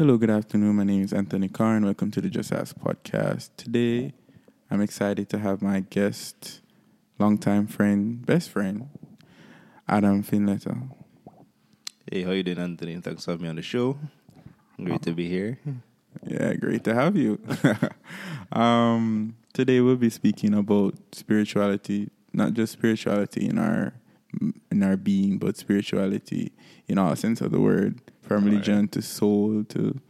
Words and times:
Hello, 0.00 0.16
good 0.16 0.30
afternoon. 0.30 0.76
My 0.76 0.84
name 0.84 1.02
is 1.02 1.12
Anthony 1.12 1.48
Carr, 1.48 1.76
and 1.76 1.84
welcome 1.84 2.10
to 2.12 2.22
the 2.22 2.30
Just 2.30 2.52
Ask 2.52 2.74
podcast. 2.74 3.50
Today, 3.58 4.14
I'm 4.70 4.80
excited 4.80 5.28
to 5.28 5.38
have 5.38 5.60
my 5.60 5.80
guest, 5.80 6.62
longtime 7.18 7.66
friend, 7.66 8.24
best 8.24 8.48
friend, 8.48 8.88
Adam 9.86 10.22
Finletter. 10.22 10.88
Hey, 12.10 12.22
how 12.22 12.30
you 12.30 12.42
doing, 12.42 12.56
Anthony? 12.56 12.98
Thanks 13.02 13.26
for 13.26 13.32
having 13.32 13.42
me 13.42 13.50
on 13.50 13.56
the 13.56 13.62
show. 13.62 13.98
Great 14.82 15.02
to 15.02 15.12
be 15.12 15.28
here. 15.28 15.58
Yeah, 16.26 16.54
great 16.54 16.82
to 16.84 16.94
have 16.94 17.14
you. 17.14 17.38
um, 18.52 19.36
today, 19.52 19.82
we'll 19.82 19.96
be 19.96 20.08
speaking 20.08 20.54
about 20.54 20.94
spirituality, 21.12 22.08
not 22.32 22.54
just 22.54 22.72
spirituality 22.72 23.46
in 23.46 23.58
our 23.58 23.92
in 24.70 24.82
our 24.82 24.96
being, 24.96 25.36
but 25.36 25.58
spirituality 25.58 26.52
in 26.88 26.96
all 26.96 27.14
sense 27.16 27.42
of 27.42 27.50
the 27.50 27.60
word, 27.60 28.00
from 28.30 28.44
religion 28.44 28.86
to 28.86 29.02
soul 29.02 29.64
to 29.64 30.00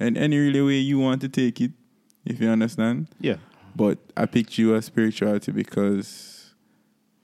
and 0.00 0.18
any 0.18 0.36
really 0.38 0.60
way 0.60 0.78
you 0.78 0.98
want 0.98 1.20
to 1.20 1.28
take 1.28 1.60
it, 1.60 1.70
if 2.24 2.40
you 2.40 2.48
understand. 2.48 3.06
Yeah. 3.20 3.36
But 3.76 3.98
I 4.16 4.26
picked 4.26 4.58
you 4.58 4.74
as 4.74 4.86
spirituality 4.86 5.52
because 5.52 6.52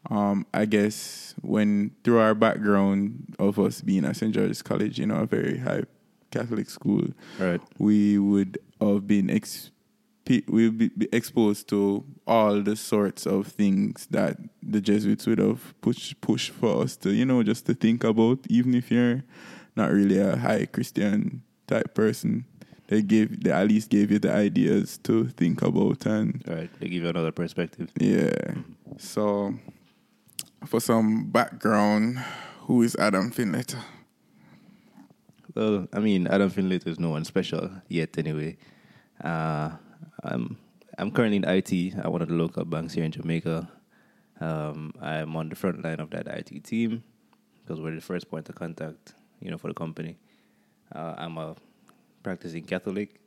um, 0.09 0.47
I 0.55 0.67
guess 0.67 1.35
when 1.43 1.91
through 2.05 2.21
our 2.21 2.35
background 2.37 3.35
of 3.41 3.59
us 3.59 3.81
being 3.81 4.05
at 4.05 4.15
St. 4.15 4.33
George's 4.33 4.63
College, 4.63 5.01
you 5.01 5.07
know, 5.07 5.17
a 5.17 5.27
very 5.27 5.59
high 5.59 5.83
Catholic 6.31 6.71
school, 6.71 7.09
right. 7.41 7.61
we 7.79 8.17
would 8.17 8.57
have 8.81 9.09
been 9.09 9.29
ex- 9.31 9.73
we'll 10.47 10.71
be 10.71 10.91
exposed 11.11 11.69
to 11.71 12.05
all 12.25 12.63
the 12.63 12.77
sorts 12.77 13.27
of 13.27 13.49
things 13.49 14.07
that 14.13 14.37
the 14.63 14.81
Jesuits 14.81 15.27
would 15.27 15.41
have 15.41 15.75
pushed 15.81 16.21
push 16.21 16.51
for 16.51 16.83
us 16.83 16.95
to, 16.99 17.11
you 17.11 17.25
know, 17.25 17.43
just 17.43 17.67
to 17.67 17.75
think 17.75 18.05
about, 18.05 18.39
even 18.49 18.77
if 18.77 18.93
you're 18.93 19.25
not 19.77 19.93
really 19.93 20.19
a 20.19 20.37
high 20.37 20.67
Christian 20.67 21.43
type 21.67 21.95
person. 21.95 22.45
They 22.89 23.03
gave 23.03 23.43
they 23.43 23.51
at 23.51 23.67
least 23.69 23.91
gave 23.91 24.11
you 24.11 24.19
the 24.19 24.33
ideas 24.33 24.99
to 25.05 25.27
think 25.29 25.63
about 25.63 26.07
and 26.07 26.43
right. 26.47 26.71
They 26.81 26.89
give 26.89 27.03
you 27.03 27.09
another 27.09 27.33
perspective. 27.33 27.91
Yeah. 27.99 28.55
So 28.99 29.55
for 30.67 30.81
some 30.81 31.31
background, 31.31 32.19
who 32.63 32.83
is 32.83 32.97
Adam 32.97 33.31
Finletter? 33.31 33.83
Well, 35.55 35.89
I 35.93 36.01
mean, 36.01 36.27
Adam 36.27 36.51
Finletter 36.51 36.89
is 36.89 37.01
no 37.01 37.11
one 37.11 37.25
special 37.25 37.71
yet, 37.89 38.19
anyway. 38.19 38.59
Uh, 39.23 39.71
I'm 40.23 40.59
I'm 40.99 41.11
currently 41.11 41.39
in 41.39 41.45
IT 41.45 41.97
at 41.97 42.11
one 42.11 42.23
of 42.23 42.29
the 42.29 42.35
local 42.35 42.65
banks 42.65 42.95
here 42.95 43.05
in 43.05 43.13
Jamaica. 43.13 43.69
Um, 44.41 44.93
I'm 45.01 45.35
on 45.35 45.49
the 45.49 45.57
front 45.57 45.83
line 45.83 46.01
of 46.01 46.11
that 46.11 46.27
IT 46.27 46.65
team 46.65 47.03
because 47.63 47.81
we're 47.81 47.95
the 47.95 48.01
first 48.01 48.31
point 48.31 48.49
of 48.49 48.55
contact, 48.55 49.15
you 49.41 49.51
know, 49.51 49.59
for 49.59 49.69
the 49.69 49.75
company. 49.75 50.17
Uh, 50.95 51.15
I'm 51.17 51.39
a 51.39 51.57
practicing 52.23 52.65
Catholic. 52.65 53.21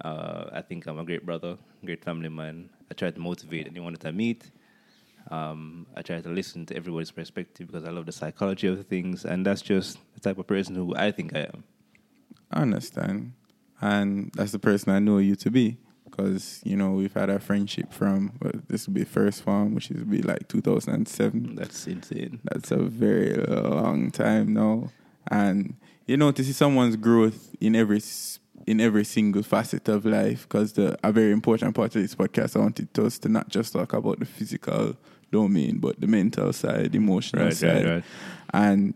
Uh, 0.00 0.46
I 0.52 0.62
think 0.62 0.86
I'm 0.86 0.98
a 0.98 1.04
great 1.04 1.24
brother, 1.24 1.56
great 1.84 2.04
family 2.04 2.28
man. 2.28 2.70
I 2.90 2.94
try 2.94 3.10
to 3.10 3.20
motivate 3.20 3.66
anyone 3.68 3.92
that 3.92 4.04
I 4.04 4.10
meet. 4.10 4.50
Um, 5.30 5.86
I 5.96 6.02
try 6.02 6.20
to 6.20 6.28
listen 6.28 6.66
to 6.66 6.76
everybody's 6.76 7.10
perspective 7.10 7.66
because 7.68 7.84
I 7.84 7.90
love 7.90 8.06
the 8.06 8.12
psychology 8.12 8.66
of 8.66 8.84
things, 8.86 9.24
and 9.24 9.46
that's 9.46 9.62
just 9.62 9.98
the 10.14 10.20
type 10.20 10.38
of 10.38 10.46
person 10.46 10.74
who 10.74 10.94
I 10.96 11.12
think 11.12 11.36
I 11.36 11.40
am. 11.40 11.64
I 12.50 12.62
understand 12.62 13.32
and 13.80 14.30
that's 14.34 14.52
the 14.52 14.58
person 14.58 14.92
I 14.92 14.98
know 14.98 15.18
you 15.18 15.36
to 15.36 15.50
be. 15.50 15.78
Because 16.04 16.60
you 16.64 16.76
know 16.76 16.90
we've 16.92 17.12
had 17.12 17.30
our 17.30 17.38
friendship 17.38 17.92
from 17.92 18.32
this 18.70 18.86
will 18.86 18.94
be 18.94 19.04
first 19.04 19.42
form, 19.42 19.74
which 19.74 19.90
is 19.90 20.02
be 20.04 20.22
like 20.22 20.48
2007. 20.48 21.56
That's 21.56 21.86
insane. 21.86 22.40
That's 22.44 22.70
a 22.70 22.76
very 22.76 23.34
long 23.34 24.10
time 24.10 24.54
now, 24.54 24.90
and 25.30 25.74
you 26.06 26.16
know 26.16 26.32
to 26.32 26.44
see 26.44 26.52
someone's 26.52 26.96
growth 26.96 27.54
in 27.60 27.76
every 27.76 28.00
in 28.66 28.80
every 28.80 29.04
single 29.04 29.42
facet 29.42 29.88
of 29.88 30.04
life. 30.04 30.48
Because 30.48 30.72
the 30.72 30.98
a 31.02 31.12
very 31.12 31.32
important 31.32 31.74
part 31.74 31.94
of 31.96 32.02
this 32.02 32.14
podcast, 32.14 32.56
I 32.56 32.60
wanted 32.60 32.98
us 32.98 33.18
to 33.20 33.28
not 33.28 33.48
just 33.48 33.72
talk 33.72 33.92
about 33.92 34.20
the 34.20 34.26
physical 34.26 34.96
domain, 35.30 35.78
but 35.78 36.00
the 36.00 36.06
mental 36.06 36.52
side, 36.52 36.94
emotional 36.94 37.44
right, 37.44 37.54
side, 37.54 37.84
right, 37.84 37.92
right. 37.94 38.04
and 38.52 38.94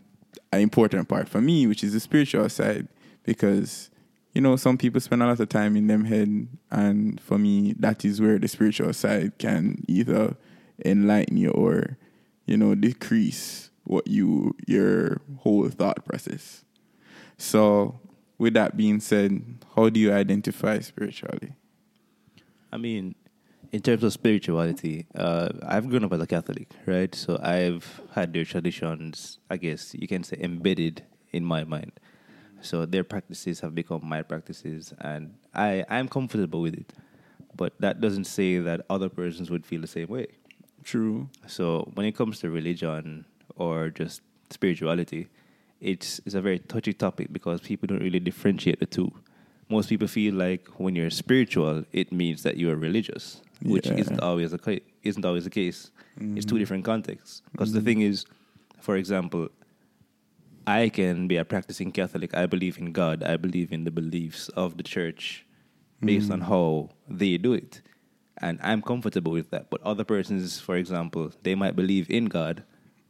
an 0.51 0.61
important 0.61 1.07
part 1.07 1.29
for 1.29 1.41
me, 1.41 1.67
which 1.67 1.83
is 1.83 1.93
the 1.93 1.99
spiritual 1.99 2.47
side, 2.49 2.87
because 3.23 3.89
you 4.35 4.41
know, 4.41 4.57
some 4.57 4.77
people 4.77 4.99
spend 4.99 5.23
a 5.23 5.27
lot 5.27 5.39
of 5.39 5.47
time 5.47 5.77
in 5.77 5.87
them 5.87 6.03
head, 6.03 6.47
and 6.69 7.21
for 7.21 7.37
me, 7.37 7.73
that 7.79 8.03
is 8.03 8.19
where 8.19 8.37
the 8.37 8.49
spiritual 8.49 8.91
side 8.91 9.37
can 9.39 9.81
either 9.87 10.35
enlighten 10.83 11.37
you 11.37 11.51
or, 11.51 11.97
you 12.45 12.57
know, 12.57 12.75
decrease 12.75 13.71
what 13.85 14.07
you 14.07 14.53
your 14.67 15.21
whole 15.37 15.69
thought 15.69 16.03
process. 16.03 16.65
So, 17.37 18.01
with 18.37 18.53
that 18.55 18.75
being 18.75 18.99
said, 18.99 19.41
how 19.73 19.87
do 19.87 20.01
you 20.01 20.11
identify 20.11 20.79
spirituality? 20.79 21.53
I 22.73 22.77
mean, 22.77 23.15
in 23.71 23.81
terms 23.81 24.03
of 24.03 24.11
spirituality, 24.11 25.05
uh, 25.15 25.49
I've 25.65 25.89
grown 25.89 26.03
up 26.03 26.11
as 26.11 26.19
a 26.19 26.27
Catholic, 26.27 26.69
right? 26.85 27.15
So 27.15 27.39
I've 27.41 28.01
had 28.13 28.33
their 28.33 28.43
traditions, 28.43 29.39
I 29.49 29.55
guess 29.55 29.95
you 29.97 30.09
can 30.09 30.23
say, 30.23 30.37
embedded 30.41 31.03
in 31.31 31.45
my 31.45 31.63
mind. 31.63 31.93
So 32.61 32.85
their 32.85 33.03
practices 33.03 33.59
have 33.59 33.75
become 33.75 34.01
my 34.03 34.21
practices, 34.21 34.93
and 34.99 35.35
I 35.53 35.85
I'm 35.89 36.07
comfortable 36.07 36.61
with 36.61 36.73
it. 36.73 36.93
But 37.55 37.73
that 37.79 38.01
doesn't 38.01 38.25
say 38.25 38.59
that 38.59 38.85
other 38.89 39.09
persons 39.09 39.49
would 39.49 39.65
feel 39.65 39.81
the 39.81 39.87
same 39.87 40.07
way. 40.07 40.27
True. 40.83 41.29
So 41.47 41.89
when 41.93 42.05
it 42.05 42.15
comes 42.15 42.39
to 42.39 42.49
religion 42.49 43.25
or 43.55 43.89
just 43.89 44.21
spirituality, 44.49 45.27
it's 45.81 46.19
it's 46.25 46.35
a 46.35 46.41
very 46.41 46.59
touchy 46.59 46.93
topic 46.93 47.31
because 47.31 47.61
people 47.61 47.87
don't 47.87 48.01
really 48.01 48.19
differentiate 48.19 48.79
the 48.79 48.85
two. 48.85 49.11
Most 49.69 49.89
people 49.89 50.07
feel 50.07 50.35
like 50.35 50.67
when 50.77 50.95
you're 50.95 51.09
spiritual, 51.09 51.85
it 51.91 52.11
means 52.11 52.43
that 52.43 52.57
you 52.57 52.69
are 52.69 52.75
religious, 52.75 53.41
which 53.63 53.87
yeah. 53.87 53.95
isn't 53.95 54.19
always 54.19 54.53
a 54.53 54.59
isn't 55.03 55.25
always 55.25 55.45
the 55.45 55.49
case. 55.49 55.91
Mm-hmm. 56.19 56.37
It's 56.37 56.45
two 56.45 56.55
mm-hmm. 56.55 56.59
different 56.59 56.85
contexts. 56.85 57.41
Because 57.51 57.69
mm-hmm. 57.69 57.79
the 57.79 57.85
thing 57.85 58.01
is, 58.01 58.25
for 58.79 58.95
example, 58.95 59.49
I 60.67 60.89
can 60.89 61.27
be 61.27 61.37
a 61.37 61.45
practicing 61.45 61.91
Catholic. 61.91 62.35
I 62.35 62.45
believe 62.45 62.77
in 62.77 62.91
God. 62.91 63.23
I 63.23 63.37
believe 63.37 63.71
in 63.71 63.83
the 63.83 63.91
beliefs 63.91 64.49
of 64.49 64.77
the 64.77 64.83
church 64.83 65.45
based 65.99 66.29
mm. 66.29 66.33
on 66.33 66.41
how 66.41 66.89
they 67.07 67.37
do 67.37 67.53
it. 67.53 67.81
And 68.41 68.59
I'm 68.61 68.81
comfortable 68.81 69.31
with 69.31 69.51
that. 69.51 69.69
But 69.69 69.81
other 69.83 70.03
persons, 70.03 70.59
for 70.59 70.75
example, 70.75 71.31
they 71.43 71.55
might 71.55 71.75
believe 71.75 72.09
in 72.09 72.25
God, 72.25 72.63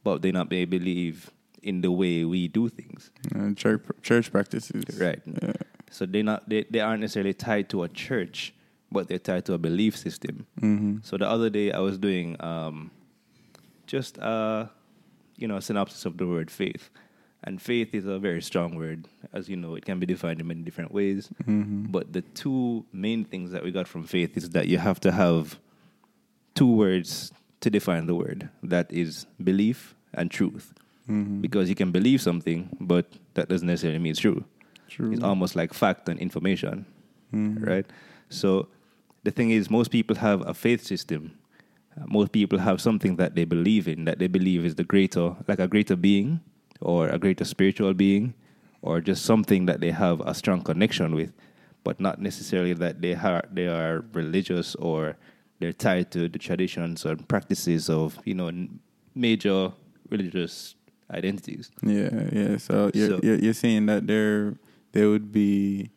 but 0.03 0.21
they 0.21 0.31
not 0.31 0.51
may 0.51 0.65
believe 0.65 1.31
in 1.63 1.81
the 1.81 1.91
way 1.91 2.23
we 2.25 2.47
do 2.47 2.69
things. 2.69 3.09
Uh, 3.35 3.53
church 3.53 3.81
church 4.03 4.31
practices. 4.31 4.83
Right. 4.99 5.21
Yeah. 5.25 5.53
So 5.89 6.05
they 6.05 6.21
not 6.21 6.47
they, 6.47 6.65
they 6.69 6.79
aren't 6.79 7.01
necessarily 7.01 7.33
tied 7.33 7.69
to 7.69 7.83
a 7.83 7.89
church, 7.89 8.53
but 8.91 9.07
they're 9.07 9.17
tied 9.17 9.45
to 9.45 9.53
a 9.53 9.57
belief 9.57 9.97
system. 9.97 10.45
Mm-hmm. 10.61 10.97
So 11.01 11.17
the 11.17 11.27
other 11.27 11.49
day 11.49 11.71
I 11.71 11.79
was 11.79 11.97
doing 11.97 12.35
um, 12.39 12.91
just 13.87 14.19
uh, 14.19 14.67
you 15.37 15.47
know, 15.47 15.57
a 15.57 15.61
synopsis 15.61 16.05
of 16.05 16.17
the 16.17 16.27
word 16.27 16.49
faith. 16.49 16.89
And 17.45 17.61
faith 17.61 17.93
is 17.93 18.07
a 18.07 18.17
very 18.17 18.41
strong 18.41 18.75
word. 18.75 19.07
As 19.31 19.47
you 19.47 19.55
know, 19.55 19.75
it 19.75 19.85
can 19.85 19.99
be 19.99 20.07
defined 20.07 20.39
in 20.41 20.47
many 20.47 20.63
different 20.63 20.91
ways. 20.91 21.29
Mm-hmm. 21.43 21.91
But 21.91 22.11
the 22.11 22.21
two 22.21 22.85
main 22.91 23.23
things 23.23 23.51
that 23.51 23.63
we 23.63 23.71
got 23.71 23.87
from 23.87 24.03
faith 24.03 24.35
is 24.35 24.49
that 24.49 24.67
you 24.67 24.79
have 24.79 24.99
to 25.01 25.11
have 25.11 25.59
two 26.55 26.75
words 26.75 27.31
to 27.61 27.69
define 27.69 28.07
the 28.07 28.15
word 28.15 28.49
that 28.63 28.91
is 28.91 29.27
belief 29.43 29.93
and 30.15 30.31
truth. 30.31 30.73
Mm-hmm. 31.07 31.41
Because 31.41 31.69
you 31.69 31.75
can 31.75 31.91
believe 31.91 32.19
something, 32.19 32.75
but 32.81 33.05
that 33.35 33.47
doesn't 33.47 33.67
necessarily 33.67 33.99
mean 33.99 34.11
it's 34.11 34.19
true. 34.19 34.43
True. 34.89 35.11
It's 35.11 35.21
almost 35.23 35.55
like 35.55 35.71
fact 35.71 36.09
and 36.09 36.19
information, 36.19 36.87
mm-hmm. 37.31 37.63
right? 37.63 37.85
So 38.29 38.69
the 39.23 39.29
thing 39.29 39.51
is, 39.51 39.69
most 39.69 39.91
people 39.91 40.15
have 40.15 40.41
a 40.47 40.55
faith 40.55 40.83
system. 40.83 41.37
most 42.07 42.31
people 42.31 42.59
have 42.59 42.81
something 42.81 43.17
that 43.17 43.35
they 43.35 43.45
believe 43.45 43.87
in, 43.87 44.05
that 44.05 44.17
they 44.17 44.27
believe 44.27 44.65
is 44.65 44.75
the 44.75 44.83
greater, 44.83 45.35
like 45.47 45.59
a 45.59 45.67
greater 45.67 45.95
being 45.95 46.41
or 46.81 47.09
a 47.09 47.17
greater 47.17 47.45
spiritual 47.45 47.93
being 47.93 48.33
or 48.81 49.01
just 49.01 49.25
something 49.25 49.65
that 49.65 49.81
they 49.81 49.91
have 49.91 50.21
a 50.21 50.33
strong 50.33 50.61
connection 50.61 51.15
with, 51.15 51.33
but 51.83 51.99
not 51.99 52.21
necessarily 52.21 52.73
that 52.73 53.01
they 53.01 53.15
are 53.15 53.43
they 53.51 53.67
are 53.67 54.05
religious 54.13 54.75
or 54.75 55.17
they're 55.59 55.73
tied 55.73 56.11
to 56.11 56.29
the 56.29 56.39
traditions 56.39 57.05
or 57.05 57.15
practices 57.15 57.89
of 57.89 58.19
you 58.25 58.33
know 58.33 58.51
major 59.15 59.71
religious 60.09 60.75
identities. 61.11 61.71
Yeah, 61.81 62.29
yeah. 62.31 62.57
So 62.57 62.91
you're 62.93 63.09
so, 63.09 63.19
you're, 63.23 63.39
you're 63.39 63.53
saying 63.53 63.85
that 63.87 64.07
there 64.07 64.55
there 64.91 65.09
would 65.09 65.31
be 65.31 65.89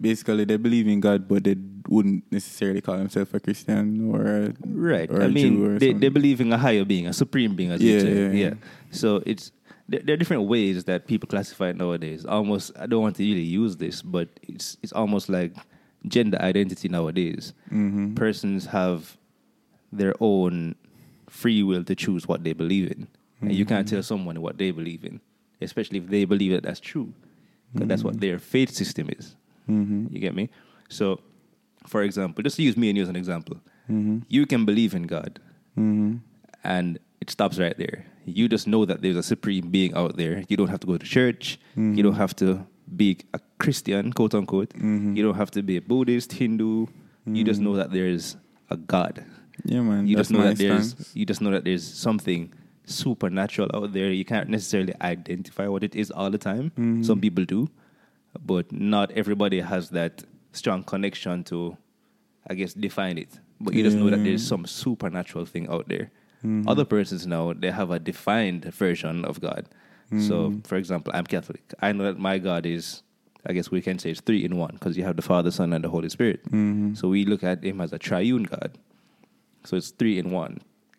basically 0.00 0.44
they 0.44 0.56
believe 0.56 0.86
in 0.86 1.00
God, 1.00 1.28
but 1.28 1.44
they 1.44 1.54
wouldn't 1.88 2.30
necessarily 2.30 2.80
call 2.80 2.96
themselves 2.98 3.32
a 3.34 3.40
Christian 3.40 4.10
or 4.12 4.26
a, 4.26 4.54
right. 4.66 5.10
Or 5.10 5.22
I 5.22 5.28
mean, 5.28 5.78
they, 5.78 5.92
they 5.92 6.08
believe 6.08 6.40
in 6.40 6.52
a 6.52 6.58
higher 6.58 6.84
being, 6.84 7.06
a 7.06 7.12
supreme 7.12 7.54
being, 7.54 7.70
as 7.70 7.80
yeah, 7.80 7.92
you 7.94 8.00
say. 8.00 8.14
Yeah, 8.14 8.28
yeah. 8.28 8.48
yeah. 8.48 8.54
So 8.90 9.22
it's 9.26 9.52
there, 9.88 10.00
there, 10.02 10.14
are 10.14 10.16
different 10.16 10.44
ways 10.44 10.84
that 10.84 11.06
people 11.06 11.28
classify 11.28 11.68
it 11.68 11.76
nowadays. 11.76 12.24
Almost, 12.24 12.72
I 12.78 12.86
don't 12.86 13.02
want 13.02 13.16
to 13.16 13.22
really 13.22 13.42
use 13.42 13.76
this, 13.76 14.02
but 14.02 14.28
it's 14.42 14.76
it's 14.82 14.92
almost 14.92 15.28
like 15.28 15.54
gender 16.08 16.38
identity 16.40 16.88
nowadays. 16.88 17.52
Mm-hmm. 17.66 18.14
Persons 18.14 18.66
have 18.66 19.16
their 19.92 20.14
own 20.20 20.74
free 21.28 21.62
will 21.62 21.84
to 21.84 21.94
choose 21.94 22.26
what 22.26 22.44
they 22.44 22.52
believe 22.52 22.90
in, 22.90 23.06
mm-hmm. 23.06 23.46
and 23.46 23.54
you 23.54 23.64
can't 23.64 23.86
mm-hmm. 23.86 23.96
tell 23.96 24.02
someone 24.02 24.40
what 24.40 24.58
they 24.58 24.70
believe 24.70 25.04
in, 25.04 25.20
especially 25.60 25.98
if 25.98 26.08
they 26.08 26.24
believe 26.24 26.52
that 26.52 26.62
that's 26.62 26.80
true. 26.80 27.12
'Cause 27.76 27.88
That's 27.88 28.04
what 28.04 28.20
their 28.20 28.38
faith 28.38 28.70
system 28.70 29.08
is. 29.10 29.36
Mm-hmm. 29.68 30.06
You 30.10 30.20
get 30.20 30.34
me? 30.34 30.50
So, 30.88 31.20
for 31.86 32.02
example, 32.02 32.42
just 32.42 32.56
to 32.56 32.62
use 32.62 32.76
me 32.76 32.88
and 32.88 32.96
you 32.96 33.02
as 33.02 33.08
an 33.08 33.16
example, 33.16 33.58
Mm-hmm. 33.90 34.18
you 34.28 34.46
can 34.46 34.64
believe 34.64 34.94
in 34.94 35.04
God, 35.04 35.38
Mm-hmm. 35.78 36.16
and 36.64 36.98
it 37.20 37.30
stops 37.30 37.58
right 37.58 37.76
there. 37.78 38.04
You 38.24 38.48
just 38.48 38.66
know 38.66 38.84
that 38.84 39.00
there's 39.02 39.16
a 39.16 39.22
supreme 39.22 39.70
being 39.70 39.94
out 39.94 40.16
there. 40.16 40.42
You 40.48 40.56
don't 40.56 40.68
have 40.68 40.80
to 40.80 40.86
go 40.88 40.96
to 40.98 41.06
church. 41.06 41.58
You 41.76 42.02
don't 42.02 42.16
have 42.16 42.34
to 42.36 42.66
be 42.96 43.18
a 43.32 43.40
Christian, 43.58 44.12
quote 44.12 44.34
unquote. 44.34 44.70
Mhm. 44.70 45.16
You 45.16 45.22
don't 45.22 45.36
have 45.36 45.50
to 45.52 45.62
be 45.62 45.76
a 45.76 45.80
Buddhist, 45.80 46.32
Hindu. 46.32 46.86
You 47.26 47.44
just 47.44 47.60
know 47.60 47.76
that 47.76 47.92
there's 47.92 48.36
a 48.70 48.76
God. 48.76 49.24
Yeah, 49.64 49.82
man. 49.82 50.06
You 50.08 50.16
just 50.16 50.30
know 50.32 50.42
that 50.42 50.58
there's 50.58 50.90
stance. 50.90 51.14
you 51.14 51.24
just 51.24 51.40
know 51.40 51.50
that 51.52 51.64
there's 51.64 51.84
something 51.86 52.52
supernatural 52.84 53.70
out 53.74 53.92
there. 53.92 54.10
You 54.10 54.24
can't 54.24 54.48
necessarily 54.48 54.94
identify 55.00 55.66
what 55.68 55.82
it 55.84 55.94
is 55.94 56.10
all 56.10 56.30
the 56.30 56.38
time. 56.38 56.72
Mhm. 56.76 57.04
Some 57.04 57.20
people 57.20 57.44
do, 57.44 57.68
but 58.44 58.70
not 58.72 59.10
everybody 59.12 59.60
has 59.60 59.90
that 59.90 60.24
strong 60.56 60.82
connection 60.82 61.44
to, 61.44 61.76
I 62.48 62.54
guess, 62.54 62.74
define 62.74 63.18
it. 63.18 63.38
But 63.60 63.74
you 63.74 63.82
just 63.82 63.96
know 63.96 64.10
that 64.10 64.22
there's 64.24 64.46
some 64.46 64.66
supernatural 64.66 65.44
thing 65.46 65.68
out 65.68 65.88
there. 65.88 66.10
Mhm. 66.44 66.64
Other 66.68 66.84
persons 66.84 67.26
now 67.26 67.52
they 67.52 67.70
have 67.70 67.90
a 67.90 67.98
defined 67.98 68.64
version 68.66 69.24
of 69.24 69.40
God. 69.40 69.66
So, 70.18 70.50
Mhm. 70.50 70.66
for 70.66 70.76
example, 70.76 71.12
I'm 71.16 71.24
Catholic. 71.26 71.62
I 71.80 71.92
know 71.92 72.04
that 72.04 72.18
my 72.18 72.38
God 72.38 72.64
is, 72.66 73.02
I 73.44 73.52
guess 73.52 73.70
we 73.70 73.80
can 73.80 73.98
say, 73.98 74.10
it's 74.10 74.20
three 74.20 74.44
in 74.44 74.56
one 74.56 74.72
because 74.74 74.96
you 74.96 75.02
have 75.04 75.16
the 75.16 75.22
Father, 75.22 75.50
Son, 75.50 75.72
and 75.72 75.82
the 75.82 75.88
Holy 75.88 76.08
Spirit. 76.08 76.40
Mhm. 76.50 76.96
So 76.96 77.08
we 77.08 77.24
look 77.24 77.42
at 77.42 77.64
him 77.64 77.80
as 77.80 77.92
a 77.92 77.98
triune 77.98 78.44
God. 78.44 78.78
So 79.64 79.76
it's 79.76 79.90
three 79.90 80.18
in 80.18 80.30
one. 80.30 80.58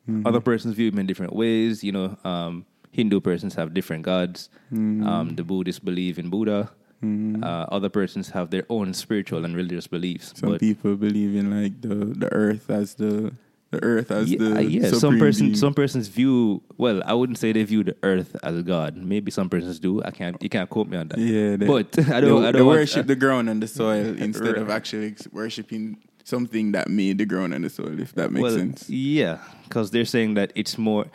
Mhm. 0.10 0.26
Other 0.28 0.42
persons 0.42 0.74
view 0.76 0.90
him 0.92 1.00
in 1.00 1.06
different 1.06 1.34
ways. 1.34 1.84
You 1.84 1.92
know, 1.94 2.18
um, 2.26 2.66
Hindu 2.92 3.20
persons 3.22 3.56
have 3.56 3.74
different 3.74 4.04
gods. 4.04 4.50
Mhm. 4.74 5.06
Um, 5.06 5.36
the 5.36 5.44
Buddhists 5.44 5.80
believe 5.80 6.18
in 6.20 6.30
Buddha. 6.30 6.72
Mhm. 7.04 7.44
Uh, 7.44 7.66
other 7.72 7.90
persons 7.90 8.30
have 8.30 8.50
their 8.50 8.66
own 8.70 8.94
spiritual 8.94 9.46
and 9.46 9.56
religious 9.56 9.86
beliefs. 9.88 10.34
Some 10.36 10.58
people 10.58 10.96
believe 10.96 11.36
in 11.36 11.52
like 11.52 11.82
the 11.82 11.96
the 12.18 12.34
earth 12.34 12.70
as 12.72 12.96
the 12.96 13.34
the 13.70 13.84
earth 13.84 14.10
as 14.12 14.32
yeah, 14.32 14.38
the 14.40 14.64
yeah. 14.64 14.92
Some 14.92 15.20
persons, 15.20 15.42
being. 15.50 15.56
some 15.56 15.74
persons 15.76 16.08
view. 16.08 16.64
Well, 16.78 17.04
I 17.06 17.14
wouldn't 17.14 17.38
say 17.38 17.52
they 17.52 17.64
view 17.64 17.84
the 17.84 17.96
earth 18.02 18.36
as 18.42 18.64
God. 18.64 18.96
Maybe 18.98 19.30
some 19.30 19.50
persons 19.50 19.80
do. 19.80 20.02
I 20.04 20.12
can't. 20.12 20.42
You 20.42 20.50
can't 20.50 20.70
quote 20.70 20.88
me 20.88 20.98
on 20.98 21.10
that. 21.10 21.20
yeah, 21.20 21.56
they, 21.58 21.68
but 21.68 21.94
I 22.10 22.22
don't. 22.22 22.42
they, 22.42 22.48
I 22.48 22.52
don't 22.52 22.66
want- 22.66 22.80
worship 22.80 23.06
the 23.06 23.16
ground 23.16 23.50
and 23.50 23.62
the 23.62 23.68
soil 23.68 24.16
instead 24.28 24.58
of 24.58 24.70
actually 24.70 25.16
worshiping 25.32 25.98
something 26.24 26.72
that 26.74 26.90
made 26.90 27.20
the 27.20 27.26
ground 27.26 27.54
and 27.54 27.64
the 27.64 27.70
soil. 27.70 28.00
If 28.00 28.16
that 28.16 28.32
makes 28.32 28.42
well, 28.42 28.56
sense. 28.58 28.90
Yeah, 28.90 29.38
because 29.66 29.92
they're 29.92 30.06
saying 30.06 30.34
that 30.36 30.52
it's 30.56 30.78
more. 30.78 31.06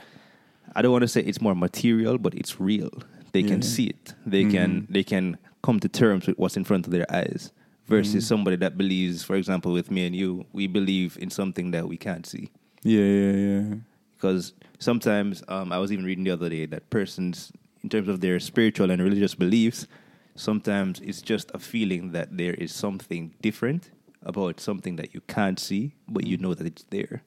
I 0.76 0.80
don't 0.82 0.92
want 0.92 1.02
to 1.02 1.08
say 1.08 1.22
it's 1.22 1.40
more 1.40 1.54
material, 1.56 2.18
but 2.18 2.34
it's 2.34 2.60
real. 2.60 2.90
They 3.32 3.42
can 3.42 3.62
see 3.62 3.86
it. 3.86 4.14
They 4.26 4.44
can. 4.44 4.82
Mhm. 4.82 4.86
They 4.92 5.02
can 5.02 5.38
come 5.62 5.80
to 5.80 5.88
terms 5.88 6.26
with 6.26 6.38
what's 6.38 6.56
in 6.56 6.64
front 6.64 6.86
of 6.86 6.92
their 6.92 7.06
eyes. 7.12 7.52
Versus 7.88 8.24
Mhm. 8.24 8.28
somebody 8.28 8.56
that 8.56 8.78
believes, 8.78 9.24
for 9.24 9.34
example, 9.34 9.72
with 9.72 9.90
me 9.90 10.06
and 10.06 10.14
you, 10.14 10.46
we 10.52 10.68
believe 10.68 11.18
in 11.20 11.30
something 11.30 11.72
that 11.72 11.88
we 11.88 11.96
can't 11.96 12.24
see. 12.24 12.48
Yeah, 12.84 13.00
yeah, 13.04 13.32
yeah. 13.32 13.74
Because 14.14 14.52
sometimes 14.78 15.42
um, 15.48 15.72
I 15.72 15.78
was 15.78 15.90
even 15.92 16.04
reading 16.04 16.22
the 16.24 16.30
other 16.30 16.48
day 16.48 16.64
that 16.66 16.88
persons, 16.90 17.52
in 17.82 17.88
terms 17.90 18.08
of 18.08 18.20
their 18.20 18.38
spiritual 18.38 18.90
and 18.92 19.02
religious 19.02 19.34
beliefs, 19.34 19.88
sometimes 20.36 21.00
it's 21.00 21.20
just 21.20 21.50
a 21.54 21.58
feeling 21.58 22.12
that 22.12 22.36
there 22.38 22.54
is 22.54 22.72
something 22.72 23.34
different 23.42 23.90
about 24.22 24.60
something 24.60 24.94
that 24.96 25.12
you 25.12 25.20
can't 25.26 25.58
see, 25.58 25.92
but 26.08 26.24
you 26.24 26.38
know 26.38 26.54
that 26.54 26.66
it's 26.66 26.84
there. 26.90 27.22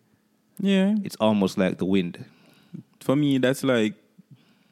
Yeah. 0.57 0.95
It's 1.03 1.17
almost 1.19 1.57
like 1.57 1.77
the 1.77 1.85
wind. 1.85 2.23
For 3.01 3.15
me, 3.17 3.37
that's 3.39 3.63
like 3.63 3.93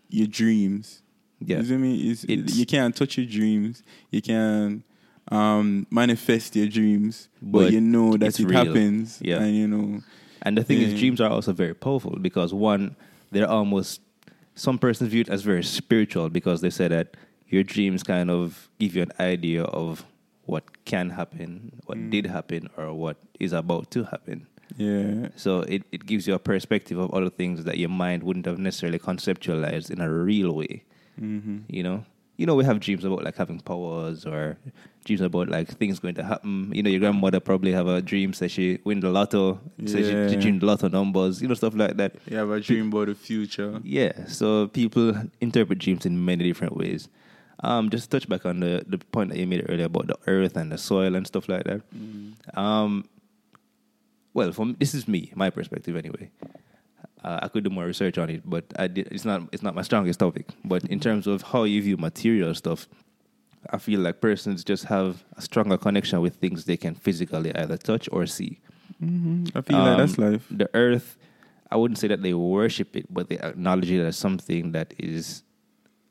your 0.09 0.27
dreams. 0.27 1.03
Yeah. 1.45 1.57
You 1.60 1.66
see 1.66 1.78
me? 1.78 1.95
It's, 2.12 2.24
It's- 2.25 2.56
you 2.56 2.66
can't 2.66 2.95
touch 2.95 3.18
your 3.18 3.25
dreams. 3.28 3.84
You 4.12 4.22
can 4.22 4.84
um, 5.31 5.88
manifest 5.90 6.56
your 6.56 6.68
dreams, 6.68 7.30
but, 7.42 7.60
But 7.66 7.74
you 7.74 7.81
know 7.81 8.18
that 8.18 8.40
it 8.40 8.45
real. 8.45 8.66
happens. 8.66 9.19
Yeah. 9.22 9.42
And 9.42 9.56
you 9.56 9.68
know, 9.68 10.01
And 10.42 10.57
the 10.57 10.63
thing 10.63 10.81
is, 10.81 11.00
dreams 11.00 11.22
are 11.22 11.30
also 11.30 11.54
very 11.54 11.74
powerful 11.74 12.18
because 12.22 12.54
one, 12.54 12.95
they're 13.31 13.50
almost 13.50 14.01
some 14.56 14.78
persons 14.78 15.10
view 15.10 15.22
it 15.22 15.30
as 15.30 15.42
very 15.42 15.63
spiritual 15.63 16.30
because 16.30 16.62
they 16.62 16.69
say 16.69 16.88
that 16.88 17.16
your 17.48 17.63
dreams 17.63 18.04
kind 18.04 18.30
of 18.30 18.69
give 18.80 18.95
you 18.95 19.01
an 19.04 19.12
idea 19.19 19.63
of 19.63 20.06
what 20.45 20.84
can 20.86 21.10
happen, 21.12 21.72
what 21.86 21.98
Mm. 21.98 22.10
did 22.12 22.25
happen, 22.28 22.69
or 22.78 22.94
what 22.94 23.18
is 23.40 23.54
about 23.54 23.90
to 23.92 24.04
happen. 24.04 24.45
yeah. 24.78 25.30
So 25.38 25.62
it, 25.62 25.84
it 25.92 26.06
gives 26.06 26.28
you 26.28 26.34
a 26.34 26.40
perspective 26.40 26.98
of 26.98 27.12
other 27.13 27.30
things 27.30 27.63
that 27.63 27.78
your 27.78 27.90
mind 27.90 28.24
wouldn't 28.24 28.45
have 28.45 28.60
necessarily 28.60 29.00
conceptualized 29.00 29.90
in 29.90 30.01
a 30.01 30.12
real 30.12 30.51
way. 30.54 30.84
Mm-hmm. 31.21 31.57
You 31.68 31.83
know, 31.83 32.06
you 32.38 32.45
know, 32.45 32.56
we 32.56 32.65
have 32.65 32.80
dreams 32.80 33.04
about 33.06 33.24
like 33.24 33.36
having 33.36 33.60
powers 33.60 34.25
or 34.25 34.57
dreams 35.06 35.21
about 35.21 35.50
like 35.50 35.69
things 35.77 36.00
going 36.00 36.15
to 36.15 36.24
happen. 36.24 36.71
You 36.74 36.81
know, 36.83 36.89
your 36.89 37.00
grandmother 37.00 37.39
probably 37.39 37.71
have 37.74 37.88
a 37.88 38.01
dream 38.01 38.31
that 38.31 38.50
she 38.50 38.80
win 38.83 39.00
the 39.01 39.10
lotto, 39.10 39.60
say 39.86 40.01
she, 40.01 40.07
she 40.10 40.13
Yeah. 40.36 40.42
dreamed 40.42 40.62
the 40.62 40.65
lotto 40.65 40.88
numbers, 40.89 41.42
you 41.42 41.48
know, 41.48 41.54
stuff 41.54 41.75
like 41.75 41.98
that. 41.98 42.15
You 42.30 42.38
have 42.38 42.50
a 42.50 42.60
dream 42.60 42.88
about 42.88 43.07
the 43.07 43.15
future. 43.15 43.80
Yeah, 43.83 44.25
so 44.25 44.68
people 44.68 45.13
interpret 45.42 45.80
dreams 45.80 46.06
in 46.06 46.24
many 46.25 46.44
different 46.44 46.75
ways. 46.75 47.07
Um, 47.59 47.89
just 47.89 48.09
to 48.12 48.18
touch 48.19 48.27
back 48.27 48.45
on 48.45 48.59
the, 48.59 48.83
the 48.88 48.98
point 48.98 49.30
that 49.30 49.38
you 49.38 49.48
made 49.48 49.66
earlier 49.69 49.86
about 49.86 50.07
the 50.07 50.18
earth 50.27 50.57
and 50.57 50.71
the 50.71 50.77
soil 50.77 51.16
and 51.16 51.25
stuff 51.25 51.48
like 51.48 51.63
that. 51.66 51.81
Um, 52.56 53.06
well, 54.33 54.51
from 54.51 54.75
this 54.80 54.94
is 54.94 55.07
me, 55.07 55.31
my 55.36 55.50
perspective 55.50 55.95
anyway. 55.95 56.30
Uh, 57.24 57.40
I 57.44 57.48
could 57.48 57.64
do 57.64 57.70
more 57.70 57.86
research 57.86 58.18
on 58.18 58.30
it, 58.30 58.42
but 58.46 58.66
I 58.78 58.88
did, 58.88 59.08
it's 59.12 59.24
not 59.25 59.44
it's 59.54 59.64
not 59.64 59.75
my 59.75 59.81
strongest 59.81 60.20
topic. 60.20 60.48
But 60.66 60.84
in 60.86 61.00
terms 61.00 61.25
of 61.28 61.42
how 61.42 61.64
you 61.64 61.81
view 61.81 61.96
material 61.98 62.54
stuff, 62.54 62.88
I 63.70 63.78
feel 63.78 64.02
like 64.02 64.20
persons 64.20 64.64
just 64.64 64.86
have 64.86 65.24
a 65.38 65.42
stronger 65.42 65.78
connection 65.78 66.20
with 66.22 66.36
things 66.36 66.66
they 66.66 66.75
can 66.78 66.96
physically 66.96 67.56
either 67.56 67.78
touch 67.78 68.10
or 68.12 68.25
see. 68.25 68.60
Mm-hmm. 69.02 69.58
I 69.58 69.62
feel 69.62 69.78
like 69.80 69.98
that's 69.98 70.20
Um, 70.20 70.31
life. 70.34 70.46
The 70.52 70.70
earth, 70.74 71.18
I 71.72 71.78
wouldn't 71.78 71.98
say 71.98 72.10
that 72.10 72.22
they 72.22 72.34
worship 72.34 72.96
it, 72.96 73.06
but 73.10 73.30
they 73.30 73.40
acknowledge 73.40 73.90
it 73.90 74.04
as 74.04 74.18
something 74.18 74.74
that 74.74 74.94
is, 75.00 75.44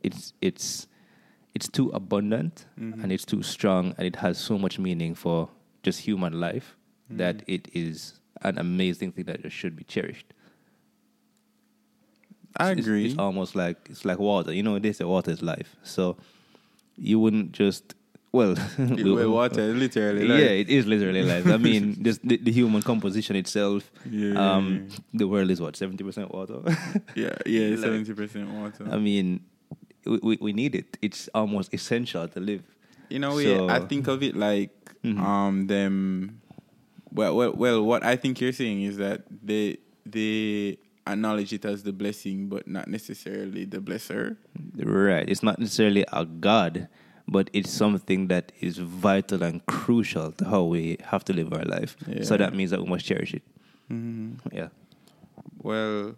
it's 0.02 0.32
it's 0.40 0.86
it's 1.54 1.68
too 1.68 1.90
abundant 1.90 2.64
Mhm. 2.80 3.02
and 3.02 3.12
it's 3.12 3.26
too 3.26 3.42
strong 3.42 3.94
and 3.98 4.06
it 4.06 4.16
has 4.16 4.38
so 4.38 4.56
much 4.58 4.78
meaning 4.78 5.14
for 5.14 5.50
just 5.82 6.00
human 6.00 6.40
life 6.40 6.74
that 7.10 7.42
it 7.46 7.68
is 7.74 8.18
an 8.40 8.56
amazing 8.58 9.12
thing 9.12 9.26
that 9.26 9.42
just 9.42 9.54
should 9.54 9.76
be 9.76 9.84
cherished. 9.84 10.32
I 12.56 12.70
agree. 12.70 13.06
It's, 13.06 13.18
almost 13.18 13.54
like 13.54 13.78
it's 13.90 14.04
like 14.04 14.18
water. 14.18 14.52
You 14.52 14.62
know, 14.62 14.78
they 14.78 14.92
say 14.92 15.04
water 15.04 15.30
is 15.30 15.42
life. 15.42 15.76
So 15.82 16.16
you 16.96 17.18
wouldn't 17.18 17.52
just 17.52 17.94
well, 18.32 18.54
well, 18.78 19.30
water, 19.30 19.74
literally. 19.74 20.26
yeah, 20.26 20.48
it 20.62 20.70
is 20.70 20.86
literally 20.86 21.22
life. 21.22 21.46
I 21.46 21.58
mean, 21.58 21.98
just 22.02 22.26
the, 22.26 22.38
the 22.38 22.50
human 22.50 22.80
composition 22.82 23.36
itself. 23.36 23.90
yeah, 24.10 24.34
Um, 24.54 24.88
the 25.12 25.28
world 25.28 25.50
is 25.50 25.60
what 25.60 25.76
seventy 25.76 26.02
percent 26.04 26.32
water. 26.32 26.60
yeah, 27.14 27.34
yeah, 27.44 27.68
like- 27.70 27.78
seventy 27.78 28.14
percent 28.14 28.48
water. 28.50 28.86
I 28.90 28.96
mean, 28.98 29.40
we, 30.06 30.18
we 30.22 30.38
we 30.40 30.52
need 30.54 30.74
it. 30.74 30.96
It's 31.02 31.28
almost 31.34 31.74
essential 31.74 32.26
to 32.28 32.40
live. 32.40 32.62
you 33.10 33.18
know 33.18 33.38
So- 33.38 33.68
I 33.68 33.80
think 33.80 34.08
of 34.08 34.22
it 34.22 34.34
like 34.36 34.70
Mhm. 35.04 35.18
um 35.20 35.66
them. 35.66 36.40
Well, 37.12 37.36
well, 37.36 37.52
well. 37.52 37.82
What 37.84 38.02
I 38.04 38.16
think 38.16 38.40
you're 38.40 38.52
saying 38.56 38.82
is 38.82 38.96
that 38.96 39.24
they 39.44 39.76
they 40.06 40.78
acknowledge 41.06 41.52
it 41.52 41.64
as 41.64 41.82
the 41.82 41.92
blessing, 41.92 42.48
but 42.48 42.66
not 42.68 42.88
necessarily 42.88 43.64
the 43.64 43.78
blesser. 43.78 44.36
Right. 44.76 45.28
It's 45.28 45.42
not 45.42 45.58
necessarily 45.58 46.04
a 46.12 46.24
god, 46.24 46.88
but 47.28 47.50
it's 47.52 47.70
something 47.70 48.28
that 48.28 48.52
is 48.60 48.78
vital 48.78 49.42
and 49.42 49.64
crucial 49.66 50.32
to 50.32 50.44
how 50.44 50.62
we 50.64 50.98
have 51.04 51.24
to 51.26 51.32
live 51.32 51.52
our 51.52 51.64
life. 51.64 51.96
So 52.22 52.36
that 52.36 52.54
means 52.54 52.70
that 52.70 52.80
we 52.82 52.88
must 52.88 53.04
cherish 53.04 53.34
it. 53.34 53.42
Mm-hmm. 53.90 54.54
Yeah. 54.56 54.68
Well, 55.62 56.14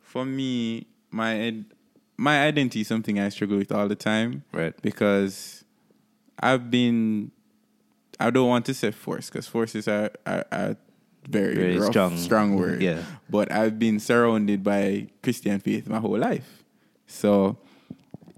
for 0.00 0.24
me, 0.24 0.86
my 1.10 1.34
id- 1.40 1.64
my 2.16 2.46
identity 2.46 2.80
is 2.80 2.88
something 2.88 3.18
I 3.20 3.28
struggle 3.28 3.58
with 3.58 3.70
all 3.70 3.88
the 3.88 3.94
time 3.94 4.42
Right. 4.52 4.74
because 4.82 5.64
I've 6.38 6.70
been. 6.70 7.30
I 8.18 8.30
don't 8.30 8.48
want 8.48 8.64
to 8.66 8.74
say 8.74 8.90
force 8.92 9.28
because 9.28 9.46
forces 9.46 9.86
are 9.88 10.10
are, 10.26 10.44
are 10.50 10.76
very, 11.28 11.54
Very 11.54 11.78
rough, 11.78 11.90
strong. 11.90 12.16
strong 12.16 12.56
word. 12.56 12.82
Yeah. 12.82 13.02
But 13.28 13.50
I've 13.50 13.78
been 13.78 13.98
surrounded 14.00 14.62
by 14.62 15.08
Christian 15.22 15.58
faith 15.60 15.88
my 15.88 15.98
whole 15.98 16.18
life, 16.18 16.62
so 17.06 17.58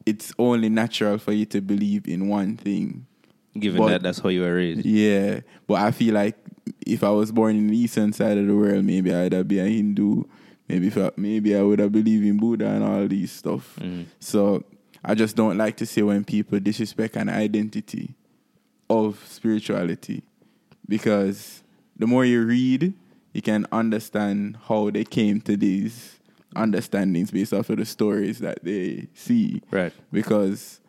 it's 0.06 0.32
only 0.38 0.68
natural 0.70 1.18
for 1.18 1.32
you 1.32 1.44
to 1.46 1.60
believe 1.60 2.08
in 2.08 2.28
one 2.28 2.56
thing. 2.56 3.06
Given 3.58 3.78
But- 3.82 3.88
that 3.88 4.02
that's 4.02 4.20
how 4.20 4.28
you 4.30 4.40
were 4.42 4.54
raised. 4.54 4.86
Yeah, 4.86 5.40
but 5.66 5.74
I 5.82 5.90
feel 5.90 6.14
like 6.14 6.36
if 6.86 7.02
I 7.04 7.10
was 7.10 7.30
born 7.32 7.56
in 7.56 7.66
the 7.68 7.76
eastern 7.76 8.12
side 8.12 8.38
of 8.38 8.46
the 8.46 8.54
world, 8.56 8.84
maybe 8.84 9.12
I'd 9.12 9.32
have 9.32 9.48
been 9.48 9.66
a 9.66 9.68
Hindu. 9.68 10.22
Maybe 10.68 10.92
I, 11.00 11.10
maybe 11.16 11.56
I 11.56 11.62
would 11.62 11.78
have 11.78 11.92
believed 11.92 12.24
in 12.26 12.36
Buddha 12.36 12.68
and 12.68 12.84
all 12.84 13.08
these 13.08 13.32
stuff. 13.32 13.78
Mhm. 13.80 14.04
So 14.20 14.64
I 15.04 15.14
just 15.14 15.34
don't 15.34 15.56
like 15.58 15.76
to 15.78 15.86
say 15.86 16.02
when 16.02 16.24
people 16.24 16.60
disrespect 16.60 17.16
an 17.16 17.28
identity 17.30 18.14
of 18.90 19.22
spirituality 19.28 20.22
because 20.88 21.62
the 21.98 22.06
more 22.06 22.24
you 22.24 22.42
read, 22.44 22.94
you 23.32 23.42
can 23.42 23.66
understand 23.72 24.56
how 24.68 24.90
they 24.90 25.04
came 25.04 25.40
to 25.42 25.56
these 25.56 26.18
understandings 26.56 27.30
based 27.30 27.52
off 27.52 27.68
of 27.70 27.76
the 27.78 27.84
stories 27.84 28.38
that 28.38 28.64
they 28.64 29.06
see 29.14 29.60
Right. 29.70 29.92
because 30.10 30.80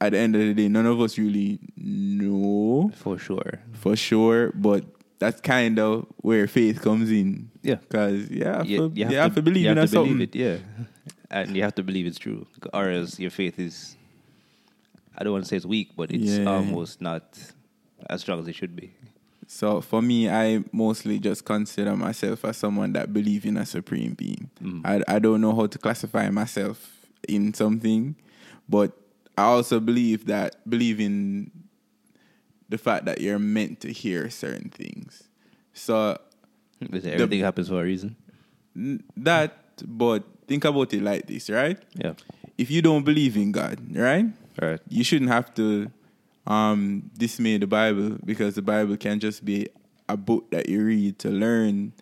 at 0.00 0.12
the 0.12 0.18
end 0.18 0.34
of 0.34 0.42
the 0.42 0.52
day, 0.54 0.68
none 0.68 0.84
of 0.86 1.00
us 1.00 1.16
really 1.16 1.58
know 1.76 2.90
For 2.96 3.18
sure. 3.18 3.60
for 3.72 3.96
sure, 3.96 4.50
but 4.54 4.84
that's 5.20 5.40
kind 5.40 5.78
of 5.78 6.06
where 6.18 6.46
faith 6.48 6.82
comes 6.82 7.10
in. 7.10 7.50
Yeah. 7.62 7.76
Because 7.76 8.28
you 8.30 8.44
have, 8.44 8.66
You, 8.66 8.88
to, 8.90 8.94
you 8.94 9.08
you 9.08 9.16
have 9.16 9.34
to 9.36 9.42
believe 9.42 9.64
you 9.64 9.70
in 9.70 9.76
have 9.76 9.86
to 9.88 9.92
something. 9.96 10.12
believe 10.14 10.28
it, 10.28 10.36
yeah. 10.36 10.56
And 11.30 11.56
you 11.56 11.62
have 11.62 11.74
to 11.76 11.82
believe 11.82 12.06
it's 12.06 12.18
true. 12.18 12.46
Or 12.74 12.90
else 12.90 13.18
your 13.18 13.30
faith 13.30 13.58
is, 13.58 13.96
I 15.16 15.22
don't 15.24 15.32
want 15.32 15.44
to 15.44 15.48
say 15.48 15.56
it's 15.56 15.64
weak, 15.64 15.92
but 15.96 16.10
it's 16.10 16.38
Yeah. 16.38 16.44
almost 16.46 17.00
not 17.00 17.38
as 18.10 18.20
strong 18.20 18.40
as 18.40 18.48
it 18.48 18.54
should 18.54 18.74
be. 18.76 18.92
So 19.46 19.80
for 19.80 20.00
me, 20.02 20.28
I 20.28 20.64
mostly 20.72 21.18
just 21.18 21.44
consider 21.44 21.96
myself 21.96 22.44
as 22.44 22.56
someone 22.56 22.92
that 22.94 23.12
believes 23.12 23.44
in 23.44 23.56
a 23.56 23.66
supreme 23.66 24.14
being. 24.14 24.50
Mm. 24.62 24.80
I, 24.84 25.16
I 25.16 25.18
don't 25.18 25.40
know 25.40 25.54
how 25.54 25.66
to 25.66 25.78
classify 25.78 26.30
myself 26.30 27.06
in 27.28 27.54
something, 27.54 28.16
but 28.68 28.92
I 29.36 29.42
also 29.44 29.80
believe 29.80 30.26
that 30.26 30.68
believe 30.68 31.00
in 31.00 31.50
the 32.68 32.78
fact 32.78 33.04
that 33.04 33.20
you're 33.20 33.38
meant 33.38 33.80
to 33.80 33.92
hear 33.92 34.30
certain 34.30 34.70
things. 34.70 35.24
So 35.72 36.18
Everything 37.14 37.40
happens 37.40 37.68
for 37.68 37.80
a 37.80 37.84
reason. 37.84 38.16
that, 39.16 39.56
but 39.86 40.24
think 40.46 40.64
about 40.64 40.92
it 40.92 41.02
like 41.02 41.26
this, 41.26 41.50
right? 41.50 41.78
Yeah. 41.94 42.14
If 42.58 42.70
you 42.70 42.82
don't 42.82 43.04
believe 43.04 43.36
in 43.36 43.52
God, 43.52 43.78
right? 43.94 44.26
Right. 44.60 44.80
you 44.88 45.02
shouldn't 45.02 45.30
have 45.32 45.52
to 45.54 45.90
um, 46.46 47.10
dismay 47.16 47.58
the 47.58 47.66
Bible 47.66 48.18
because 48.24 48.54
the 48.54 48.62
Bible 48.62 48.96
can't 48.96 49.20
just 49.22 49.44
be 49.44 49.68
a 50.08 50.16
book 50.16 50.50
that 50.50 50.68
you 50.68 50.84
read 50.84 51.18
to 51.20 51.30
learn 51.30 51.92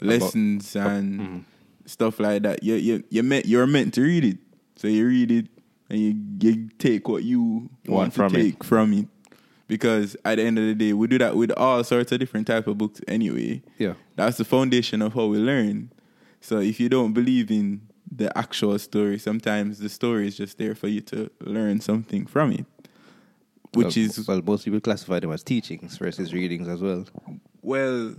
lessons 0.00 0.74
and 0.76 1.20
Mhm. 1.20 1.40
stuff 1.84 2.18
like 2.20 2.42
that. 2.42 2.62
You 2.62 2.74
you 2.76 3.04
you 3.10 3.22
meant 3.22 3.46
you're 3.46 3.66
meant 3.66 3.94
to 3.94 4.02
read 4.02 4.24
it, 4.24 4.38
so 4.76 4.88
you 4.88 5.06
read 5.06 5.30
it 5.30 5.46
and 5.90 5.98
you, 6.00 6.14
you 6.40 6.68
take 6.78 7.08
what 7.08 7.24
you 7.24 7.68
want, 7.86 8.14
from 8.14 8.32
to 8.32 8.40
it. 8.40 8.64
from 8.64 8.92
it. 8.92 9.06
Because 9.66 10.16
at 10.24 10.36
the 10.36 10.42
end 10.42 10.58
of 10.58 10.64
the 10.64 10.74
day, 10.74 10.92
we 10.92 11.06
do 11.06 11.18
that 11.18 11.36
with 11.36 11.52
all 11.52 11.84
sorts 11.84 12.10
of 12.10 12.18
different 12.18 12.46
type 12.48 12.66
of 12.66 12.76
books 12.78 13.00
anyway. 13.06 13.62
Yeah. 13.78 13.94
That's 14.16 14.36
the 14.38 14.44
foundation 14.44 15.00
of 15.02 15.14
how 15.14 15.26
we 15.26 15.38
learn. 15.38 15.90
So 16.40 16.58
if 16.58 16.80
you 16.80 16.88
don't 16.88 17.12
believe 17.12 17.50
in 17.52 17.82
the 18.10 18.36
actual 18.36 18.76
story, 18.80 19.18
sometimes 19.18 19.78
the 19.78 19.88
story 19.88 20.26
is 20.26 20.36
just 20.36 20.58
there 20.58 20.74
for 20.74 20.88
you 20.88 21.00
to 21.02 21.30
learn 21.40 21.80
something 21.80 22.26
from 22.26 22.50
it. 22.52 22.64
Which 23.72 23.96
well, 23.96 24.04
is 24.04 24.26
well, 24.28 24.42
most 24.42 24.64
people 24.64 24.80
classify 24.80 25.20
them 25.20 25.30
as 25.32 25.42
teachings 25.44 25.96
versus 25.96 26.32
readings 26.32 26.66
as 26.68 26.82
well. 26.82 27.04
well, 27.62 28.14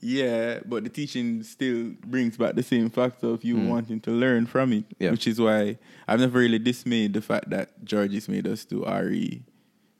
yeah, 0.00 0.60
but 0.64 0.84
the 0.84 0.90
teaching 0.90 1.42
still 1.42 1.90
brings 2.06 2.36
back 2.36 2.54
the 2.54 2.62
same 2.62 2.90
factor 2.90 3.28
of 3.28 3.42
you 3.42 3.56
Mm. 3.56 3.68
wanting 3.68 4.00
to 4.02 4.10
learn 4.12 4.46
from 4.46 4.72
it. 4.72 4.84
Yeah. 5.00 5.10
Which 5.10 5.26
is 5.26 5.40
why 5.40 5.78
I've 6.06 6.20
never 6.20 6.38
really 6.38 6.58
dismayed 6.60 7.14
the 7.14 7.20
fact 7.22 7.50
that 7.50 7.84
George's 7.84 8.28
made 8.28 8.46
us 8.46 8.64
do 8.64 8.84
RE, 8.84 9.42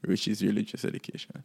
which 0.04 0.28
is 0.28 0.42
religious 0.44 0.84
education, 0.84 1.42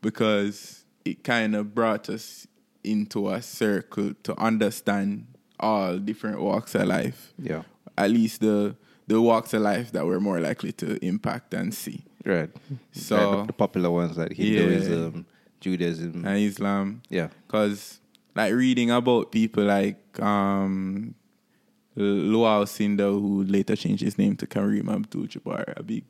because 0.00 0.84
it 1.04 1.22
kind 1.24 1.54
of 1.54 1.74
brought 1.74 2.08
us 2.08 2.46
into 2.82 3.30
a 3.30 3.40
circle 3.42 4.14
to 4.22 4.38
understand 4.40 5.26
all 5.60 5.98
different 5.98 6.40
walks 6.40 6.74
of 6.74 6.86
life. 6.88 7.32
Yeah. 7.38 7.62
At 7.96 8.10
least 8.10 8.40
the 8.40 8.76
the 9.06 9.20
walks 9.20 9.52
of 9.52 9.60
life 9.60 9.92
that 9.92 10.06
we're 10.06 10.18
more 10.18 10.40
likely 10.40 10.72
to 10.72 10.96
impact 11.04 11.52
and 11.52 11.74
see. 11.74 12.04
Right. 12.24 12.50
So- 12.92 13.38
Right, 13.38 13.46
the, 13.46 13.52
popular 13.52 13.90
ones 13.90 14.16
like 14.16 14.32
Hinduism, 14.32 15.26
Judaism. 15.60 16.24
And 16.24 16.38
Islam. 16.38 17.02
yeah. 17.08 17.28
Because, 17.46 18.00
like, 18.34 18.52
reading 18.52 18.90
about 18.90 19.30
people 19.32 19.64
like 19.64 19.98
um, 20.20 21.14
Lew 21.96 22.38
Alcindor, 22.40 23.12
who 23.20 23.44
later 23.44 23.76
changed 23.76 24.02
his 24.02 24.18
name 24.18 24.36
to 24.36 24.46
Kareem 24.46 24.92
Abdul 24.92 25.26
Jabbar, 25.26 25.74
a 25.76 25.82
big 25.82 26.04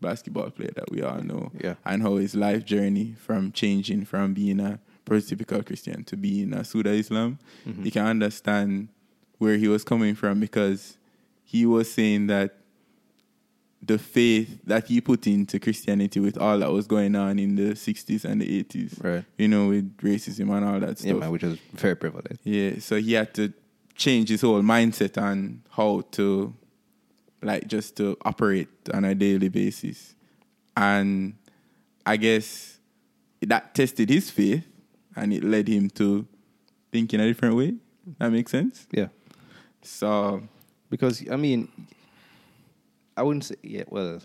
basketball 0.00 0.50
player 0.50 0.70
that 0.76 0.90
we 0.90 1.02
all 1.02 1.20
know, 1.22 1.50
Yeah. 1.62 1.74
and 1.84 2.02
how 2.02 2.16
his 2.16 2.34
life 2.34 2.64
journey 2.64 3.14
from 3.18 3.52
changing 3.52 4.04
from 4.04 4.32
being 4.34 4.60
a 4.60 4.78
prototypical 5.04 5.64
Christian 5.66 6.04
to 6.04 6.16
being 6.16 6.52
a 6.54 6.64
Suda 6.64 6.90
Islam, 6.92 7.38
Mhm. 7.66 7.84
you 7.84 7.90
can 7.90 8.06
understand 8.06 8.88
where 9.38 9.56
he 9.56 9.66
was 9.68 9.82
coming 9.84 10.14
from 10.14 10.38
because 10.40 10.98
he 11.44 11.66
was 11.66 11.90
saying 11.90 12.26
that 12.28 12.57
the 13.80 13.98
faith 13.98 14.60
that 14.64 14.86
he 14.88 15.00
put 15.00 15.26
into 15.26 15.58
Christianity 15.60 16.18
with 16.20 16.36
all 16.36 16.58
that 16.58 16.70
was 16.70 16.86
going 16.86 17.14
on 17.14 17.38
in 17.38 17.54
the 17.54 17.74
60s 17.74 18.24
and 18.24 18.40
the 18.40 18.64
80s, 18.64 19.02
Right. 19.02 19.24
you 19.38 19.46
know, 19.48 19.68
with 19.68 19.96
racism 19.98 20.50
and 20.56 20.64
all 20.64 20.80
that 20.80 21.00
Yeah, 21.00 21.10
stuff. 21.12 21.20
man, 21.20 21.30
which 21.30 21.42
was 21.44 21.58
very 21.74 21.94
prevalent. 21.94 22.40
Yeah, 22.44 22.78
so 22.80 22.96
he 23.00 23.12
had 23.12 23.32
to 23.34 23.52
change 23.94 24.28
his 24.30 24.40
whole 24.40 24.62
mindset 24.62 25.16
on 25.20 25.62
how 25.70 26.02
to, 26.12 26.54
like, 27.42 27.68
just 27.68 27.96
to 27.96 28.16
operate 28.24 28.68
on 28.92 29.04
a 29.04 29.14
daily 29.14 29.48
basis. 29.48 30.14
And 30.76 31.34
I 32.04 32.16
guess 32.16 32.78
that 33.42 33.74
tested 33.74 34.08
his 34.08 34.28
faith 34.30 34.66
and 35.14 35.32
it 35.32 35.44
led 35.44 35.68
him 35.68 35.88
to 35.90 36.26
think 36.90 37.14
in 37.14 37.20
a 37.20 37.26
different 37.26 37.54
way. 37.54 37.74
That 38.18 38.30
makes 38.32 38.50
sense? 38.50 38.86
Yeah. 38.92 39.08
So, 39.82 40.42
Because 40.90 41.22
I 41.30 41.36
mean, 41.36 41.68
I 43.18 43.22
wouldn't 43.22 43.44
say 43.44 43.56
yeah. 43.62 43.84
Well, 43.88 44.20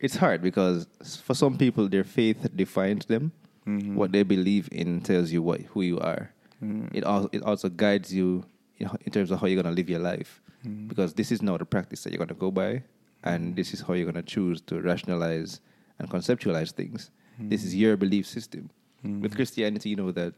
it's 0.00 0.16
hard 0.16 0.40
because 0.42 0.88
for 1.22 1.34
some 1.34 1.56
people, 1.58 1.88
their 1.88 2.04
faith 2.04 2.40
defines 2.56 3.06
them. 3.06 3.32
mhm. 3.66 3.94
What 3.94 4.10
they 4.12 4.22
believe 4.24 4.68
in 4.72 5.00
tells 5.02 5.30
you 5.30 5.42
what 5.42 5.60
who 5.72 5.82
you 5.82 5.98
are. 6.00 6.32
Mhm. 6.64 6.88
It 6.96 7.04
also 7.04 7.28
it 7.32 7.42
also 7.42 7.68
guides 7.68 8.12
you 8.12 8.44
in, 8.78 8.88
terms 9.12 9.30
of 9.30 9.38
how 9.40 9.46
you're 9.46 9.62
gonna 9.62 9.76
live 9.76 9.90
your 9.90 10.00
life. 10.00 10.40
Mhm. 10.64 10.88
Because 10.88 11.12
this 11.14 11.30
is 11.30 11.42
now 11.42 11.56
the 11.58 11.66
practice 11.66 12.02
that 12.04 12.10
you're 12.12 12.24
gonna 12.24 12.38
go 12.46 12.50
by, 12.50 12.82
and 13.22 13.54
this 13.56 13.74
is 13.74 13.80
how 13.84 13.92
you're 13.94 14.10
gonna 14.10 14.22
choose 14.36 14.60
to 14.72 14.80
rationalize 14.80 15.60
and 15.98 16.08
conceptualize 16.08 16.72
things. 16.72 17.10
This 17.38 17.64
is 17.64 17.74
your 17.76 17.96
belief 17.96 18.26
system. 18.26 18.70
With 19.02 19.32
Mhm. 19.32 19.36
Christianity, 19.36 19.88
you 19.90 19.96
know 19.96 20.12
that 20.12 20.32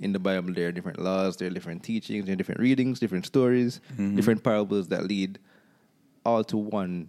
in 0.00 0.12
the 0.12 0.18
Bible 0.18 0.52
there 0.54 0.68
are 0.68 0.72
different 0.72 0.98
laws, 1.00 1.36
there 1.36 1.46
are 1.48 1.54
different 1.54 1.82
teachings, 1.82 2.26
there 2.26 2.34
are 2.34 2.40
different 2.42 2.60
readings, 2.60 2.98
different 3.00 3.26
stories, 3.26 3.80
Mhm. 3.96 4.14
different 4.16 4.42
parables 4.42 4.88
that 4.88 5.06
lead 5.06 5.38
all 6.24 6.42
to 6.44 6.56
one 6.56 7.08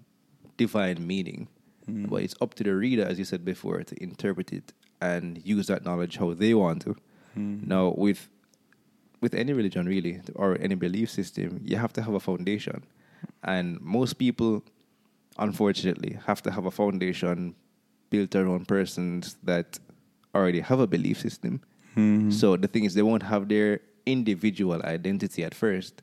divine 0.64 1.00
meaning. 1.14 1.42
Mhm. 1.90 2.10
But 2.10 2.20
it's 2.26 2.36
up 2.44 2.52
to 2.58 2.64
the 2.68 2.76
reader, 2.86 3.06
as 3.12 3.16
you 3.20 3.26
said 3.32 3.44
before, 3.54 3.80
to 3.90 3.96
interpret 4.08 4.50
it 4.60 4.68
and 5.10 5.26
use 5.54 5.66
that 5.72 5.82
knowledge 5.88 6.14
how 6.22 6.30
they 6.44 6.54
want 6.64 6.80
to. 6.86 6.92
Mhm. 7.38 7.68
Now, 7.74 7.86
with 8.06 8.22
with 9.24 9.34
any 9.44 9.54
religion 9.54 9.86
really 9.96 10.14
or 10.42 10.50
any 10.66 10.76
belief 10.86 11.08
system, 11.20 11.50
you 11.70 11.78
have 11.84 11.94
to 11.98 12.02
have 12.06 12.16
a 12.22 12.24
foundation, 12.30 12.78
and 13.54 13.66
most 13.98 14.14
people, 14.24 14.54
unfortunately, 15.38 16.12
have 16.28 16.42
to 16.46 16.50
have 16.56 16.66
a 16.66 16.72
foundation 16.82 17.54
built 18.10 18.36
around 18.36 18.64
persons 18.68 19.24
that 19.50 19.68
already 20.36 20.60
have 20.70 20.80
a 20.80 20.88
belief 20.96 21.18
system. 21.28 21.54
Mhm. 21.96 22.34
So 22.40 22.48
the 22.64 22.68
thing 22.74 22.84
is, 22.88 22.94
they 22.98 23.06
won't 23.12 23.24
have 23.34 23.44
their 23.54 23.80
individual 24.16 24.80
identity 24.98 25.42
at 25.50 25.54
first. 25.54 26.02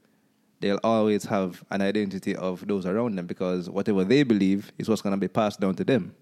They'll 0.60 0.80
always 0.82 1.24
have 1.26 1.62
an 1.70 1.82
identity 1.82 2.34
of 2.34 2.66
those 2.66 2.84
around 2.84 3.16
them 3.16 3.26
because 3.26 3.70
whatever 3.70 4.02
they 4.04 4.22
believe 4.24 4.72
is 4.78 4.88
what's 4.88 5.02
going 5.02 5.12
to 5.14 5.20
be 5.20 5.28
passed 5.28 5.60
down 5.60 5.74
to 5.76 5.84
them. 5.84 6.14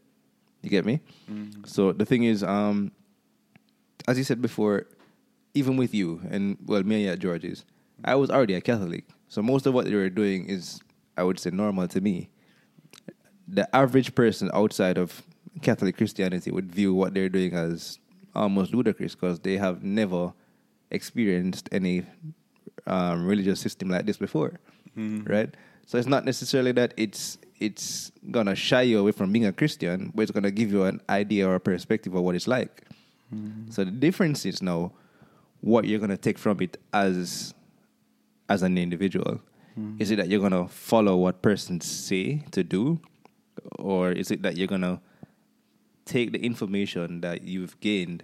You 0.63 0.71
get 0.71 0.85
me? 0.85 1.01
Mhm. 1.31 1.67
So 1.67 1.93
the 1.93 2.05
thing 2.05 2.25
is, 2.25 2.43
um, 2.43 2.93
as 4.09 4.19
you 4.19 4.25
said 4.25 4.43
before, 4.43 4.87
even 5.55 5.77
with 5.77 5.95
you 5.95 6.21
and 6.31 6.59
well, 6.67 6.83
me 6.83 6.97
and 6.97 7.05
you 7.05 7.11
at 7.13 7.19
George's, 7.19 7.65
I 8.05 8.15
was 8.15 8.31
already 8.31 8.55
a 8.55 8.61
Catholic. 8.61 9.05
So 9.29 9.43
most 9.43 9.67
of 9.67 9.73
what 9.75 9.87
they 9.87 9.95
were 9.95 10.11
doing 10.11 10.47
is, 10.47 10.81
I 11.17 11.23
would 11.23 11.39
say, 11.39 11.51
normal 11.51 11.89
to 11.89 12.01
me. 12.01 12.29
The 13.49 13.75
average 13.75 14.15
person 14.15 14.51
outside 14.53 14.99
of 14.99 15.23
Catholic 15.63 15.97
Christianity 15.97 16.51
would 16.51 16.71
view 16.71 16.93
what 16.95 17.15
they're 17.15 17.29
doing 17.31 17.55
as 17.55 17.99
almost 18.35 18.75
ludicrous 18.75 19.15
because 19.15 19.41
they 19.41 19.57
have 19.57 19.83
never 19.83 20.35
experienced 20.91 21.69
any 21.73 22.03
um, 22.87 23.27
religious 23.27 23.61
system 23.61 23.89
like 23.89 24.07
this 24.07 24.17
before 24.19 24.59
Mhm. 24.97 25.29
right? 25.29 25.55
So 25.87 25.99
it's 25.99 26.09
not 26.09 26.25
necessarily 26.25 26.73
that 26.73 26.95
it's 26.97 27.39
it's 27.59 28.13
gonna 28.31 28.55
shy 28.55 28.83
you 28.83 28.99
away 28.99 29.13
from 29.13 29.33
being 29.33 29.47
a 29.47 29.53
Christian, 29.53 30.13
but 30.15 30.23
it's 30.23 30.31
gonna 30.31 30.51
give 30.51 30.71
you 30.71 30.83
an 30.85 31.01
idea 31.09 31.49
or 31.49 31.55
a 31.55 31.61
perspective 31.61 32.15
of 32.15 32.23
what 32.23 32.35
it's 32.35 32.47
like. 32.47 32.83
Mhm. 33.35 33.73
So 33.73 33.85
the 33.85 33.91
difference 33.91 34.45
is 34.45 34.61
now 34.63 34.93
what 35.63 35.85
you're 35.87 35.99
gonna 36.01 36.17
take 36.19 36.39
from 36.39 36.61
it 36.61 36.77
as 36.93 37.55
as 38.49 38.63
an 38.63 38.77
individual. 38.79 39.41
Mhm. 39.79 40.01
Is 40.01 40.11
it 40.11 40.17
that 40.17 40.29
you're 40.29 40.41
gonna 40.41 40.69
follow 40.69 41.17
what 41.17 41.41
persons 41.43 41.85
say 41.87 42.45
to 42.53 42.63
do, 42.63 43.01
or 43.79 44.13
is 44.13 44.31
it 44.31 44.43
that 44.43 44.57
you're 44.57 44.69
gonna 44.69 45.01
take 46.05 46.31
the 46.33 46.39
information 46.45 47.21
that 47.23 47.43
you've 47.43 47.79
gained, 47.81 48.23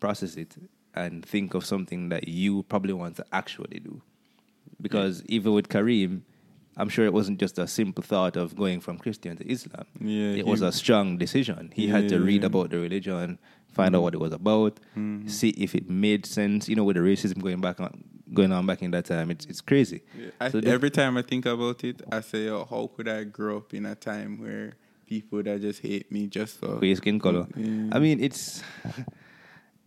process 0.00 0.36
it, 0.36 0.56
and 0.94 1.24
think 1.24 1.54
of 1.54 1.64
something 1.64 2.08
that 2.10 2.28
you 2.28 2.62
probably 2.64 2.92
want 2.92 3.16
to 3.16 3.24
actually 3.32 3.80
do? 3.80 4.02
Because 4.80 5.22
even 5.26 5.52
with 5.52 5.68
Kareem, 5.68 6.22
I'm 6.76 6.88
sure 6.88 7.04
it 7.04 7.12
wasn't 7.12 7.38
just 7.38 7.58
a 7.58 7.66
simple 7.66 8.02
thought 8.02 8.36
of 8.36 8.56
going 8.56 8.80
from 8.80 8.98
Christian 8.98 9.36
to 9.36 9.50
Islam. 9.50 9.84
Yeah, 10.00 10.30
it 10.30 10.36
he- 10.36 10.42
was 10.42 10.62
a 10.62 10.72
strong 10.72 11.18
decision. 11.18 11.70
He 11.74 11.88
had 11.88 12.08
to 12.08 12.18
read 12.20 12.42
Yeah. 12.42 12.46
about 12.46 12.70
the 12.70 12.78
religion, 12.78 13.38
find 13.72 13.94
out 13.94 14.02
what 14.02 14.14
it 14.14 14.20
was 14.20 14.32
about, 14.32 14.80
Mhm. 14.96 15.30
see 15.30 15.50
if 15.50 15.74
it 15.74 15.88
made 15.90 16.26
sense. 16.26 16.68
You 16.68 16.76
know, 16.76 16.84
with 16.84 16.96
the 16.96 17.02
racism 17.02 17.42
going 17.42 17.60
back 17.60 17.78
on, 17.80 18.04
going 18.32 18.52
on 18.52 18.64
back 18.66 18.82
in 18.82 18.90
that 18.92 19.04
time, 19.04 19.30
it's 19.30 19.44
it's 19.46 19.60
crazy. 19.60 20.00
I, 20.40 20.48
So 20.50 20.58
every 20.64 20.90
time 20.90 21.16
I 21.18 21.22
think 21.22 21.44
about 21.46 21.84
it, 21.84 22.00
I 22.10 22.20
say, 22.22 22.48
oh, 22.48 22.64
how 22.68 22.90
could 22.96 23.06
I 23.08 23.24
grow 23.24 23.58
up 23.58 23.74
in 23.74 23.84
a 23.86 23.94
time 23.94 24.38
where 24.40 24.72
people 25.06 25.42
that 25.42 25.60
just 25.60 25.80
hate 25.80 26.10
me 26.10 26.26
just 26.26 26.56
for 26.58 26.78
for 26.78 26.86
your 26.86 26.96
skin 26.96 27.18
color. 27.20 27.46
Yeah. 27.54 27.88
I 27.92 27.98
mean, 27.98 28.18
it's 28.20 28.62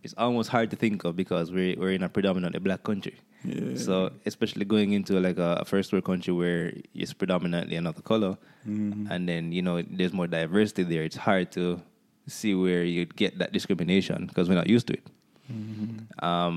it's 0.06 0.14
almost 0.16 0.48
hard 0.54 0.70
to 0.70 0.76
think 0.76 1.02
of 1.04 1.16
because 1.22 1.50
we're 1.50 1.74
we're 1.80 1.92
in 1.98 2.02
a 2.06 2.08
predominantly 2.08 2.60
black 2.68 2.82
country. 2.90 3.16
Yeah. 3.44 3.74
So 3.86 3.94
especially 4.24 4.64
going 4.64 4.92
into 4.98 5.18
like 5.26 5.38
a, 5.38 5.50
a 5.62 5.64
first 5.66 5.92
world 5.92 6.04
country 6.06 6.32
where 6.32 6.72
it's 6.94 7.12
predominantly 7.12 7.76
another 7.82 8.02
color, 8.12 8.38
Mhm. 8.66 9.10
and 9.10 9.28
then 9.30 9.52
you 9.56 9.62
know 9.66 9.82
there's 9.82 10.12
more 10.20 10.26
diversity 10.30 10.84
there. 10.92 11.02
It's 11.04 11.20
hard 11.28 11.50
to 11.58 11.80
see 12.26 12.54
where 12.54 12.82
you'd 12.94 13.14
get 13.14 13.38
that 13.38 13.50
discrimination 13.52 14.26
because 14.26 14.48
we're 14.48 14.60
not 14.62 14.70
used 14.76 14.86
to 14.90 14.94
it. 14.94 15.04
Mhm. 15.52 16.22
Um, 16.30 16.56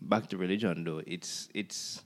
back 0.00 0.28
to 0.30 0.36
religion 0.36 0.84
though, 0.84 1.00
it's 1.06 1.48
it's 1.54 2.02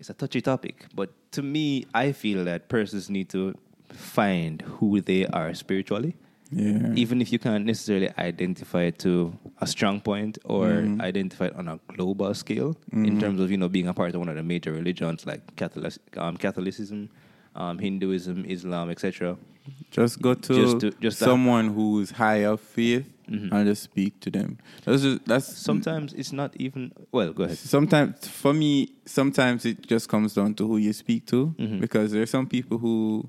it's 0.00 0.10
a 0.10 0.14
touchy 0.14 0.40
topic, 0.40 0.86
but 0.94 1.10
to 1.32 1.42
me, 1.42 1.84
I 1.92 2.12
feel 2.12 2.44
that 2.44 2.68
persons 2.68 3.10
need 3.10 3.28
to 3.36 3.54
find 3.92 4.62
who 4.78 5.00
they 5.00 5.26
are 5.26 5.52
spiritually, 5.54 6.12
yeah. 6.52 6.92
even 6.94 7.20
if 7.20 7.32
you 7.32 7.38
can't 7.38 7.64
necessarily 7.66 8.08
identify 8.16 8.90
to 9.04 9.32
a 9.60 9.66
strong 9.66 10.00
point 10.00 10.38
or 10.44 10.66
Mhm. 10.68 11.00
identify 11.00 11.48
on 11.56 11.68
a 11.68 11.78
global 11.88 12.32
scale 12.34 12.76
in 12.92 13.04
Mhm. 13.16 13.20
terms 13.20 13.40
of 13.40 13.50
you 13.50 13.56
know 13.56 13.68
being 13.68 13.88
a 13.88 13.94
part 13.94 14.14
of 14.14 14.20
one 14.20 14.28
of 14.28 14.36
the 14.36 14.42
major 14.42 14.72
religions 14.72 15.26
like 15.26 15.56
Catholic, 15.56 15.94
um, 16.16 16.36
Catholicism, 16.36 17.08
um, 17.56 17.78
Hinduism, 17.78 18.44
Islam, 18.46 18.88
etc. 18.90 19.36
Just 19.90 20.22
go 20.22 20.34
to, 20.34 20.54
Just 20.54 20.80
to- 20.80 20.90
just 21.00 21.18
that- 21.18 21.24
someone 21.26 21.68
who's 21.74 22.12
high 22.12 22.44
of 22.44 22.60
faith 22.60 23.06
Mhm. 23.28 23.52
and 23.52 23.66
just 23.68 23.82
speak 23.82 24.18
to 24.20 24.30
them. 24.30 24.56
That's 24.84 25.02
just, 25.02 25.24
that's 25.26 25.46
Sometimes 25.58 26.14
it's 26.14 26.32
not 26.32 26.54
even 26.56 26.92
well. 27.12 27.32
Go 27.34 27.42
ahead. 27.44 27.58
Sometimes, 27.58 28.26
for 28.28 28.54
me, 28.54 28.92
sometimes 29.04 29.66
it 29.66 29.86
just 29.86 30.08
comes 30.08 30.32
down 30.34 30.54
to 30.54 30.66
who 30.66 30.78
you 30.78 30.92
speak 30.94 31.26
to, 31.26 31.54
Mhm. 31.58 31.80
because 31.80 32.12
there's 32.12 32.30
some 32.30 32.46
people 32.46 32.78
who 32.78 33.28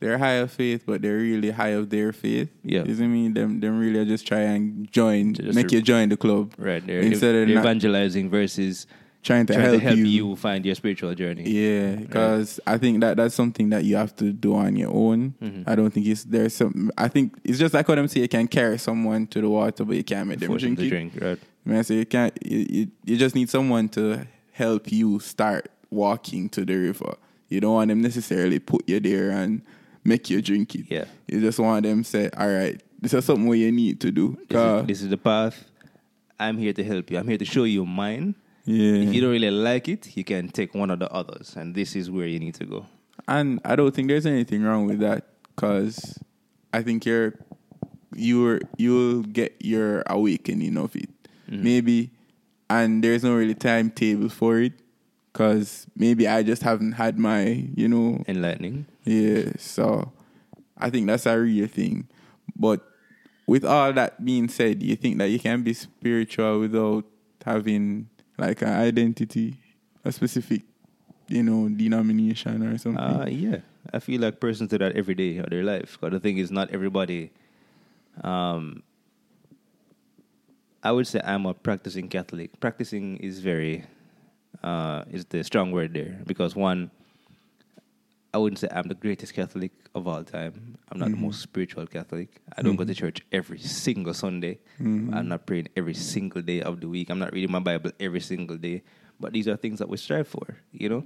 they're 0.00 0.18
high 0.18 0.34
of 0.34 0.50
faith, 0.52 0.84
but 0.86 1.02
they're 1.02 1.16
really 1.16 1.50
high 1.50 1.70
of 1.70 1.88
their 1.90 2.12
faith. 2.12 2.50
Yeah. 2.62 2.84
you 2.84 2.94
see 2.94 3.02
what 3.02 3.06
I 3.06 3.10
mean? 3.10 3.34
Them, 3.34 3.60
them 3.60 3.78
really 3.78 4.04
just 4.04 4.26
try 4.26 4.40
and 4.40 4.90
join, 4.92 5.34
Just 5.34 5.54
make 5.54 5.70
re- 5.70 5.76
you 5.78 5.82
join 5.82 6.08
the 6.10 6.16
club, 6.16 6.52
Right, 6.58 6.86
they're, 6.86 7.00
Instead 7.00 7.34
of 7.34 7.48
they're 7.48 7.58
evangelizing 7.58 8.28
versus 8.30 8.86
trying 9.22 9.46
to 9.46 9.54
trying 9.54 9.64
help, 9.66 9.78
to 9.80 9.84
help 9.86 9.96
you. 9.96 10.04
you. 10.04 10.36
find 10.36 10.64
your 10.66 10.74
spiritual 10.74 11.14
journey. 11.14 11.42
Yeah, 11.48 11.96
because 11.96 12.60
I 12.66 12.78
think 12.78 13.00
that 13.00 13.16
that's 13.16 13.34
something 13.34 13.70
that 13.70 13.84
you 13.84 13.96
have 13.96 14.14
to 14.16 14.32
do 14.32 14.54
on 14.54 14.76
your 14.76 14.92
own. 14.94 15.34
Mhm. 15.42 15.64
I 15.66 15.74
don't 15.74 15.90
think 15.90 16.06
it's 16.06 16.24
there's 16.24 16.54
some. 16.54 16.92
I 16.96 17.08
think 17.08 17.34
it's 17.42 17.58
just 17.58 17.74
like 17.74 17.88
what 17.88 17.98
I'm 17.98 18.06
saying. 18.06 18.22
You 18.22 18.28
can 18.28 18.46
carry 18.46 18.78
someone 18.78 19.26
to 19.28 19.40
the 19.40 19.48
water, 19.48 19.84
but 19.84 19.96
you 19.96 20.04
can't 20.04 20.28
make 20.28 20.38
them 20.38 20.48
Force 20.48 20.62
them 20.62 20.74
drink 20.76 20.78
to 20.78 20.86
it. 20.86 20.90
drink, 20.90 21.12
right? 21.20 21.38
I 21.66 21.68
mean, 21.68 21.78
I 21.78 21.82
say 21.82 21.94
you 21.96 22.06
can't. 22.06 22.38
You, 22.44 22.66
you, 22.70 22.86
you 23.04 23.16
just 23.16 23.34
need 23.34 23.50
someone 23.50 23.88
to 23.90 24.26
help 24.52 24.92
you 24.92 25.18
start 25.18 25.70
walking 25.90 26.48
to 26.50 26.64
the 26.64 26.76
river. 26.76 27.16
You 27.48 27.60
don't 27.60 27.74
want 27.74 27.88
them 27.88 28.02
necessarily 28.02 28.58
put 28.60 28.88
you 28.88 29.00
there 29.00 29.30
and 29.30 29.62
make 30.06 30.30
you 30.30 30.40
drink 30.40 30.74
it. 30.74 30.86
Yeah. 30.88 31.04
You 31.26 31.40
just 31.40 31.58
want 31.58 31.84
them 31.84 32.04
say, 32.04 32.30
"All 32.36 32.48
right, 32.48 32.80
this 33.00 33.12
is 33.14 33.24
something 33.24 33.46
what 33.46 33.58
you 33.58 33.72
need 33.72 34.00
to 34.00 34.10
do." 34.10 34.38
This 34.48 34.58
is, 34.80 34.86
this 34.86 35.02
is 35.02 35.08
the 35.10 35.16
path. 35.18 35.64
I'm 36.38 36.58
here 36.58 36.72
to 36.72 36.84
help 36.84 37.10
you. 37.10 37.18
I'm 37.18 37.28
here 37.28 37.38
to 37.38 37.44
show 37.44 37.64
you 37.64 37.84
mine. 37.86 38.34
yeah. 38.64 38.94
If 39.08 39.14
you 39.14 39.20
don't 39.20 39.30
really 39.30 39.50
like 39.50 39.88
it, 39.88 40.16
you 40.16 40.24
can 40.24 40.48
take 40.48 40.74
one 40.74 40.90
of 40.90 40.98
the 40.98 41.10
others, 41.10 41.56
and 41.56 41.74
this 41.74 41.96
is 41.96 42.10
where 42.10 42.26
you 42.26 42.38
need 42.38 42.54
to 42.56 42.64
go. 42.64 42.86
And 43.28 43.60
I 43.64 43.74
don't 43.76 43.94
think 43.94 44.08
there's 44.08 44.26
anything 44.26 44.62
wrong 44.62 44.86
with 44.86 45.00
that 45.00 45.24
because 45.54 46.18
I 46.72 46.82
think 46.82 47.04
you're 47.06 47.34
you're 48.14 48.60
you'll 48.76 49.22
get 49.22 49.54
your 49.60 50.02
awakening 50.06 50.76
of 50.76 50.94
it. 50.96 51.08
Mhm. 51.50 51.62
Maybe 51.62 52.10
and 52.68 53.02
there's 53.02 53.22
no 53.24 53.34
really 53.36 53.54
timetable 53.54 54.28
for 54.28 54.58
it 54.60 54.72
because 55.32 55.86
maybe 55.96 56.26
I 56.28 56.42
just 56.42 56.62
haven't 56.62 56.92
had 56.92 57.18
my 57.18 57.68
you 57.74 57.88
know 57.88 58.22
Enlightening. 58.28 58.86
Yeah. 59.06 59.52
So 59.58 60.12
I 60.76 60.90
think 60.90 61.06
that's 61.06 61.26
a 61.26 61.38
real 61.38 61.66
thing. 61.66 62.08
But 62.54 62.84
with 63.46 63.64
all 63.64 63.92
that 63.92 64.24
being 64.24 64.48
said, 64.48 64.82
you 64.82 64.96
think 64.96 65.18
that 65.18 65.28
you 65.28 65.38
can 65.38 65.62
be 65.62 65.72
spiritual 65.72 66.60
without 66.60 67.04
having 67.44 68.08
like 68.36 68.60
an 68.62 68.68
identity, 68.68 69.56
a 70.04 70.12
specific 70.12 70.62
you 71.28 71.42
know 71.42 71.68
denomination 71.68 72.62
or 72.66 72.78
something? 72.78 73.02
Uh, 73.02 73.26
yeah, 73.28 73.58
I 73.92 73.98
feel 73.98 74.20
like 74.20 74.40
persons 74.40 74.70
do 74.70 74.78
that 74.78 74.96
every 74.96 75.14
day 75.14 75.38
of 75.38 75.50
their 75.50 75.64
life. 75.64 75.98
Because 76.00 76.12
the 76.12 76.20
thing 76.20 76.38
is, 76.38 76.50
not 76.50 76.70
everybody. 76.70 77.30
Um, 78.22 78.82
I 80.82 80.92
would 80.92 81.06
say 81.06 81.20
I'm 81.24 81.46
a 81.46 81.54
practicing 81.54 82.08
Catholic. 82.08 82.60
Practicing 82.60 83.16
is 83.16 83.40
very, 83.40 83.84
uh, 84.62 85.02
is 85.10 85.24
the 85.26 85.42
strong 85.42 85.72
word 85.72 85.94
there 85.94 86.20
because 86.26 86.54
one, 86.54 86.90
I 88.36 88.38
wouldn't 88.38 88.58
say 88.58 88.68
I'm 88.70 88.86
the 88.86 88.94
greatest 88.94 89.32
Catholic 89.32 89.72
of 89.94 90.06
all 90.06 90.22
time. 90.22 90.76
I'm 90.92 90.98
not 90.98 91.08
Mhm. 91.08 91.12
the 91.12 91.20
most 91.26 91.40
spiritual 91.40 91.86
Catholic. 91.86 92.28
I 92.54 92.60
don't 92.60 92.76
go 92.76 92.84
to 92.84 92.92
Mhm. 92.92 92.96
church 93.02 93.22
every 93.32 93.58
single 93.58 94.12
Sunday. 94.12 94.58
Mhm. 94.78 95.14
I'm 95.16 95.28
not 95.28 95.46
praying 95.46 95.68
every 95.74 95.94
single 95.94 96.42
day 96.42 96.60
of 96.60 96.82
the 96.82 96.88
week. 96.96 97.08
I'm 97.08 97.18
not 97.18 97.32
reading 97.32 97.50
my 97.50 97.60
Bible 97.60 97.92
every 97.98 98.20
single 98.20 98.58
day. 98.58 98.82
But 99.18 99.32
these 99.32 99.48
are 99.48 99.56
things 99.56 99.78
that 99.78 99.88
we 99.88 99.96
strive 99.96 100.28
for, 100.28 100.58
you 100.70 100.90
know? 100.90 101.02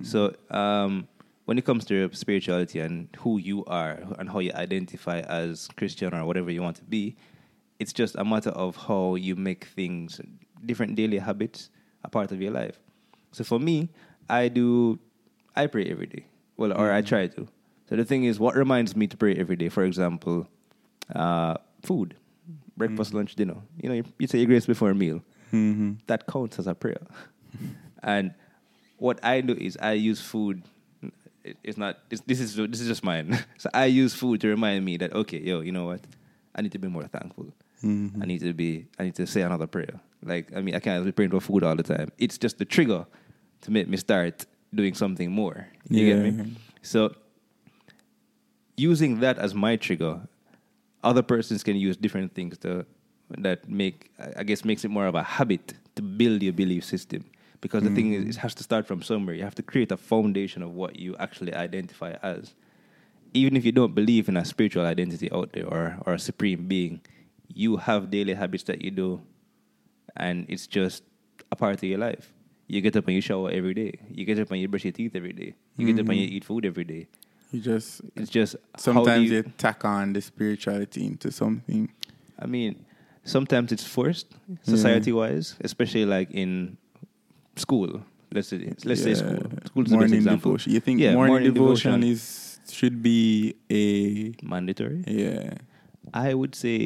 So 0.00 0.34
um, 0.50 1.06
when 1.44 1.58
it 1.58 1.66
comes 1.66 1.84
to 1.86 2.08
spirituality 2.14 2.78
and 2.80 3.08
who 3.18 3.36
you 3.36 3.62
are 3.66 3.98
and 4.18 4.30
how 4.30 4.38
you 4.38 4.52
identify 4.54 5.18
as 5.20 5.68
Christian 5.76 6.14
or 6.14 6.24
whatever 6.24 6.50
you 6.50 6.62
want 6.62 6.76
to 6.78 6.84
be, 6.84 7.14
it's 7.78 7.92
just 7.92 8.14
a 8.16 8.24
matter 8.24 8.50
of 8.64 8.76
how 8.88 9.16
you 9.16 9.36
make 9.36 9.64
things, 9.66 10.18
different 10.64 10.94
daily 10.96 11.18
habits, 11.18 11.68
a 12.04 12.08
part 12.08 12.32
of 12.32 12.40
your 12.40 12.52
life. 12.52 12.80
So 13.32 13.44
for 13.44 13.60
me, 13.60 13.90
I 14.30 14.48
do, 14.48 14.98
I 15.54 15.66
pray 15.66 15.84
every 15.84 16.06
day. 16.06 16.24
Well, 16.60 16.72
or 16.78 16.92
I 16.92 17.00
try 17.00 17.26
to. 17.26 17.48
So 17.88 17.96
the 17.96 18.04
thing 18.04 18.24
is, 18.24 18.38
what 18.38 18.54
reminds 18.54 18.94
me 18.94 19.06
to 19.06 19.16
pray 19.16 19.34
every 19.34 19.56
day? 19.56 19.70
For 19.70 19.82
example, 19.82 20.46
uh, 21.16 21.54
food, 21.82 22.14
breakfast, 22.76 23.14
lunch, 23.14 23.34
dinner. 23.34 23.56
You 23.82 23.88
know, 23.88 23.94
you, 23.96 24.04
you 24.18 24.26
say 24.26 24.38
your 24.38 24.46
grace 24.46 24.66
before 24.66 24.90
a 24.90 24.94
meal 24.94 25.22
Mhm. 25.52 25.96
that 26.06 26.26
counts 26.26 26.58
as 26.58 26.66
a 26.66 26.74
prayer. 26.74 27.00
and 28.02 28.34
what 28.98 29.18
I 29.24 29.40
do 29.40 29.54
is 29.54 29.78
I 29.80 29.92
use 29.92 30.20
food. 30.20 30.62
it- 31.42 31.56
It's 31.64 31.78
not. 31.78 31.96
It's, 32.10 32.20
this 32.26 32.38
is 32.40 32.54
this 32.56 32.80
is 32.82 32.88
just 32.88 33.02
mine. 33.02 33.38
so 33.62 33.70
I 33.72 33.86
use 33.86 34.12
food 34.14 34.42
to 34.42 34.48
remind 34.48 34.84
me 34.84 34.98
that 34.98 35.14
okay, 35.14 35.40
yo, 35.40 35.62
you 35.62 35.72
know 35.72 35.86
what? 35.86 36.02
I 36.54 36.60
need 36.62 36.72
to 36.72 36.78
be 36.78 36.88
more 36.88 37.08
thankful. 37.08 37.46
Mhm. 37.82 38.22
I 38.22 38.26
need 38.26 38.40
to 38.44 38.52
be. 38.52 38.84
I 38.98 39.04
need 39.04 39.14
to 39.16 39.26
say 39.26 39.40
another 39.40 39.66
prayer. 39.66 39.94
Like 40.22 40.52
I 40.54 40.60
mean, 40.60 40.74
I 40.74 40.80
can't 40.80 41.02
be 41.04 41.12
praying 41.12 41.30
for 41.32 41.40
food 41.40 41.64
all 41.64 41.74
the 41.74 41.82
time. 41.96 42.12
It's 42.18 42.36
just 42.36 42.58
the 42.58 42.66
trigger 42.66 43.06
to 43.62 43.70
make 43.70 43.88
me 43.88 43.96
start 43.96 44.44
doing 44.74 44.94
something 44.94 45.30
more. 45.30 45.68
You 45.88 46.06
get 46.06 46.34
me? 46.34 46.56
So 46.82 47.14
using 48.76 49.20
that 49.20 49.38
as 49.38 49.54
my 49.54 49.76
trigger, 49.76 50.20
other 51.02 51.22
persons 51.22 51.62
can 51.62 51.76
use 51.76 51.96
different 51.96 52.34
things 52.34 52.58
to 52.58 52.86
that 53.38 53.68
make 53.68 54.10
I 54.36 54.42
guess 54.42 54.64
makes 54.64 54.84
it 54.84 54.90
more 54.90 55.06
of 55.06 55.14
a 55.14 55.22
habit 55.22 55.74
to 55.96 56.02
build 56.02 56.42
your 56.42 56.52
belief 56.52 56.84
system. 56.84 57.24
Because 57.60 57.82
the 57.82 57.90
thing 57.90 58.14
is, 58.14 58.24
it 58.24 58.38
mm. 58.38 58.42
has 58.42 58.54
to 58.54 58.62
start 58.62 58.86
from 58.86 59.02
somewhere. 59.02 59.34
You 59.34 59.44
have 59.44 59.54
to 59.56 59.62
create 59.62 59.92
a 59.92 59.96
foundation 59.98 60.62
of 60.62 60.72
what 60.72 60.98
you 60.98 61.14
actually 61.18 61.54
identify 61.54 62.12
as. 62.22 62.54
Even 63.34 63.54
if 63.54 63.66
you 63.66 63.72
don't 63.72 63.94
believe 63.94 64.30
in 64.30 64.36
a 64.38 64.44
spiritual 64.46 64.86
identity 64.86 65.30
out 65.30 65.52
there 65.52 65.66
or, 65.66 65.98
or 66.06 66.14
a 66.14 66.18
supreme 66.18 66.66
being, 66.66 67.02
you 67.52 67.76
have 67.76 68.10
daily 68.10 68.32
habits 68.32 68.64
that 68.64 68.80
you 68.82 68.90
do, 68.90 69.20
and 70.16 70.46
it's 70.48 70.66
just 70.66 71.02
a 71.52 71.56
part 71.56 71.76
of 71.76 71.84
your 71.84 71.98
life. 71.98 72.32
You 72.70 72.80
get 72.80 72.94
up 72.96 73.06
and 73.08 73.16
you 73.16 73.20
shower 73.20 73.50
every 73.50 73.74
day. 73.74 73.92
You 74.14 74.24
get 74.24 74.38
up 74.38 74.50
and 74.52 74.60
you 74.60 74.68
brush 74.68 74.84
your 74.84 74.92
teeth 74.92 75.16
every 75.16 75.32
day. 75.32 75.54
You 75.76 75.86
get 75.86 75.98
up 76.00 76.08
and 76.08 76.18
you 76.18 76.26
mm-hmm. 76.26 76.36
eat 76.36 76.44
food 76.44 76.64
every 76.64 76.84
day. 76.84 77.08
You 77.50 77.60
just 77.60 78.00
It's 78.14 78.30
just 78.30 78.54
sometimes 78.76 79.28
you- 79.28 79.38
you 79.38 79.52
tack 79.58 79.84
on 79.84 80.12
the 80.12 80.20
spirituality 80.20 81.04
into 81.04 81.32
something. 81.32 81.90
I 82.38 82.46
mean, 82.46 82.84
sometimes 83.24 83.72
it's 83.72 83.84
forced 83.84 84.28
society 84.62 85.12
wise, 85.12 85.54
mm-hmm. 85.54 85.66
especially 85.66 86.04
like 86.06 86.30
in 86.30 86.76
school. 87.56 88.02
Let's 88.32 88.48
say 88.48 88.72
let's 88.84 89.02
say 89.02 89.14
school. 89.14 89.42
School's 89.66 89.72
the 89.74 89.80
best 89.82 89.90
morning 89.90 90.14
example. 90.14 90.52
devotion. 90.52 90.72
You 90.72 90.80
think 90.80 91.00
Yeah, 91.00 91.14
morning, 91.14 91.32
morning 91.32 91.52
devotion, 91.52 92.00
devotion. 92.00 92.12
is 92.12 92.60
should 92.70 93.02
be 93.02 93.56
a 93.68 94.32
Mandatory. 94.46 95.02
yeah. 95.08 95.54
I 96.14 96.34
would 96.34 96.54
say 96.54 96.76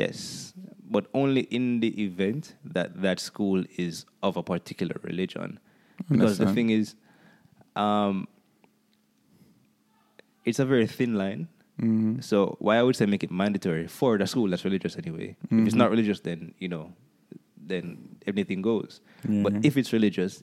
yes, 0.00 0.54
but 0.90 1.06
only 1.14 1.42
in 1.42 1.80
the 1.80 2.02
event 2.02 2.54
that 2.64 3.02
that 3.02 3.20
school 3.20 3.64
is 3.76 4.06
of 4.22 4.36
a 4.36 4.42
particular 4.42 4.96
religion. 5.02 5.58
Because 6.08 6.38
the 6.38 6.52
thing 6.52 6.70
is, 6.70 6.94
um, 7.76 8.26
it's 10.44 10.58
a 10.58 10.64
very 10.64 10.86
thin 10.86 11.14
line. 11.16 11.48
Mhm. 11.80 12.22
So 12.24 12.56
why 12.58 12.76
I 12.78 12.82
would 12.82 12.96
say 12.96 13.06
make 13.06 13.22
it 13.22 13.30
mandatory 13.30 13.86
for 13.86 14.18
the 14.18 14.26
school 14.26 14.48
that's 14.48 14.64
religious 14.64 14.96
anyway. 14.96 15.36
If 15.50 15.66
it's 15.66 15.74
Mhm. 15.74 15.78
not 15.78 15.90
religious, 15.90 16.20
then 16.20 16.54
you 16.58 16.68
know, 16.68 16.92
then 17.56 18.16
anything 18.26 18.62
goes. 18.62 19.00
Yeah. 19.28 19.42
But 19.42 19.64
if 19.64 19.76
it's 19.76 19.92
religious, 19.92 20.42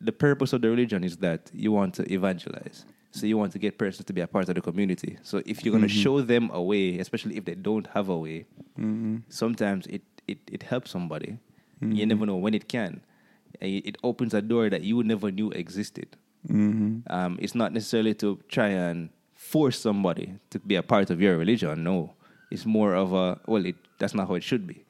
the 0.00 0.12
purpose 0.12 0.52
of 0.52 0.62
the 0.62 0.70
religion 0.70 1.04
is 1.04 1.18
that 1.18 1.50
you 1.54 1.70
want 1.72 1.94
to 1.94 2.12
evangelize. 2.12 2.84
So 3.14 3.26
you 3.26 3.38
want 3.38 3.52
to 3.52 3.60
get 3.60 3.78
persons 3.78 4.04
to 4.06 4.12
be 4.12 4.20
a 4.22 4.26
part 4.26 4.48
of 4.48 4.56
the 4.56 4.60
community. 4.60 5.18
So 5.22 5.40
if 5.46 5.64
you're 5.64 5.70
going 5.70 5.86
to 5.88 5.94
Mhm. 5.94 6.02
show 6.02 6.20
them 6.20 6.50
a 6.52 6.60
way, 6.60 6.98
especially 6.98 7.36
if 7.36 7.44
they 7.44 7.54
don't 7.54 7.86
have 7.94 8.08
a 8.08 8.18
way, 8.18 8.44
Mhm. 8.76 9.22
sometimes 9.28 9.86
it, 9.86 10.02
it, 10.26 10.38
it 10.50 10.62
helps 10.64 10.90
somebody. 10.90 11.38
You 11.80 11.88
Mhm. 11.88 12.08
never 12.08 12.26
know 12.26 12.36
when 12.36 12.54
it 12.54 12.66
can. 12.68 13.00
It 13.60 13.96
opens 14.02 14.34
a 14.34 14.42
door 14.42 14.68
that 14.68 14.82
you 14.82 15.02
never 15.04 15.30
knew 15.30 15.50
existed. 15.52 16.08
Mhm. 16.48 17.02
Um, 17.08 17.38
it's 17.40 17.54
not 17.54 17.72
necessarily 17.72 18.14
to 18.14 18.40
try 18.48 18.68
and 18.68 19.10
force 19.32 19.78
somebody 19.78 20.34
to 20.50 20.58
be 20.58 20.74
a 20.74 20.82
part 20.82 21.08
of 21.10 21.20
your 21.20 21.38
religion. 21.38 21.84
No, 21.84 22.14
it's 22.50 22.66
more 22.66 22.94
of 22.96 23.12
a 23.12 23.38
well, 23.46 23.64
it, 23.64 23.76
that's 23.98 24.14
not 24.14 24.26
how 24.26 24.34
it 24.34 24.42
should 24.42 24.66
be. 24.66 24.84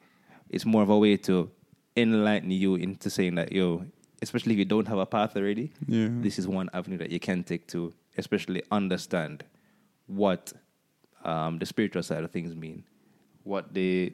It's 0.49 0.65
more 0.65 0.81
of 0.81 0.89
a 0.89 0.97
way 0.97 1.15
to 1.29 1.51
enlighten 1.95 2.49
you 2.49 2.73
into 2.75 3.09
saying 3.11 3.35
that 3.35 3.51
yo, 3.51 3.85
especially 4.21 4.53
if 4.53 4.59
you 4.59 4.65
don't 4.65 4.87
have 4.87 4.97
a 4.97 5.05
path 5.05 5.37
already, 5.37 5.71
Yeah. 5.87 6.09
this 6.21 6.39
is 6.39 6.47
one 6.47 6.69
avenue 6.73 6.97
that 6.97 7.11
you 7.11 7.19
can 7.19 7.43
take 7.43 7.67
to 7.67 7.93
especially 8.17 8.61
understand 8.71 9.43
what 10.07 10.53
um, 11.23 11.57
the 11.59 11.65
spiritual 11.65 12.03
side 12.03 12.23
of 12.23 12.31
things 12.31 12.55
mean, 12.55 12.83
what 13.43 13.73
the 13.73 14.13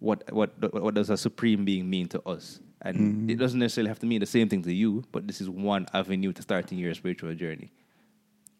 what 0.00 0.30
what 0.32 0.50
what 0.82 0.94
does 0.94 1.10
a 1.10 1.16
supreme 1.16 1.64
being 1.64 1.88
mean 1.88 2.08
to 2.08 2.20
us, 2.28 2.60
and 2.82 3.30
it 3.30 3.36
doesn't 3.36 3.58
necessarily 3.60 3.88
have 3.88 3.98
to 4.00 4.06
mean 4.06 4.20
the 4.20 4.26
same 4.26 4.48
thing 4.48 4.62
to 4.62 4.72
you, 4.72 5.04
but 5.12 5.26
this 5.26 5.40
is 5.40 5.48
one 5.48 5.86
avenue 5.92 6.32
to 6.32 6.42
starting 6.42 6.78
your 6.78 6.94
spiritual 6.94 7.34
journey. 7.34 7.70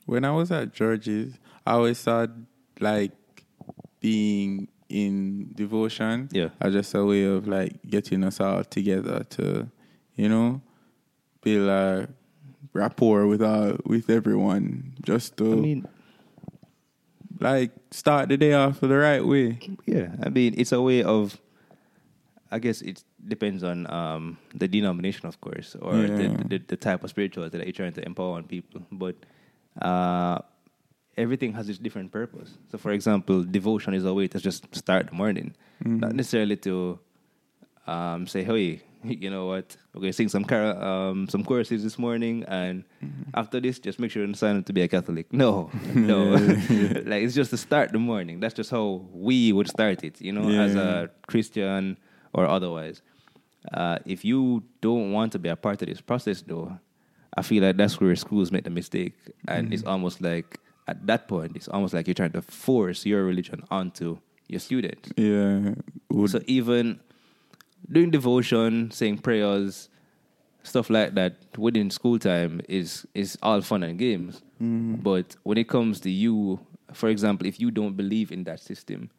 When 0.07 0.25
I 0.25 0.31
was 0.31 0.51
at 0.51 0.73
George's, 0.73 1.35
I 1.67 1.73
always 1.73 2.01
thought 2.01 2.31
like 2.81 3.13
being 4.01 4.69
in 4.89 5.53
devotion 5.55 6.29
Yeah. 6.33 6.49
as 6.61 6.73
just 6.73 6.95
a 6.95 7.05
way 7.05 7.25
of 7.25 7.47
like 7.47 7.79
getting 7.87 8.25
us 8.25 8.41
all 8.41 8.65
together 8.65 9.23
to, 9.31 9.69
you 10.17 10.29
know, 10.29 10.63
build 11.43 11.69
a 11.69 12.09
rapport 12.73 13.27
with 13.27 13.43
all 13.43 13.77
with 13.85 14.11
everyone. 14.11 14.95
Just 15.03 15.37
to 15.39 15.53
I 15.53 15.57
mean, 15.57 15.89
like 17.41 17.71
start 17.91 18.29
the 18.29 18.37
day 18.37 18.53
off 18.55 18.81
the 18.81 18.89
right 18.97 19.25
way. 19.25 19.59
yeah, 19.87 20.15
I 20.23 20.29
mean, 20.29 20.55
it's 20.57 20.73
a 20.73 20.81
way 20.81 21.03
of. 21.03 21.39
I 22.51 22.59
guess 22.59 22.81
it 22.81 23.05
depends 23.29 23.63
on 23.63 23.85
um, 23.93 24.39
the 24.55 24.67
denomination, 24.67 25.27
of 25.29 25.39
course, 25.41 25.77
or 25.83 25.97
Yeah. 25.97 26.17
the, 26.17 26.45
the 26.49 26.59
the 26.69 26.77
type 26.77 27.05
of 27.05 27.11
spirituality 27.11 27.59
that 27.59 27.67
you're 27.67 27.77
trying 27.77 27.93
to 27.93 28.05
empower 28.07 28.37
on 28.37 28.45
people. 28.45 28.81
But 28.91 29.17
uh, 29.83 30.39
everything 31.17 31.53
has 31.53 31.69
its 31.69 31.79
different 31.79 32.11
purpose. 32.11 32.57
So, 32.73 32.79
for 32.79 32.93
example, 32.93 33.45
devotion 33.45 33.93
is 33.93 34.07
a 34.07 34.15
way 34.15 34.29
to 34.29 34.39
just 34.41 34.65
start 34.75 35.09
the 35.11 35.15
morning, 35.15 35.55
not 35.85 36.15
necessarily 36.15 36.57
to 36.65 36.99
um, 37.87 38.27
say, 38.27 38.45
"Hey, 38.45 38.81
you 39.05 39.31
know 39.31 39.47
what? 39.47 39.77
We're 39.95 40.01
going 40.01 40.11
to 40.11 40.17
sing 40.17 40.29
some 40.29 40.45
car- 40.45 40.81
um, 40.83 41.29
some 41.29 41.45
choruses 41.45 41.83
this 41.83 41.99
morning, 41.99 42.45
and 42.49 42.85
after 43.35 43.61
this, 43.61 43.79
just 43.79 43.99
make 43.99 44.11
sure 44.11 44.25
and 44.25 44.37
sign 44.37 44.59
up 44.59 44.67
to 44.67 44.73
be 44.73 44.83
a 44.83 44.89
Catholic." 44.89 45.33
No, 45.33 45.71
no, 45.95 46.25
like 47.07 47.23
it's 47.23 47.35
just 47.35 47.51
to 47.51 47.57
start 47.57 47.93
the 47.93 47.99
morning. 47.99 48.41
That's 48.41 48.55
just 48.55 48.71
how 48.71 49.07
we 49.13 49.53
would 49.53 49.69
start 49.69 50.05
it, 50.05 50.21
you 50.21 50.33
know, 50.33 50.49
as 50.49 50.75
a 50.75 51.11
Christian 51.27 51.99
or 52.33 52.47
otherwise. 52.47 53.03
Uh, 53.73 53.99
if 54.07 54.25
you 54.25 54.63
don't 54.81 55.13
want 55.13 55.33
to 55.33 55.39
be 55.39 55.49
a 55.49 55.57
part 55.57 55.83
of 55.83 55.89
this 55.89 56.01
process, 56.01 56.43
though, 56.43 56.79
I 57.37 57.43
feel 57.43 57.63
like 57.63 57.77
that's 57.77 58.01
where 58.01 58.15
schools 58.17 58.51
make 58.51 58.65
the 58.65 58.71
mistake, 58.71 59.15
and 59.47 59.73
it's 59.75 59.85
almost 59.85 60.21
like 60.21 60.59
at 60.89 61.07
that 61.07 61.29
point, 61.29 61.53
it's 61.55 61.69
almost 61.69 61.93
like 61.93 62.07
you're 62.07 62.15
trying 62.15 62.33
to 62.33 62.43
force 62.43 63.05
your 63.05 63.25
religion 63.25 63.63
onto 63.71 64.19
your 64.49 64.61
students. 64.61 65.11
Yeah. 65.17 65.75
Would, 66.11 66.31
So 66.31 66.41
even 66.47 67.01
doing 67.91 68.11
devotion, 68.11 68.91
saying 68.91 69.19
prayers, 69.19 69.89
stuff 70.63 70.91
like 70.91 71.15
that 71.15 71.37
within 71.57 71.91
school 71.91 72.19
time 72.19 72.61
is 72.69 73.07
is 73.15 73.39
all 73.43 73.61
fun 73.63 73.83
and 73.83 73.99
games. 73.99 74.43
But 74.61 75.37
when 75.45 75.57
it 75.57 75.69
comes 75.69 76.01
to 76.01 76.11
you, 76.11 76.59
for 76.93 77.09
example, 77.09 77.47
if 77.47 77.61
you 77.61 77.71
don't 77.71 77.97
believe 77.97 78.33
in 78.33 78.43
that 78.45 78.59
system, 78.61 79.11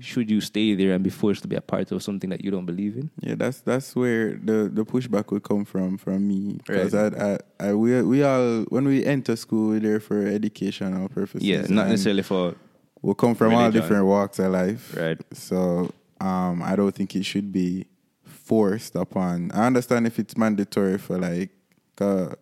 should 0.00 0.30
you 0.30 0.42
stay 0.42 0.74
there 0.74 0.92
and 0.92 1.02
be 1.02 1.08
forced 1.08 1.40
to 1.42 1.48
be 1.48 1.56
a 1.56 1.62
part 1.62 1.90
of 1.92 2.02
something 2.02 2.28
that 2.28 2.44
you 2.44 2.50
don't 2.50 2.66
believe 2.66 2.94
in? 2.98 3.10
Yeah, 3.20 3.36
that's 3.36 3.62
that's 3.62 3.96
where 3.96 4.34
the, 4.34 4.68
the 4.70 4.84
pushback 4.84 5.32
would 5.32 5.44
come 5.44 5.64
from 5.64 5.96
from 5.96 6.28
me 6.28 6.58
because 6.58 6.92
Right. 6.92 7.14
I, 7.14 7.38
I 7.60 7.68
I 7.70 7.74
we 7.74 8.02
we 8.02 8.22
all 8.22 8.64
when 8.68 8.84
we 8.86 9.02
enter 9.06 9.34
school 9.34 9.70
we're 9.70 9.80
there 9.80 9.98
for 10.00 10.26
educational 10.26 11.08
purposes. 11.08 11.42
Yeah, 11.48 11.62
not 11.70 11.88
necessarily 11.88 12.22
for 12.22 12.54
We 13.00 13.14
come 13.14 13.34
from 13.34 13.54
all 13.54 13.70
different 13.70 14.04
walks 14.04 14.38
of 14.38 14.52
life, 14.52 14.94
Right. 14.94 15.18
So 15.32 15.90
um, 16.20 16.62
I 16.62 16.76
don't 16.76 16.94
think 16.94 17.16
it 17.16 17.24
should 17.24 17.50
be 17.50 17.86
forced 18.44 18.94
upon. 18.96 19.50
I 19.52 19.66
understand 19.66 20.06
if 20.06 20.18
it's 20.18 20.36
mandatory 20.36 20.98
for 20.98 21.18
like 21.18 21.50
uh, 22.00 22.34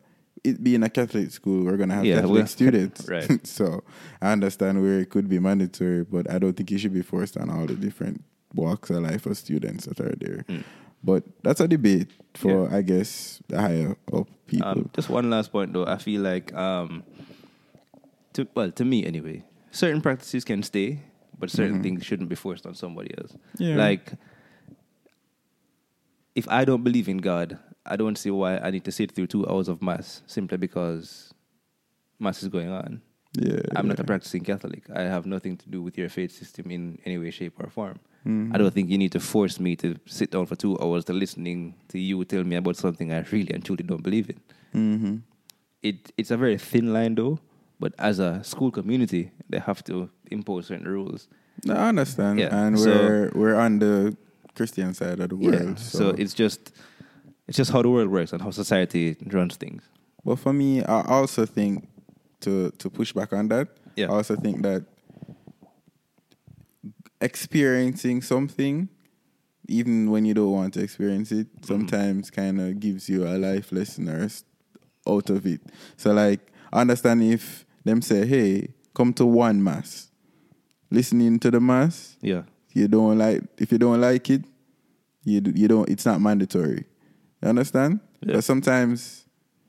it 0.44 0.62
being 0.62 0.82
a 0.82 0.90
Catholic 0.90 1.30
school, 1.30 1.64
we're 1.64 1.76
gonna 1.76 1.94
have 1.94 2.04
Yeah, 2.04 2.20
Catholic 2.20 2.48
students, 2.58 3.08
right. 3.08 3.46
so 3.46 3.84
I 4.20 4.32
understand 4.32 4.82
where 4.82 5.00
it 5.00 5.10
could 5.10 5.28
be 5.28 5.38
mandatory, 5.38 6.04
but 6.04 6.30
I 6.30 6.38
don't 6.38 6.56
think 6.56 6.70
it 6.72 6.78
should 6.78 6.94
be 6.94 7.02
forced 7.02 7.36
on 7.36 7.50
all 7.50 7.66
the 7.66 7.74
different 7.74 8.24
walks 8.54 8.90
of 8.90 9.02
life 9.02 9.26
of 9.26 9.36
students 9.36 9.86
that 9.86 10.00
are 10.00 10.16
there. 10.18 10.44
Mm. 10.48 10.64
But 11.02 11.24
that's 11.42 11.60
a 11.60 11.68
debate 11.68 12.08
for, 12.34 12.72
I 12.72 12.82
guess, 12.82 13.40
the 13.48 13.58
higher 13.60 13.96
up 14.12 14.28
people. 14.46 14.68
Um, 14.68 14.90
just 14.94 15.08
one 15.08 15.30
last 15.30 15.50
point 15.50 15.72
though. 15.72 15.86
I 15.86 15.96
feel 15.96 16.20
like, 16.20 16.52
um, 16.54 17.04
to 18.34 18.46
well, 18.54 18.70
to 18.72 18.84
me 18.84 19.06
anyway, 19.06 19.42
certain 19.70 20.02
practices 20.02 20.44
can 20.44 20.62
stay, 20.62 21.00
but 21.38 21.50
certain 21.50 21.82
things 21.82 22.04
shouldn't 22.04 22.28
be 22.28 22.36
forced 22.36 22.66
on 22.66 22.74
somebody 22.74 23.16
else. 23.16 23.34
Yeah. 23.56 23.76
Like, 23.76 24.12
if 26.40 26.46
I 26.48 26.64
don't 26.68 26.82
believe 26.88 27.08
in 27.14 27.18
God, 27.18 27.58
I 27.92 27.96
don't 28.00 28.16
see 28.22 28.30
why 28.40 28.52
I 28.66 28.68
need 28.74 28.84
to 28.90 28.92
sit 28.98 29.08
through 29.12 29.28
two 29.34 29.44
hours 29.48 29.68
of 29.72 29.76
mass 29.88 30.22
simply 30.26 30.58
because 30.66 31.32
mass 32.18 32.42
is 32.42 32.48
going 32.56 32.70
on. 32.82 32.90
yeah, 33.46 33.60
I'm 33.76 33.86
not 33.86 34.00
a 34.00 34.04
practicing 34.12 34.42
Catholic. 34.52 34.82
I 35.00 35.02
have 35.14 35.24
nothing 35.34 35.54
to 35.62 35.66
do 35.74 35.80
with 35.86 35.94
your 36.00 36.08
faith 36.08 36.32
system 36.40 36.64
in 36.76 36.82
any 37.06 37.16
way, 37.22 37.30
shape, 37.30 37.54
or 37.62 37.68
form. 37.70 37.98
Mhm. 38.26 38.52
I 38.54 38.58
don't 38.60 38.74
think 38.76 38.90
you 38.92 38.98
need 39.04 39.12
to 39.18 39.20
force 39.34 39.56
me 39.66 39.72
to 39.82 39.88
sit 40.18 40.28
down 40.34 40.46
for 40.50 40.56
two 40.64 40.74
hours 40.82 41.04
to 41.08 41.12
listening 41.24 41.60
to 41.92 41.98
you 42.08 42.24
tell 42.32 42.44
me 42.52 42.56
about 42.62 42.76
something 42.84 43.08
I 43.12 43.20
really 43.32 43.52
and 43.54 43.62
truly 43.64 43.84
don't 43.90 44.02
believe 44.08 44.26
in. 44.34 44.38
Mhm. 44.74 45.14
It 45.88 45.98
it's 46.20 46.32
a 46.36 46.36
very 46.44 46.58
thin 46.70 46.86
line 46.96 47.14
though, 47.20 47.36
but 47.82 47.92
as 48.10 48.18
a 48.28 48.30
school 48.52 48.70
community, 48.78 49.22
they 49.52 49.60
have 49.70 49.80
to 49.90 50.10
impose 50.36 50.66
certain 50.70 50.88
rules. 50.96 51.28
No, 51.64 51.74
I 51.84 51.88
understand, 51.94 52.34
Yeah, 52.40 52.50
and 52.66 52.78
so- 52.78 52.90
we're 52.90 53.30
we're 53.40 53.58
on 53.66 53.78
the 53.84 53.94
Christian 54.54 54.94
side 54.94 55.20
of 55.20 55.28
the 55.30 55.36
world. 55.36 55.78
So, 55.78 56.10
it's 56.10 56.34
just 56.34 56.72
it's 57.48 57.56
just 57.56 57.70
how 57.72 57.82
the 57.82 57.88
world 57.90 58.10
works 58.10 58.32
and 58.32 58.42
how 58.42 58.50
society 58.50 59.16
runs 59.32 59.56
things. 59.56 59.82
But 60.24 60.36
for 60.38 60.52
me, 60.52 60.82
I 60.84 61.02
also 61.06 61.46
think 61.46 61.88
to 62.40 62.70
to 62.78 62.90
push 62.90 63.12
back 63.12 63.32
on 63.32 63.48
that. 63.48 63.68
Yeah. 63.96 64.06
I 64.06 64.10
also 64.16 64.36
think 64.36 64.62
that 64.62 64.84
experiencing 67.20 68.22
something, 68.22 68.88
even 69.68 70.10
when 70.10 70.24
you 70.24 70.34
don't 70.34 70.52
want 70.52 70.74
to 70.74 70.80
experience 70.82 71.32
it, 71.32 71.46
Mm-hmm. 71.56 71.66
sometimes 71.66 72.30
kind 72.30 72.60
of 72.60 72.80
gives 72.80 73.08
you 73.08 73.26
a 73.26 73.36
life 73.38 73.72
lesson 73.72 74.08
or 74.08 74.28
out 75.08 75.30
of 75.30 75.46
it. 75.46 75.60
So 75.96 76.12
like, 76.12 76.40
understand 76.72 77.22
if 77.22 77.64
them 77.84 78.02
say, 78.02 78.26
"Hey, 78.26 78.68
come 78.94 79.12
to 79.14 79.26
one 79.26 79.62
mass," 79.62 80.10
listening 80.90 81.38
to 81.40 81.50
the 81.50 81.60
mass, 81.60 82.16
Yeah. 82.22 82.42
You 82.72 82.88
don't 82.88 83.18
like 83.18 83.42
if 83.58 83.72
you 83.72 83.78
don't 83.78 84.00
like 84.00 84.30
it 84.30 84.44
you 85.24 85.42
you 85.54 85.68
don't 85.68 85.88
it's 85.88 86.06
not 86.06 86.20
mandatory. 86.20 86.84
You 87.42 87.48
understand? 87.48 88.00
Yeah. 88.22 88.34
but 88.34 88.44
sometimes 88.44 89.24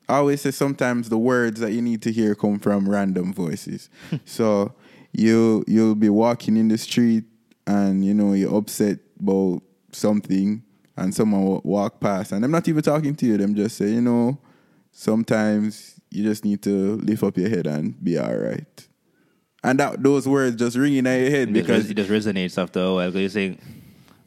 i 0.09 0.15
always 0.17 0.41
say 0.41 0.51
sometimes 0.51 1.07
the 1.07 1.17
words 1.17 1.61
that 1.61 1.71
you 1.71 1.81
need 1.81 2.01
to 2.01 2.11
hear 2.11 2.35
come 2.35 2.59
from 2.59 2.89
random 2.89 3.33
voices. 3.33 3.89
So 4.25 4.73
you 5.13 5.63
you'll 5.67 5.95
be 5.95 6.09
walking 6.09 6.57
in 6.57 6.67
the 6.67 6.77
street 6.77 7.25
and 7.67 8.03
you 8.05 8.13
know 8.13 8.33
you're 8.33 8.55
upset 8.55 8.99
about 9.19 9.61
something 9.91 10.63
and 10.97 11.13
someone 11.13 11.43
will 11.45 11.61
walk 11.63 11.99
past. 11.99 12.31
And 12.31 12.43
i'm 12.45 12.51
not 12.51 12.67
even 12.67 12.81
talking 12.81 13.15
to 13.15 13.25
you 13.25 13.37
them 13.37 13.55
just 13.55 13.77
say 13.77 13.89
you 13.89 14.01
know 14.01 14.37
sometimes 14.91 15.99
you 16.09 16.23
just 16.23 16.43
need 16.43 16.61
to 16.63 16.97
lift 16.97 17.23
up 17.23 17.37
your 17.37 17.49
head 17.49 17.67
and 17.67 18.01
be 18.03 18.17
all 18.17 18.35
right 18.35 18.87
and 19.63 19.79
that 19.79 20.01
those 20.01 20.27
words 20.27 20.55
just 20.55 20.77
ringing 20.77 21.05
in 21.05 21.21
your 21.21 21.29
head 21.29 21.49
It 21.49 21.53
because 21.53 21.89
it 21.89 21.95
just 21.95 22.09
resonates 22.09 22.61
after 22.61 22.79
a 22.79 22.93
while 22.93 23.09
because 23.09 23.21
you're 23.21 23.29
saying, 23.29 23.59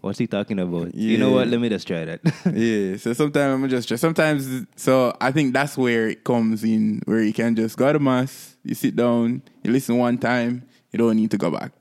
"What's 0.00 0.18
he 0.18 0.26
talking 0.26 0.58
about?" 0.58 0.94
You 0.94 1.18
know 1.18 1.32
what? 1.32 1.48
Let 1.48 1.60
me 1.60 1.68
just 1.68 1.86
try 1.86 2.04
that. 2.04 2.20
yeah. 2.54 2.96
So 2.96 3.12
sometimes 3.12 3.62
I'm 3.62 3.68
just 3.68 3.98
sometimes 3.98 4.66
so 4.76 5.16
I 5.20 5.32
think 5.32 5.52
that's 5.52 5.76
where 5.76 6.08
it 6.08 6.24
comes 6.24 6.64
in 6.64 7.02
where 7.06 7.22
you 7.22 7.32
can 7.32 7.54
just 7.56 7.76
go 7.76 7.92
to 7.92 7.98
mass, 7.98 8.56
you 8.64 8.74
sit 8.74 8.96
down, 8.96 9.42
you 9.62 9.72
listen 9.72 9.98
one 9.98 10.18
time, 10.18 10.66
you 10.92 10.98
don't 10.98 11.16
need 11.16 11.30
to 11.32 11.38
go 11.38 11.50
back. 11.50 11.72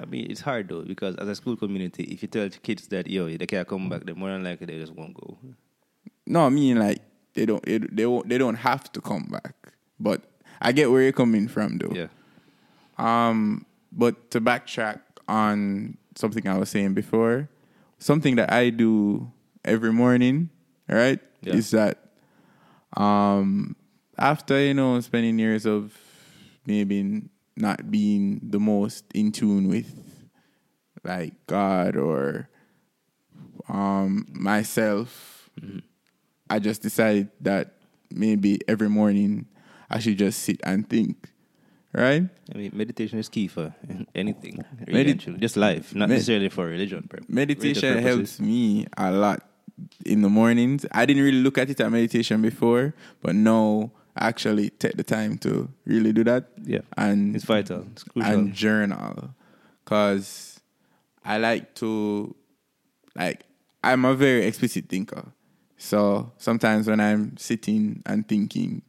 I 0.00 0.04
mean, 0.04 0.30
it's 0.30 0.40
hard 0.40 0.68
though 0.68 0.82
because 0.82 1.16
as 1.16 1.28
a 1.28 1.34
school 1.34 1.56
community, 1.56 2.04
if 2.04 2.22
you 2.22 2.28
tell 2.28 2.48
kids 2.48 2.88
that 2.88 3.08
yo 3.08 3.28
they 3.28 3.46
can't 3.46 3.66
come 3.66 3.88
back, 3.88 4.04
then 4.04 4.18
more 4.18 4.30
than 4.30 4.44
likely 4.44 4.66
they 4.66 4.78
just 4.78 4.92
won't 4.92 5.14
go. 5.14 5.38
No, 6.26 6.46
I 6.46 6.48
mean 6.50 6.78
like 6.78 7.00
they 7.34 7.46
don't 7.46 7.66
it, 7.66 7.94
they 7.94 8.06
won't, 8.06 8.28
they 8.28 8.38
don't 8.38 8.56
have 8.56 8.92
to 8.92 9.00
come 9.00 9.24
back. 9.30 9.54
But 9.98 10.22
I 10.60 10.72
get 10.72 10.90
where 10.90 11.02
you're 11.02 11.12
coming 11.12 11.48
from 11.48 11.78
though. 11.78 11.92
Yeah. 11.92 12.06
Um, 12.98 13.66
but 13.90 14.30
to 14.30 14.40
backtrack 14.40 15.00
on 15.28 15.96
something 16.14 16.46
I 16.46 16.58
was 16.58 16.68
saying 16.70 16.94
before, 16.94 17.48
something 17.98 18.36
that 18.36 18.52
I 18.52 18.70
do 18.70 19.30
every 19.64 19.92
morning, 19.92 20.50
right, 20.88 21.20
Yeah. 21.42 21.54
is 21.54 21.70
that 21.72 21.98
um, 22.96 23.76
after 24.18 24.58
you 24.60 24.74
know 24.74 25.00
spending 25.00 25.38
years 25.38 25.66
of 25.66 25.96
maybe 26.66 27.22
not 27.56 27.90
being 27.90 28.40
the 28.42 28.60
most 28.60 29.04
in 29.14 29.32
tune 29.32 29.68
with 29.68 29.92
like 31.04 31.34
God 31.46 31.96
or 31.96 32.48
um, 33.68 34.26
myself, 34.32 35.48
I 36.50 36.58
just 36.58 36.82
decided 36.82 37.30
that 37.40 37.74
maybe 38.10 38.60
every 38.68 38.88
morning 38.88 39.46
I 39.90 39.98
should 39.98 40.18
just 40.18 40.40
sit 40.40 40.60
and 40.64 40.88
think, 40.88 41.30
right? 41.92 42.24
I 42.54 42.58
mean, 42.58 42.70
meditation 42.74 43.18
is 43.18 43.28
key 43.28 43.48
for 43.48 43.74
anything, 44.14 44.64
really, 44.86 45.14
Medi- 45.14 45.38
just 45.38 45.56
life, 45.56 45.94
not 45.94 46.08
Med- 46.08 46.16
necessarily 46.16 46.48
for 46.48 46.66
religion. 46.66 47.06
pur- 47.08 47.18
Meditation 47.28 47.98
helps 48.02 48.40
me 48.40 48.86
a 48.96 49.10
lot 49.10 49.42
in 50.04 50.22
the 50.22 50.28
mornings. 50.28 50.86
I 50.92 51.06
didn't 51.06 51.22
really 51.22 51.42
look 51.42 51.58
at 51.58 51.70
it 51.70 51.80
as 51.80 51.90
meditation 51.90 52.42
before, 52.42 52.94
but 53.20 53.34
now 53.34 53.90
I 54.16 54.28
actually 54.28 54.70
take 54.70 54.96
the 54.96 55.04
time 55.04 55.38
to 55.38 55.68
really 55.86 56.12
do 56.12 56.22
that 56.24 56.48
Yeah, 56.64 56.80
and 56.96 57.34
it's 57.34 57.44
vital. 57.44 57.86
It's 57.92 58.04
crucial. 58.04 58.30
and 58.32 58.52
journal 58.52 59.34
because 59.84 60.60
I 61.24 61.38
like 61.38 61.74
to 61.76 62.34
like 63.16 63.44
I'm 63.84 64.04
a 64.04 64.14
very 64.14 64.44
explicit 64.46 64.88
thinker. 64.88 65.32
So 65.76 66.30
sometimes 66.38 66.86
when 66.86 67.00
I'm 67.00 67.36
sitting 67.36 68.02
and 68.06 68.26
thinking, 68.28 68.82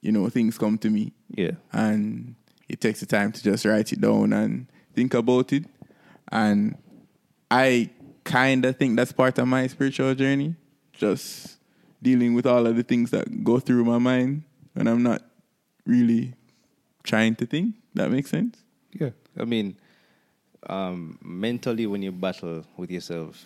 you 0.00 0.12
know, 0.12 0.28
things 0.28 0.58
come 0.58 0.78
to 0.78 0.90
me 0.90 1.12
yeah, 1.34 1.52
and 1.72 2.34
it 2.68 2.80
takes 2.80 3.00
the 3.00 3.06
time 3.06 3.32
to 3.32 3.42
just 3.42 3.64
write 3.64 3.92
it 3.92 4.00
down 4.00 4.32
and 4.32 4.66
think 4.94 5.14
about 5.14 5.52
it. 5.52 5.64
And 6.32 6.76
I 7.50 7.90
kind 8.24 8.64
of 8.64 8.76
think 8.76 8.96
that's 8.96 9.12
part 9.12 9.38
of 9.38 9.48
my 9.48 9.66
spiritual 9.66 10.14
journey, 10.14 10.54
just 10.92 11.58
dealing 12.02 12.34
with 12.34 12.46
all 12.46 12.66
of 12.66 12.76
the 12.76 12.82
things 12.82 13.10
that 13.10 13.44
go 13.44 13.58
through 13.58 13.84
my 13.84 13.98
mind 13.98 14.44
when 14.74 14.86
I'm 14.86 15.02
not 15.02 15.22
really 15.86 16.34
trying 17.02 17.34
to 17.36 17.46
think. 17.46 17.74
That 17.94 18.10
makes 18.10 18.30
sense? 18.30 18.62
yeah. 18.92 19.10
I 19.38 19.44
mean, 19.44 19.76
um, 20.68 21.18
mentally, 21.22 21.86
when 21.86 22.02
you 22.02 22.12
battle 22.12 22.64
with 22.76 22.90
yourself, 22.90 23.44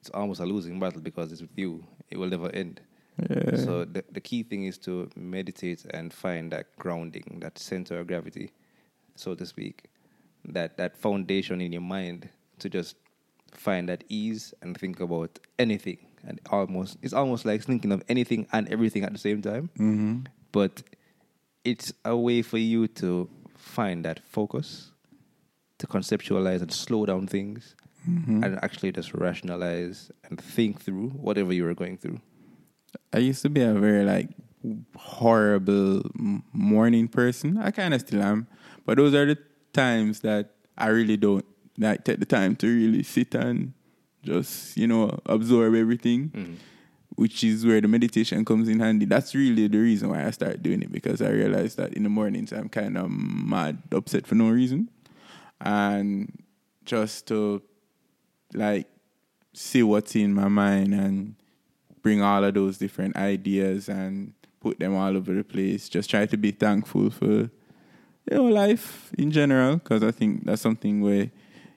it's 0.00 0.10
almost 0.10 0.40
a 0.40 0.44
losing 0.44 0.78
battle 0.78 1.00
because 1.00 1.32
it's 1.32 1.40
with 1.40 1.56
you. 1.56 1.84
It 2.10 2.18
will 2.18 2.28
never 2.28 2.50
end. 2.50 2.80
Yeah. 3.30 3.56
So 3.56 3.84
the 3.84 4.04
the 4.12 4.20
key 4.20 4.42
thing 4.42 4.64
is 4.64 4.78
to 4.78 5.08
meditate 5.16 5.84
and 5.90 6.12
find 6.12 6.52
that 6.52 6.76
grounding, 6.76 7.38
that 7.40 7.58
center 7.58 7.98
of 8.00 8.06
gravity, 8.06 8.52
so 9.16 9.34
to 9.34 9.44
speak, 9.46 9.84
that 10.44 10.76
that 10.76 10.96
foundation 10.96 11.60
in 11.60 11.72
your 11.72 11.82
mind 11.82 12.28
to 12.60 12.68
just 12.68 12.96
find 13.52 13.88
that 13.88 14.04
ease 14.08 14.54
and 14.62 14.76
think 14.78 15.00
about 15.00 15.38
anything. 15.58 15.98
And 16.26 16.40
almost 16.50 16.98
it's 17.02 17.14
almost 17.14 17.44
like 17.44 17.62
thinking 17.62 17.92
of 17.92 18.02
anything 18.08 18.46
and 18.52 18.68
everything 18.68 19.04
at 19.04 19.12
the 19.12 19.18
same 19.18 19.42
time. 19.42 19.70
hmm 19.76 20.20
But 20.52 20.82
it's 21.64 21.92
a 22.04 22.16
way 22.16 22.42
for 22.42 22.58
you 22.58 22.88
to 22.88 23.28
find 23.56 24.04
that 24.04 24.20
focus, 24.20 24.92
to 25.78 25.86
conceptualize 25.86 26.60
and 26.62 26.72
slow 26.72 27.06
down 27.06 27.26
things, 27.26 27.74
hmm 28.04 28.44
and 28.44 28.58
actually 28.62 28.92
just 28.92 29.12
rationalize 29.14 30.10
and 30.24 30.40
think 30.40 30.80
through 30.80 31.08
whatever 31.10 31.52
you 31.52 31.66
are 31.66 31.74
going 31.74 31.98
through. 31.98 32.20
I 33.12 33.18
used 33.18 33.42
to 33.42 33.50
be 33.50 33.60
a 33.62 33.72
very 33.74 34.04
like 34.04 34.28
horrible 34.96 36.02
morning 36.52 37.08
person. 37.08 37.58
I 37.58 37.70
kind 37.70 37.94
of 37.94 38.00
still 38.00 38.22
am, 38.22 38.46
but 38.86 38.96
those 38.96 39.14
are 39.14 39.26
the 39.26 39.38
times 39.72 40.20
that 40.20 40.50
I 40.76 40.88
really 40.88 41.16
don't 41.16 41.44
like 41.78 42.04
take 42.04 42.18
the 42.20 42.26
time 42.26 42.56
to 42.56 42.66
really 42.66 43.02
sit 43.02 43.34
and 43.34 43.72
just 44.24 44.76
you 44.76 44.86
know 44.86 45.18
absorb 45.26 45.74
everything, 45.74 46.30
Mm. 46.34 46.54
which 47.16 47.44
is 47.44 47.64
where 47.64 47.80
the 47.80 47.88
meditation 47.88 48.44
comes 48.44 48.68
in 48.68 48.80
handy. 48.80 49.06
That's 49.06 49.34
really 49.34 49.68
the 49.68 49.78
reason 49.78 50.08
why 50.10 50.24
I 50.26 50.30
started 50.30 50.62
doing 50.62 50.82
it 50.82 50.90
because 50.92 51.22
I 51.22 51.30
realized 51.30 51.76
that 51.78 51.94
in 51.94 52.02
the 52.02 52.08
mornings 52.10 52.52
I'm 52.52 52.68
kind 52.68 52.96
of 52.98 53.10
mad, 53.10 53.78
upset 53.92 54.26
for 54.26 54.34
no 54.34 54.50
reason, 54.50 54.90
and 55.60 56.32
just 56.84 57.26
to 57.28 57.62
like 58.54 58.86
see 59.54 59.82
what's 59.82 60.14
in 60.16 60.32
my 60.34 60.48
mind 60.48 60.94
and 60.94 61.34
bring 62.02 62.22
all 62.22 62.44
of 62.44 62.54
those 62.54 62.78
different 62.78 63.16
ideas 63.16 63.88
and 63.88 64.32
put 64.60 64.78
them 64.78 64.94
all 64.96 65.16
over 65.16 65.32
the 65.34 65.44
place. 65.44 65.88
Just 65.88 66.10
try 66.10 66.26
to 66.26 66.36
be 66.36 66.50
thankful 66.50 67.10
for 67.10 67.26
you 67.26 67.50
know 68.36 68.44
life 68.44 69.10
in 69.18 69.30
general 69.30 69.76
because 69.76 70.02
I 70.02 70.10
think 70.10 70.44
that's 70.46 70.62
something 70.62 71.00
where 71.00 71.30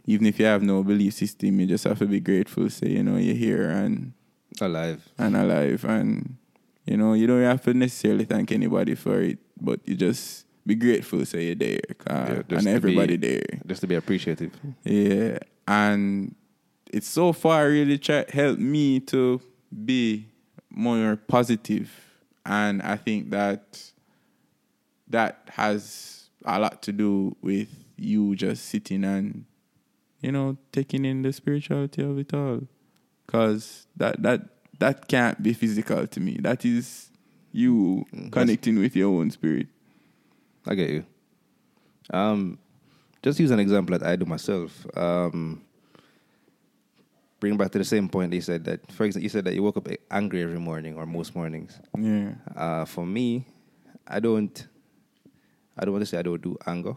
even 0.06 0.26
if 0.26 0.40
you 0.40 0.46
have 0.46 0.64
no 0.64 0.84
belief 0.84 1.14
system, 1.14 1.60
you 1.60 1.68
just 1.68 1.84
have 1.86 2.00
to 2.00 2.06
be 2.06 2.20
grateful. 2.20 2.70
Say 2.70 2.90
you 2.90 3.04
know 3.04 3.18
you're 3.18 3.36
here 3.36 3.70
and 3.70 4.14
Alive. 4.60 5.08
and 5.18 5.36
alive 5.38 5.86
and 5.86 6.36
you 6.86 6.98
know 6.98 7.14
you 7.14 7.26
don't 7.26 7.42
have 7.44 7.62
to 7.64 7.74
necessarily 7.74 8.26
thank 8.26 8.52
anybody 8.52 8.96
for 8.96 9.22
it, 9.22 9.38
but 9.60 9.80
you 9.86 9.96
just 9.96 10.46
be 10.66 10.76
grateful. 10.76 11.26
Say 11.26 11.46
you're 11.48 11.56
there 11.56 11.80
Yeah, 12.08 12.42
and 12.50 12.68
everybody 12.68 13.18
be- 13.18 13.28
there. 13.28 13.60
Just 13.66 13.82
to 13.82 13.88
be 13.88 13.96
appreciative. 13.96 14.52
Yeah, 14.84 15.38
and 15.68 16.36
it's 16.92 17.08
so 17.08 17.32
far 17.32 17.70
really 17.70 17.98
try, 17.98 18.26
helped 18.30 18.60
me 18.60 19.00
to 19.00 19.40
be 19.86 20.28
more 20.70 21.16
positive, 21.16 21.92
and 22.46 22.82
I 22.82 22.96
think 22.98 23.30
that 23.32 23.92
that 25.08 25.50
has 25.52 26.30
a 26.46 26.60
lot 26.60 26.82
to 26.84 26.92
do 26.92 27.36
with 27.42 27.68
you 27.98 28.36
just 28.36 28.66
sitting 28.66 29.04
and 29.04 29.46
you 30.22 30.32
know 30.32 30.58
taking 30.72 31.06
in 31.06 31.22
the 31.22 31.32
spirituality 31.34 32.02
of 32.04 32.18
it 32.18 32.34
all, 32.34 32.62
because 33.26 33.88
that 33.98 34.22
that 34.22 34.42
that 34.80 35.08
can't 35.08 35.42
be 35.44 35.54
physical 35.54 36.08
to 36.08 36.20
me. 36.20 36.38
That 36.40 36.66
is 36.66 37.10
you 37.52 38.06
Mm, 38.16 38.32
connecting 38.32 38.80
with 38.80 38.96
your 38.96 39.20
own 39.20 39.30
spirit. 39.32 39.68
I 40.66 40.76
get 40.76 40.90
you. 40.90 41.06
Um, 42.12 42.58
just 43.24 43.40
use 43.40 43.52
an 43.52 43.60
example 43.60 43.98
that 43.98 44.08
I 44.08 44.16
do 44.16 44.26
myself. 44.26 44.86
Um, 44.98 45.62
bring 47.42 47.58
back 47.58 47.72
to 47.72 47.78
the 47.78 47.84
same 47.84 48.08
point. 48.08 48.32
They 48.32 48.40
said 48.40 48.64
that, 48.66 48.90
for 48.90 49.04
example, 49.04 49.24
you 49.24 49.30
said 49.30 49.44
that 49.44 49.54
you 49.56 49.64
woke 49.64 49.76
up 49.76 49.90
angry 50.10 50.44
every 50.44 50.60
morning 50.60 50.96
or 50.96 51.06
most 51.06 51.36
mornings. 51.36 51.82
Yeah. 51.98 52.36
Uh, 52.56 52.86
for 52.86 53.06
me, 53.06 53.46
I 54.08 54.22
don't. 54.22 54.68
I 55.78 55.84
don't 55.84 55.94
want 55.94 56.04
to 56.04 56.06
say 56.06 56.20
I 56.20 56.22
don't 56.22 56.42
do 56.42 56.58
anger, 56.68 56.94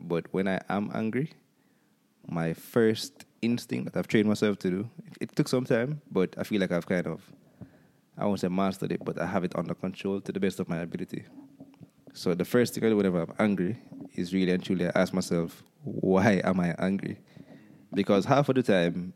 but 0.00 0.26
when 0.32 0.48
I 0.48 0.60
am 0.68 0.90
angry, 0.92 1.30
my 2.26 2.52
first 2.52 3.24
instinct 3.42 3.92
that 3.92 3.98
I've 3.98 4.08
trained 4.08 4.28
myself 4.28 4.58
to 4.60 4.70
do. 4.70 4.90
It, 5.06 5.16
it 5.20 5.36
took 5.36 5.46
some 5.46 5.64
time, 5.64 6.00
but 6.10 6.34
I 6.38 6.42
feel 6.42 6.60
like 6.60 6.72
I've 6.72 6.86
kind 6.86 7.06
of, 7.06 7.22
I 8.16 8.24
won't 8.24 8.40
say 8.40 8.48
mastered 8.48 8.92
it, 8.92 9.04
but 9.04 9.20
I 9.20 9.26
have 9.26 9.44
it 9.44 9.54
under 9.54 9.74
control 9.74 10.20
to 10.22 10.32
the 10.32 10.40
best 10.40 10.58
of 10.58 10.68
my 10.68 10.78
ability. 10.78 11.24
So 12.14 12.34
the 12.34 12.44
first 12.44 12.74
thing 12.74 12.84
I 12.84 12.88
do 12.88 12.96
whenever 12.96 13.22
I'm 13.22 13.34
angry 13.38 13.76
is 14.14 14.32
really 14.32 14.52
and 14.52 14.64
truly 14.64 14.86
I 14.86 14.92
ask 14.94 15.12
myself, 15.12 15.62
why 15.82 16.40
am 16.42 16.60
I 16.60 16.74
angry? 16.78 17.18
Because 17.92 18.24
half 18.24 18.48
of 18.48 18.54
the 18.54 18.62
time, 18.62 19.12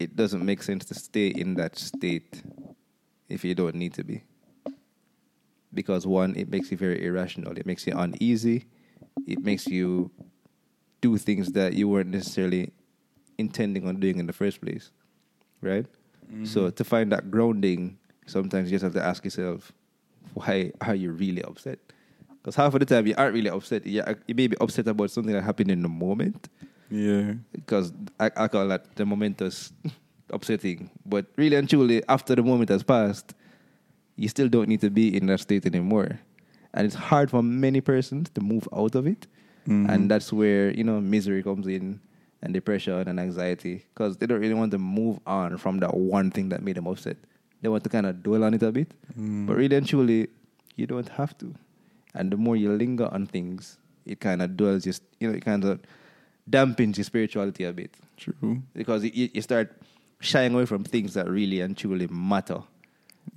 it 0.00 0.16
doesn't 0.16 0.44
make 0.44 0.62
sense 0.62 0.84
to 0.86 0.94
stay 0.94 1.28
in 1.28 1.54
that 1.54 1.78
state 1.78 2.42
if 3.28 3.44
you 3.44 3.54
don't 3.54 3.76
need 3.76 3.94
to 3.94 4.02
be. 4.02 4.24
Because 5.72 6.06
one, 6.06 6.34
it 6.34 6.50
makes 6.50 6.72
you 6.72 6.76
very 6.76 7.04
irrational. 7.04 7.56
It 7.56 7.66
makes 7.66 7.86
you 7.86 7.92
uneasy. 7.96 8.64
It 9.26 9.44
makes 9.44 9.66
you 9.66 10.10
do 11.00 11.16
things 11.18 11.52
that 11.52 11.74
you 11.74 11.86
weren't 11.88 12.08
necessarily 12.08 12.72
intending 13.38 13.86
on 13.86 14.00
doing 14.00 14.18
in 14.18 14.26
the 14.26 14.32
first 14.32 14.60
place. 14.60 14.90
Right? 15.60 15.86
So 16.44 16.60
mm-hmm. 16.60 16.74
to 16.74 16.84
find 16.84 17.12
that 17.12 17.30
grounding, 17.30 17.98
sometimes 18.26 18.70
you 18.70 18.76
just 18.76 18.84
have 18.84 18.94
to 18.94 19.04
ask 19.04 19.24
yourself, 19.24 19.72
why 20.34 20.72
are 20.80 20.94
you 20.94 21.12
really 21.12 21.42
upset? 21.42 21.78
Because 22.40 22.56
half 22.56 22.72
of 22.72 22.80
the 22.80 22.86
time 22.86 23.06
you 23.06 23.14
aren't 23.18 23.34
really 23.34 23.50
upset. 23.50 23.86
You, 23.86 24.02
you 24.26 24.34
may 24.34 24.46
be 24.46 24.56
upset 24.60 24.88
about 24.88 25.10
something 25.10 25.34
that 25.34 25.42
happened 25.42 25.70
in 25.70 25.82
the 25.82 25.88
moment. 25.88 26.48
Yeah. 26.90 27.34
Because 27.52 27.92
I, 28.18 28.30
I 28.36 28.48
call 28.48 28.68
that 28.68 28.94
the 28.96 29.06
momentous 29.06 29.72
upsetting. 30.30 30.90
But 31.06 31.26
really 31.36 31.56
and 31.56 31.68
truly, 31.68 32.02
after 32.08 32.34
the 32.34 32.42
moment 32.42 32.68
has 32.70 32.82
passed, 32.82 33.34
you 34.16 34.28
still 34.28 34.48
don't 34.48 34.68
need 34.68 34.80
to 34.82 34.90
be 34.90 35.16
in 35.16 35.26
that 35.26 35.40
state 35.40 35.66
anymore. 35.66 36.20
And 36.74 36.86
it's 36.86 36.94
hard 36.94 37.30
for 37.30 37.42
many 37.42 37.80
persons 37.80 38.30
to 38.30 38.40
move 38.40 38.68
out 38.74 38.94
of 38.94 39.06
it. 39.06 39.26
Mhm. 39.66 39.88
And 39.88 40.10
that's 40.10 40.32
where, 40.32 40.70
you 40.72 40.84
know, 40.84 41.00
misery 41.00 41.42
comes 41.42 41.66
in 41.66 42.00
and 42.42 42.54
depression 42.54 43.06
and 43.08 43.20
anxiety 43.20 43.84
because 43.92 44.16
they 44.16 44.26
don't 44.26 44.40
really 44.40 44.54
want 44.54 44.70
to 44.72 44.78
move 44.78 45.18
on 45.26 45.56
from 45.58 45.78
that 45.78 45.94
one 45.96 46.30
thing 46.30 46.48
that 46.50 46.62
made 46.62 46.76
them 46.76 46.86
upset. 46.86 47.16
They 47.60 47.68
want 47.68 47.84
to 47.84 47.90
kind 47.90 48.06
of 48.06 48.22
dwell 48.22 48.44
on 48.44 48.54
it 48.54 48.62
a 48.62 48.72
bit. 48.72 48.92
Mm. 49.18 49.46
But 49.46 49.56
really 49.56 49.76
and 49.76 49.86
truly, 49.86 50.28
you 50.76 50.86
don't 50.86 51.08
have 51.10 51.36
to. 51.38 51.54
And 52.14 52.30
the 52.32 52.36
more 52.36 52.56
you 52.56 52.72
linger 52.72 53.12
on 53.12 53.26
things, 53.26 53.78
it 54.06 54.20
kind 54.20 54.40
of 54.42 54.56
dwells 54.56 54.84
just, 54.84 55.02
you 55.20 55.28
know, 55.28 55.34
it 55.36 55.44
kind 55.44 55.64
of 55.64 55.80
dampens 56.48 56.96
your 56.96 57.04
spirituality 57.04 57.64
a 57.64 57.72
bit 57.72 57.94
True. 58.16 58.62
because 58.74 59.04
you, 59.04 59.28
you 59.32 59.42
start 59.42 59.72
shying 60.20 60.54
away 60.54 60.66
from 60.66 60.84
things 60.84 61.14
that 61.14 61.28
really 61.28 61.60
and 61.60 61.76
truly 61.76 62.06
matter 62.08 62.62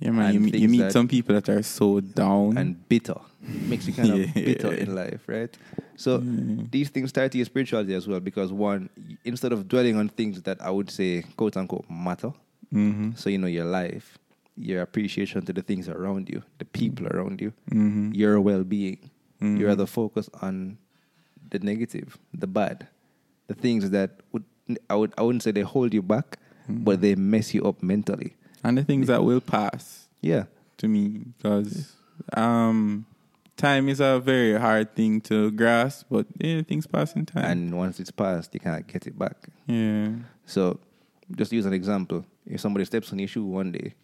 Yeah, 0.00 0.10
man. 0.10 0.34
You, 0.34 0.40
meet- 0.40 0.54
you 0.56 0.68
meet 0.68 0.92
some 0.92 1.08
people 1.08 1.34
that 1.34 1.48
are 1.48 1.62
so 1.62 2.00
down. 2.00 2.58
and 2.58 2.88
bitter. 2.88 3.14
makes 3.68 3.86
you 3.86 3.92
kind 3.94 4.10
of 4.10 4.18
Yeah. 4.36 4.44
bitter 4.44 4.72
in 4.74 4.94
life, 4.94 5.22
right? 5.28 5.56
So 5.96 6.18
Mm. 6.18 6.70
these 6.70 6.88
things 6.90 7.12
tie 7.12 7.28
to 7.28 7.38
your 7.38 7.44
spirituality 7.46 7.94
as 7.94 8.08
well 8.08 8.18
because 8.20 8.50
one, 8.52 8.88
instead 9.24 9.52
of 9.52 9.68
dwelling 9.68 9.96
on 9.96 10.08
things 10.08 10.42
that 10.42 10.60
I 10.60 10.70
would 10.70 10.90
say 10.90 11.22
quote 11.36 11.56
unquote 11.56 11.88
matter, 11.88 12.32
hmm 12.72 13.12
so 13.14 13.30
you 13.30 13.38
know 13.38 13.46
your 13.46 13.64
life, 13.66 14.18
your 14.56 14.82
appreciation 14.82 15.44
to 15.46 15.52
the 15.52 15.62
things 15.62 15.88
around 15.88 16.28
you, 16.28 16.42
the 16.58 16.64
people 16.64 17.06
around 17.06 17.40
you, 17.40 17.52
hmm 17.70 18.10
your 18.12 18.40
well-being, 18.40 18.98
Mhm. 19.40 19.58
you 19.58 19.66
rather 19.66 19.86
focus 19.86 20.28
on 20.42 20.78
the 21.50 21.58
negative, 21.60 22.18
the 22.32 22.46
bad, 22.48 22.88
the 23.46 23.54
things 23.54 23.90
that 23.90 24.20
would 24.32 24.44
I 24.88 24.94
would 24.94 25.12
I 25.18 25.22
wouldn't 25.22 25.42
say 25.42 25.50
they 25.52 25.60
hold 25.62 25.92
you 25.94 26.02
back, 26.02 26.38
but 26.68 27.00
they 27.00 27.14
mess 27.14 27.52
you 27.54 27.64
up 27.64 27.82
mentally. 27.82 28.34
And 28.62 28.78
the 28.78 28.84
things 28.84 29.08
that 29.08 29.22
will 29.22 29.40
pass 29.42 30.08
Yeah, 30.22 30.44
to 30.78 30.88
me 30.88 31.24
because 31.36 31.92
um, 32.34 33.04
time 33.58 33.88
is 33.90 34.00
a 34.00 34.18
very 34.20 34.58
hard 34.58 34.94
thing 34.96 35.20
to 35.22 35.50
grasp, 35.52 36.06
but 36.10 36.26
yeah, 36.38 36.62
things 36.62 36.86
pass 36.86 37.12
in 37.14 37.26
time. 37.26 37.44
And 37.44 37.76
once 37.76 38.00
it's 38.00 38.10
passed, 38.10 38.54
you 38.54 38.60
can't 38.60 38.86
get 38.86 39.06
it 39.06 39.18
back. 39.18 39.48
yeah. 39.66 40.10
So, 40.46 40.80
just 41.36 41.52
use 41.52 41.66
an 41.66 41.72
example. 41.74 42.24
If 42.46 42.60
somebody 42.60 42.84
steps 42.86 43.12
on 43.12 43.18
your 43.18 43.28
shoe 43.28 43.44
one 43.44 43.72
day, 43.72 43.94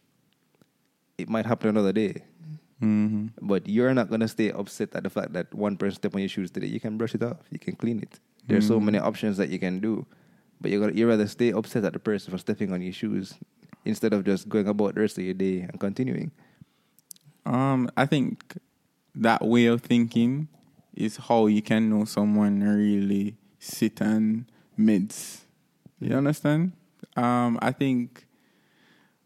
it 1.19 1.29
might 1.29 1.47
happen 1.47 1.69
another 1.71 1.93
day. 1.93 2.23
hmm 2.81 3.29
But 3.41 3.69
you're 3.69 3.95
not 3.95 4.11
gonna 4.11 4.29
stay 4.29 4.51
upset 4.53 4.95
at 4.95 5.03
the 5.05 5.11
fact 5.11 5.33
that 5.33 5.53
one 5.55 5.77
person 5.77 5.97
stepped 5.97 6.15
on 6.15 6.21
your 6.21 6.29
shoes 6.29 6.51
today. 6.51 6.67
You 6.67 6.81
can 6.81 6.97
brush 6.99 7.15
it 7.15 7.23
off. 7.23 7.39
You 7.51 7.59
can 7.59 7.77
clean 7.77 8.01
it. 8.01 8.19
There's 8.47 8.67
so 8.67 8.81
Mhm. 8.81 8.85
many 8.85 8.99
options 8.99 9.37
that 9.37 9.51
you 9.51 9.59
can 9.59 9.81
do. 9.81 10.07
But 10.61 10.71
you're 10.71 10.81
gonna 10.81 10.93
you 10.93 11.09
rather 11.09 11.27
stay 11.27 11.53
upset 11.53 11.85
at 11.85 11.93
the 11.93 11.99
person 11.99 12.31
for 12.31 12.39
stepping 12.39 12.73
on 12.73 12.83
your 12.83 12.93
shoes 12.93 13.35
instead 13.85 14.13
of 14.13 14.25
just 14.25 14.49
going 14.49 14.69
about 14.69 14.95
the 14.95 15.01
rest 15.01 15.17
of 15.19 15.25
your 15.25 15.35
day 15.35 15.61
and 15.63 15.81
continuing. 15.81 16.31
Um, 17.47 17.89
I 17.97 18.07
think 18.07 18.57
that 19.15 19.43
way 19.43 19.67
of 19.67 19.81
thinking 19.83 20.49
is 20.95 21.17
how 21.17 21.47
you 21.47 21.63
can 21.63 21.89
know 21.89 22.05
someone 22.05 22.61
really 22.63 23.37
sit 23.59 24.01
and 24.01 24.45
meds. 24.79 25.41
You 25.99 26.17
understand? 26.17 26.73
Um, 27.17 27.59
I 27.63 27.73
think 27.73 28.27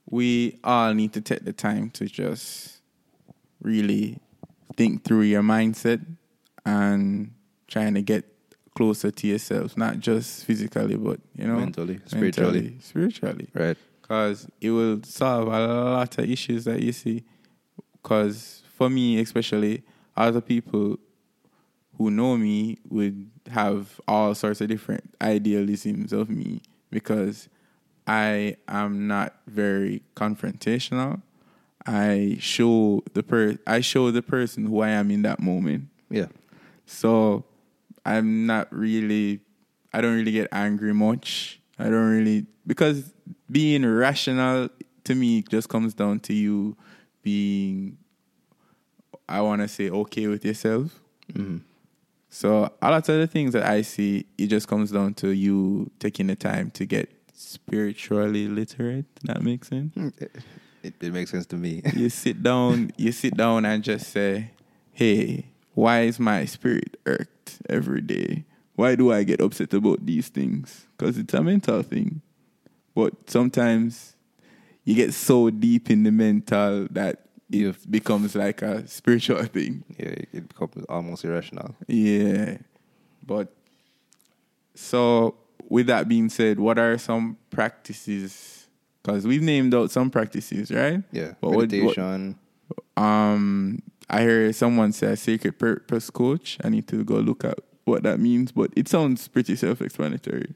we 0.08 0.58
all 0.62 0.94
need 0.94 1.12
to 1.14 1.20
take 1.20 1.44
the 1.44 1.52
time 1.52 1.90
to 1.90 2.06
just 2.06 2.80
really 3.60 4.18
think 4.76 5.04
through 5.04 5.22
your 5.22 5.42
mindset 5.42 6.04
and 6.64 7.32
trying 7.66 7.94
to 7.94 8.02
get 8.02 8.24
closer 8.74 9.10
to 9.10 9.26
yourself, 9.26 9.76
not 9.76 10.00
just 10.00 10.44
physically, 10.44 10.96
but 10.96 11.20
you 11.36 11.46
know, 11.46 11.56
Mentally, 11.56 12.00
spiritually. 12.06 12.60
mentally, 12.60 12.76
spiritually 12.80 13.48
Right. 13.54 13.76
because 14.02 14.48
it 14.60 14.70
will 14.70 15.00
solve 15.04 15.48
a 15.48 15.66
lot 15.66 16.18
of 16.18 16.28
issues 16.30 16.64
that 16.64 16.82
you 16.82 16.92
see. 16.92 17.24
Because 18.02 18.62
for 18.76 18.90
me, 18.90 19.18
especially, 19.20 19.82
other 20.16 20.40
people 20.40 20.98
who 21.96 22.10
know 22.10 22.36
me 22.36 22.78
would 22.88 23.30
have 23.50 24.00
all 24.08 24.34
sorts 24.34 24.60
of 24.60 24.68
different 24.68 25.14
idealisms 25.22 26.12
of 26.12 26.28
me 26.28 26.60
because 26.90 27.48
I 28.06 28.56
am 28.68 29.06
not 29.06 29.34
very 29.46 30.02
confrontational. 30.16 31.22
I 31.86 32.36
show 32.40 33.02
the 33.12 33.22
per 33.22 33.56
I 33.66 33.80
show 33.80 34.10
the 34.10 34.22
person 34.22 34.66
who 34.66 34.80
I 34.80 34.90
am 34.90 35.10
in 35.10 35.22
that 35.22 35.40
moment. 35.40 35.88
Yeah. 36.10 36.26
So 36.86 37.44
I'm 38.04 38.46
not 38.46 38.72
really, 38.72 39.40
I 39.92 40.00
don't 40.00 40.14
really 40.14 40.32
get 40.32 40.48
angry 40.52 40.92
much. 40.94 41.60
I 41.78 41.84
don't 41.84 42.10
really, 42.10 42.46
because 42.66 43.12
being 43.50 43.84
rational 43.86 44.68
to 45.04 45.14
me 45.14 45.42
just 45.42 45.68
comes 45.68 45.94
down 45.94 46.20
to 46.20 46.32
you 46.34 46.76
being, 47.22 47.98
I 49.28 49.40
want 49.40 49.62
to 49.62 49.68
say, 49.68 49.90
okay 49.90 50.26
with 50.26 50.44
yourself. 50.44 51.00
hmm 51.32 51.58
So 52.28 52.70
a 52.82 52.90
lot 52.90 53.08
of 53.08 53.18
the 53.20 53.26
things 53.26 53.52
that 53.54 53.64
I 53.64 53.82
see, 53.82 54.26
it 54.36 54.48
just 54.48 54.68
comes 54.68 54.90
down 54.90 55.14
to 55.14 55.30
you 55.30 55.90
taking 55.98 56.26
the 56.26 56.36
time 56.36 56.70
to 56.72 56.84
get 56.84 57.10
spiritually 57.32 58.48
literate. 58.48 59.06
That 59.24 59.42
makes 59.42 59.68
sense. 59.68 59.94
It, 60.82 60.94
it 61.00 61.12
makes 61.12 61.30
sense 61.30 61.46
to 61.46 61.56
me. 61.56 61.82
you 61.94 62.10
sit 62.10 62.42
down, 62.42 62.92
you 62.98 63.10
sit 63.12 63.36
down 63.36 63.64
and 63.64 63.82
just 63.82 64.10
say, 64.10 64.50
"Hey, 64.92 65.46
why 65.72 66.02
is 66.02 66.20
my 66.20 66.44
spirit 66.44 66.96
every 67.68 68.00
day? 68.00 68.44
Why 68.76 68.96
do 68.96 69.12
I 69.12 69.22
get 69.24 69.40
upset 69.40 69.72
about 69.74 70.04
these 70.04 70.28
things? 70.28 70.86
Because 70.96 71.16
it's 71.18 71.32
a 71.34 71.42
mental 71.42 71.82
thing. 71.82 72.20
But 72.94 73.14
sometimes 73.30 74.16
you 74.84 74.94
get 74.94 75.14
so 75.14 75.50
deep 75.50 75.90
in 75.90 76.02
the 76.02 76.10
mental 76.12 76.86
that 76.90 77.20
it 77.50 77.90
becomes 77.90 78.34
like 78.34 78.62
a 78.62 78.86
spiritual 78.88 79.44
thing. 79.56 79.84
yeah, 79.98 80.14
it 80.32 80.48
becomes 80.48 80.84
almost 80.88 81.24
irrational. 81.24 81.74
Yeah. 81.86 82.58
But 83.24 83.52
so 84.74 85.34
with 85.68 85.86
that 85.86 86.08
being 86.08 86.28
said, 86.28 86.58
what 86.58 86.78
are 86.78 86.98
some 86.98 87.36
practices? 87.50 88.66
Because 89.02 89.26
we've 89.26 89.42
named 89.42 89.74
out 89.74 89.90
some 89.90 90.10
practices, 90.10 90.70
right? 90.70 91.02
Yeah. 91.12 91.34
But 91.40 91.48
what- 91.50 91.56
what- 91.56 91.70
Meditation. 91.72 92.38
Um, 92.96 93.82
I 94.08 94.22
hear 94.22 94.52
someone 94.52 94.92
say 94.92 95.14
sacred 95.16 95.58
purpose 95.58 96.10
coach. 96.10 96.58
I 96.62 96.68
need 96.68 96.86
to 96.88 97.04
go 97.04 97.14
look 97.16 97.44
at 97.44 97.58
what 97.84 98.02
that 98.02 98.20
means, 98.20 98.52
but 98.52 98.70
it 98.76 98.88
sounds 98.88 99.28
pretty 99.28 99.56
self-explanatory. 99.56 100.54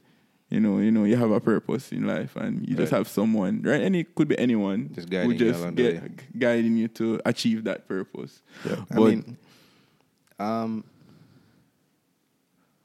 You 0.49 0.59
know, 0.59 0.79
you 0.79 0.89
know, 0.91 1.03
you 1.03 1.15
have 1.15 1.29
a 1.31 1.39
purpose 1.39 1.91
in 1.91 2.07
life, 2.07 2.35
and 2.35 2.67
you 2.67 2.75
just 2.75 2.91
have 2.91 3.07
someone, 3.07 3.61
right? 3.61 3.81
And 3.81 3.95
it 3.95 4.15
could 4.15 4.27
be 4.27 4.37
anyone 4.39 4.89
Just 4.93 5.07
who 5.09 5.11
guiding 5.15 5.31
you 5.31 5.37
just 5.37 5.59
along 5.61 5.75
get- 5.75 6.39
guiding 6.39 6.75
you 6.77 6.87
to 6.89 7.19
achieve 7.25 7.63
that 7.65 7.87
purpose. 7.87 8.41
Yeah. 8.65 8.83
I 8.89 8.95
But- 8.95 9.05
mean, 9.09 9.37
um, 10.39 10.83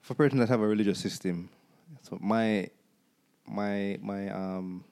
for 0.02 0.14
persons 0.14 0.40
that 0.40 0.48
have 0.50 0.60
a 0.60 0.66
religious 0.66 0.98
system, 0.98 1.48
so 2.02 2.18
my 2.20 2.68
my 3.46 3.98
my 4.02 4.28
um 4.30 4.84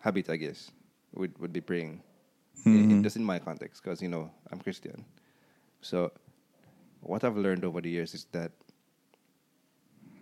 habit, 0.00 0.30
I 0.30 0.36
guess, 0.36 0.70
would 1.14 1.36
would 1.40 1.52
be 1.52 1.60
praying. 1.60 2.02
In- 2.74 2.90
in- 2.90 3.02
just 3.02 3.16
in 3.16 3.24
my 3.24 3.38
context, 3.38 3.82
because 3.82 4.02
you 4.02 4.08
know 4.08 4.30
I'm 4.50 4.58
Christian. 4.58 5.04
So, 5.80 6.10
what 7.00 7.22
I've 7.24 7.36
learned 7.36 7.64
over 7.64 7.80
the 7.80 7.90
years 7.90 8.14
is 8.14 8.26
that 8.32 8.50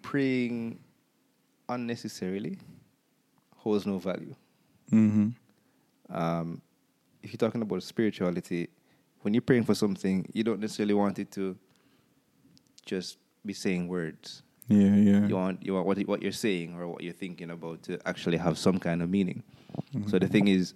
praying 0.03 0.79
unnecessarily 1.69 2.59
holds 3.57 3.87
no 3.87 3.99
value. 3.99 4.35
Mm-hmm. 4.93 5.29
um, 6.15 6.61
if 7.23 7.33
you're 7.33 7.39
talking 7.39 7.63
about 7.63 7.83
spirituality, 7.83 8.69
when 9.23 9.33
you're 9.33 9.41
praying 9.41 9.65
for 9.65 9.75
something, 9.75 10.27
you 10.35 10.45
don't 10.45 10.61
necessarily 10.61 10.93
want 10.93 11.19
it 11.19 11.31
to 11.33 11.57
just 12.85 13.17
be 13.47 13.55
saying 13.55 13.89
words. 13.89 14.43
Yeah, 14.69 14.95
yeah. 14.95 15.27
You 15.27 15.37
want 15.37 15.65
you 15.65 15.73
want 15.75 15.87
what 15.87 15.99
what 16.07 16.23
you're 16.23 16.33
saying 16.33 16.75
or 16.79 16.87
what 16.87 17.03
you're 17.03 17.15
thinking 17.15 17.51
about 17.51 17.83
to 17.85 17.99
actually 18.07 18.37
have 18.37 18.59
some 18.59 18.79
kind 18.79 19.03
of 19.03 19.09
meaning. 19.09 19.43
So 20.09 20.19
the 20.19 20.29
thing 20.29 20.49
is, 20.49 20.75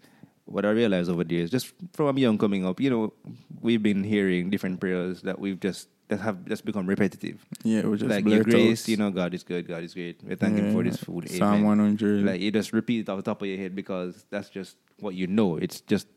what 0.49 0.65
I 0.65 0.71
realized 0.71 1.11
over 1.11 1.25
the 1.25 1.35
years, 1.35 1.51
just 1.51 1.73
from 1.93 2.19
young 2.19 2.39
coming 2.39 2.65
up, 2.65 2.81
you 2.81 2.91
know, 2.91 3.13
we've 3.61 3.83
been 3.83 4.03
hearing 4.03 4.51
different 4.51 4.81
prayers 4.81 5.23
that 5.23 5.39
we've 5.39 5.61
just 5.61 5.89
that 6.09 6.21
have 6.21 6.45
just 6.47 6.65
become 6.65 6.87
repetitive. 6.87 7.45
Yeah, 7.63 7.83
we're 7.85 7.97
just 7.97 8.11
like 8.11 8.27
your 8.27 8.43
grace, 8.43 8.89
you 8.89 8.97
know, 8.97 9.11
God 9.11 9.35
is 9.35 9.43
good, 9.43 9.69
God 9.69 9.83
is 9.83 9.95
great. 9.95 10.23
We 10.25 10.35
thank 10.37 10.57
Him 10.57 10.73
for 10.73 10.83
this 10.83 10.97
food. 10.97 11.31
Psalm 11.31 11.65
100. 11.65 12.25
Like 12.25 12.41
you 12.41 12.51
just 12.51 12.73
repeat 12.73 13.01
it 13.01 13.09
off 13.09 13.19
the 13.19 13.23
top 13.23 13.43
of 13.43 13.49
your 13.49 13.59
head 13.59 13.77
because 13.77 14.25
that's 14.31 14.49
just 14.49 14.77
what 15.01 15.15
you 15.15 15.27
know. 15.27 15.57
It's 15.57 15.81
just 15.83 16.09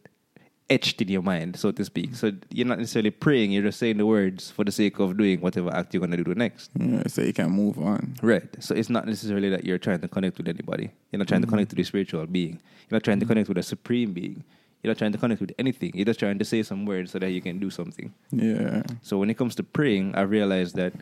etched 0.71 1.01
in 1.01 1.09
your 1.09 1.21
mind, 1.21 1.57
so 1.57 1.71
to 1.71 1.83
speak. 1.83 2.15
So 2.15 2.31
you're 2.49 2.65
not 2.67 2.79
necessarily 2.79 3.11
praying, 3.11 3.51
you're 3.51 3.63
just 3.63 3.77
saying 3.79 3.97
the 3.97 4.05
words 4.05 4.49
for 4.51 4.63
the 4.63 4.71
sake 4.71 4.99
of 4.99 5.17
doing 5.17 5.41
whatever 5.41 5.69
act 5.73 5.93
you're 5.93 5.99
gonna 6.01 6.15
do 6.23 6.33
next. 6.33 6.71
yeah, 6.79 7.03
so 7.07 7.21
you 7.21 7.33
can 7.33 7.51
move 7.51 7.77
on. 7.77 8.15
Right. 8.21 8.47
So 8.63 8.73
it's 8.73 8.89
not 8.89 9.05
necessarily 9.05 9.49
that 9.49 9.65
you're 9.65 9.77
trying 9.77 9.99
to 9.99 10.07
connect 10.07 10.37
with 10.37 10.47
anybody. 10.47 10.91
You're 11.11 11.19
not 11.19 11.27
trying 11.27 11.41
to 11.41 11.47
Mhm. 11.47 11.51
connect 11.51 11.71
with 11.71 11.77
the 11.77 11.83
spiritual 11.83 12.25
being. 12.25 12.53
You're 12.89 12.97
not 12.97 13.03
trying 13.03 13.19
to 13.19 13.25
connect 13.25 13.49
with 13.49 13.57
a 13.57 13.63
supreme 13.63 14.13
being. 14.13 14.43
You're 14.81 14.91
not 14.91 14.97
trying 14.97 15.11
to 15.11 15.17
connect 15.17 15.41
with 15.41 15.51
anything. 15.59 15.91
You're 15.93 16.05
just 16.05 16.19
trying 16.19 16.39
to 16.39 16.45
say 16.45 16.63
some 16.63 16.85
words 16.85 17.11
so 17.11 17.19
that 17.19 17.31
you 17.31 17.41
can 17.41 17.59
do 17.59 17.69
something. 17.69 18.13
Yeah. 18.31 18.83
So 19.01 19.17
when 19.19 19.29
it 19.29 19.37
comes 19.37 19.53
to 19.55 19.63
praying, 19.63 20.15
I 20.15 20.21
realized 20.21 20.75
that 20.77 20.93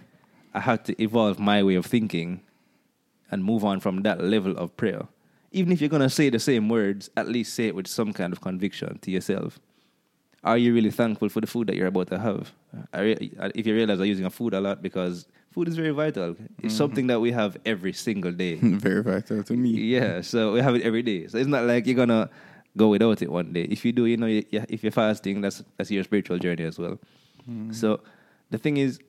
I 0.54 0.60
had 0.62 0.84
to 0.86 1.02
evolve 1.02 1.40
my 1.40 1.64
way 1.64 1.76
of 1.76 1.86
thinking 1.86 2.42
and 3.32 3.44
move 3.44 3.64
on 3.64 3.80
from 3.80 4.02
that 4.02 4.22
level 4.24 4.58
of 4.58 4.76
prayer. 4.76 5.04
Even 5.52 5.72
if 5.74 5.82
you're 5.82 5.90
going 5.90 6.02
to 6.02 6.10
say 6.10 6.30
the 6.30 6.40
same 6.40 6.70
words, 6.70 7.10
at 7.18 7.28
least 7.28 7.54
say 7.54 7.66
it 7.68 7.76
with 7.76 7.88
some 7.88 8.14
kind 8.14 8.34
of 8.34 8.42
conviction 8.42 9.00
to 9.00 9.12
yourself. 9.12 9.60
Are 10.44 10.58
you 10.58 10.74
really 10.74 10.92
thankful 10.92 11.28
for 11.30 11.42
the 11.42 11.48
food 11.48 11.68
that 11.68 11.76
you're 11.76 11.88
about 11.88 12.08
to 12.10 12.20
have? 12.20 12.54
Re- 12.96 13.18
if 13.56 13.68
you 13.68 13.74
realize 13.74 14.00
I'm 14.00 14.06
using 14.06 14.26
a 14.26 14.30
food 14.30 14.54
a 14.54 14.62
lot 14.62 14.82
because 14.82 15.28
food 15.52 15.68
is 15.68 15.76
very 15.76 15.90
vital. 15.92 16.36
It's 16.64 16.74
Mhm. 16.74 16.78
something 16.78 17.08
that 17.08 17.20
we 17.20 17.32
have 17.32 17.58
every 17.66 17.92
single 17.94 18.32
day. 18.32 18.56
Very 18.88 19.04
vital 19.04 19.44
to 19.44 19.54
me. 19.54 19.72
Yeah, 19.72 20.22
so 20.22 20.54
we 20.54 20.62
have 20.62 20.76
it 20.76 20.84
every 20.84 21.02
day. 21.02 21.28
So 21.28 21.38
it's 21.40 21.48
not 21.50 21.66
like 21.66 21.86
you're 21.88 21.96
gonna 21.96 22.30
go 22.78 22.88
without 22.88 23.22
it 23.22 23.30
one 23.32 23.52
day. 23.52 23.64
If 23.64 23.84
you 23.84 23.92
do, 23.92 24.06
you 24.06 24.16
know, 24.16 24.28
if 24.28 24.82
you're 24.84 24.94
fasting, 24.94 25.42
that's 25.42 25.62
that's 25.78 25.92
your 25.92 26.04
spiritual 26.06 26.38
journey 26.40 26.64
as 26.64 26.78
well. 26.80 27.00
Mm-hmm. 27.50 27.74
So 27.74 28.00
the 28.50 28.58
thing 28.60 28.78
is, 28.78 29.00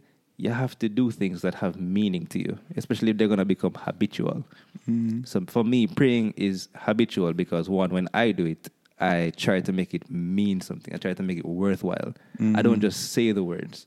you 0.44 0.50
have 0.50 0.74
to 0.78 0.88
do 0.88 1.10
things 1.10 1.42
that 1.42 1.54
have 1.62 1.74
meaning 1.98 2.24
to 2.32 2.38
you, 2.38 2.52
especially 2.76 3.10
if 3.12 3.16
they're 3.18 3.28
gonna 3.34 3.44
become 3.56 3.74
habitual. 3.86 4.44
Mhm. 4.88 5.26
So 5.26 5.44
for 5.54 5.64
me, 5.64 5.86
praying 5.86 6.32
is 6.36 6.68
habitual 6.86 7.32
because 7.34 7.68
one, 7.68 7.90
when 7.96 8.08
I 8.14 8.32
do 8.32 8.46
it, 8.46 8.70
I 8.98 9.32
try 9.36 9.60
to 9.60 9.72
make 9.72 9.92
it 9.94 10.04
mean 10.10 10.60
something. 10.60 10.92
I 10.94 10.98
try 10.98 11.12
to 11.14 11.22
make 11.22 11.38
it 11.38 11.46
worthwhile. 11.46 12.14
I 12.58 12.62
don't 12.62 12.78
Mhm. 12.78 12.88
just 12.88 13.12
say 13.12 13.32
the 13.32 13.44
words. 13.44 13.86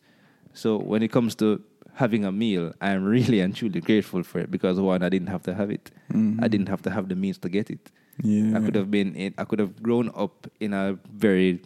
So 0.53 0.77
when 0.77 1.01
it 1.01 1.11
comes 1.11 1.33
to 1.41 1.47
having 1.95 2.23
a 2.25 2.31
meal, 2.31 2.73
I'm 2.81 3.03
really 3.15 3.39
and 3.43 3.55
truly 3.55 3.81
grateful 3.81 4.23
for 4.23 4.39
it 4.39 4.49
because 4.51 4.79
one, 4.79 5.01
I 5.03 5.09
didn't 5.09 5.29
have 5.29 5.43
to 5.43 5.53
have 5.53 5.69
it. 5.71 5.91
I 6.11 6.15
Mhm. 6.17 6.49
didn't 6.51 6.69
have 6.69 6.81
to 6.83 6.89
have 6.91 7.09
the 7.09 7.15
means 7.15 7.37
to 7.39 7.49
get 7.49 7.69
it. 7.69 7.91
Yeah. 8.23 8.57
I 8.57 8.59
could 8.65 8.75
have 8.75 8.89
been 8.91 9.15
in, 9.15 9.33
I 9.37 9.45
could 9.45 9.59
have 9.59 9.81
grown 9.81 10.09
up 10.15 10.45
in 10.59 10.73
a 10.73 10.97
very 11.15 11.61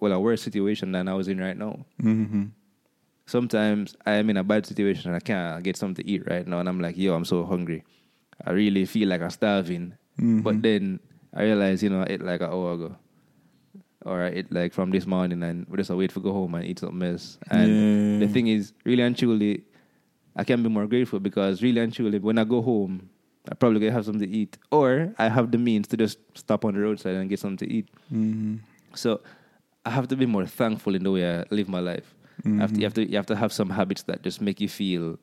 well 0.00 0.12
a 0.12 0.18
worse 0.18 0.42
situation 0.42 0.90
than 0.92 1.06
I 1.06 1.14
was 1.14 1.28
in 1.28 1.38
right 1.38 1.56
now. 1.56 1.86
Mm-hmm. 2.02 2.44
Sometimes 3.26 3.96
I 4.04 4.12
am 4.12 4.30
in 4.30 4.36
a 4.36 4.44
bad 4.44 4.66
situation 4.66 5.08
and 5.10 5.16
I 5.16 5.20
can't 5.20 5.62
get 5.62 5.76
something 5.76 6.04
to 6.04 6.10
eat 6.10 6.22
right 6.26 6.46
now, 6.46 6.58
and 6.60 6.68
I'm 6.68 6.80
like, 6.80 6.96
yo, 6.98 7.14
I'm 7.14 7.24
so 7.24 7.44
hungry. 7.44 7.84
I 8.44 8.50
really 8.50 8.84
feel 8.84 9.08
like 9.08 9.22
I'm 9.22 9.30
starving. 9.30 9.94
Mhm. 10.18 10.42
But 10.42 10.62
then 10.62 11.00
I 11.32 11.44
realized, 11.44 11.82
you 11.82 11.90
know, 11.90 12.02
I 12.02 12.06
ate 12.10 12.22
like 12.22 12.40
an 12.40 12.50
hour 12.50 12.72
ago. 12.74 12.96
or 14.04 14.24
it 14.24 14.50
like 14.50 14.72
from 14.74 14.90
this 14.90 15.06
morning 15.06 15.44
and 15.44 15.64
we 15.68 15.76
just 15.76 15.88
wait 15.90 16.10
for 16.10 16.18
go 16.18 16.32
home 16.32 16.56
and 16.56 16.64
eat 16.66 16.80
something 16.80 17.02
else. 17.08 17.38
And 17.52 17.68
Yeah. 17.70 18.26
the 18.26 18.32
thing 18.32 18.48
is, 18.48 18.72
really 18.84 19.00
and 19.04 19.16
truly, 19.16 19.62
I 20.34 20.42
can't 20.42 20.60
be 20.60 20.68
more 20.68 20.88
grateful 20.88 21.20
because 21.20 21.62
really 21.62 21.80
and 21.80 21.92
truly, 21.92 22.18
when 22.18 22.36
I 22.36 22.42
go 22.42 22.62
home, 22.62 23.08
I 23.48 23.54
probably 23.54 23.78
gonna 23.78 23.92
have 23.92 24.04
something 24.04 24.28
to 24.28 24.36
eat, 24.36 24.58
or 24.72 25.14
I 25.20 25.28
have 25.28 25.52
the 25.52 25.58
means 25.58 25.86
to 25.88 25.96
just 25.96 26.18
stop 26.34 26.64
on 26.64 26.74
the 26.74 26.80
roadside 26.80 27.14
and 27.14 27.30
get 27.30 27.38
something 27.38 27.64
to 27.68 27.72
eat. 27.72 27.86
Mhm. 28.12 28.58
So 28.96 29.20
I 29.86 29.90
have 29.90 30.08
to 30.08 30.16
be 30.16 30.26
more 30.26 30.46
thankful 30.46 30.96
in 30.96 31.04
the 31.04 31.12
way 31.12 31.22
I 31.38 31.44
live 31.52 31.68
my 31.68 31.78
life. 31.80 32.12
I 32.44 32.48
have 32.60 32.72
to, 32.72 32.78
you 32.80 32.84
have 32.84 32.94
to 32.94 33.08
you 33.10 33.16
have 33.16 33.26
to 33.26 33.36
have 33.36 33.52
some 33.52 33.70
habits 33.70 34.02
that 34.04 34.22
just 34.22 34.40
make 34.40 34.60
you 34.60 34.68
feel 34.68 35.18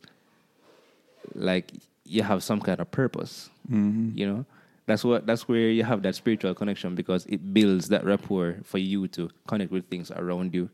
like 1.36 1.74
you 2.06 2.24
have 2.24 2.44
some 2.44 2.60
kind 2.62 2.80
of 2.80 2.90
purpose. 2.92 3.50
Mhm. 3.70 4.18
You 4.18 4.26
know, 4.28 4.46
that's 4.86 5.04
what 5.04 5.26
that's 5.28 5.48
where 5.48 5.70
you 5.70 5.84
have 5.84 6.02
that 6.04 6.16
spiritual 6.16 6.54
connection 6.56 6.96
because 6.96 7.26
it 7.28 7.54
builds 7.54 7.90
that 7.90 8.04
rapport 8.06 8.58
for 8.64 8.78
you 8.78 9.08
to 9.10 9.30
connect 9.48 9.72
with 9.72 9.86
things 9.90 10.12
around 10.12 10.54
you, 10.54 10.70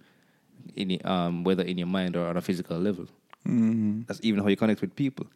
in 0.76 1.00
um, 1.04 1.44
whether 1.44 1.64
in 1.64 1.78
your 1.78 1.88
mind 1.88 2.16
or 2.16 2.26
on 2.28 2.38
a 2.38 2.42
physical 2.42 2.78
level. 2.80 3.08
Mhm. 3.48 4.08
That's 4.08 4.20
even 4.24 4.42
how 4.42 4.48
you 4.50 4.56
connect 4.56 4.82
with 4.82 4.96
people. 4.96 5.28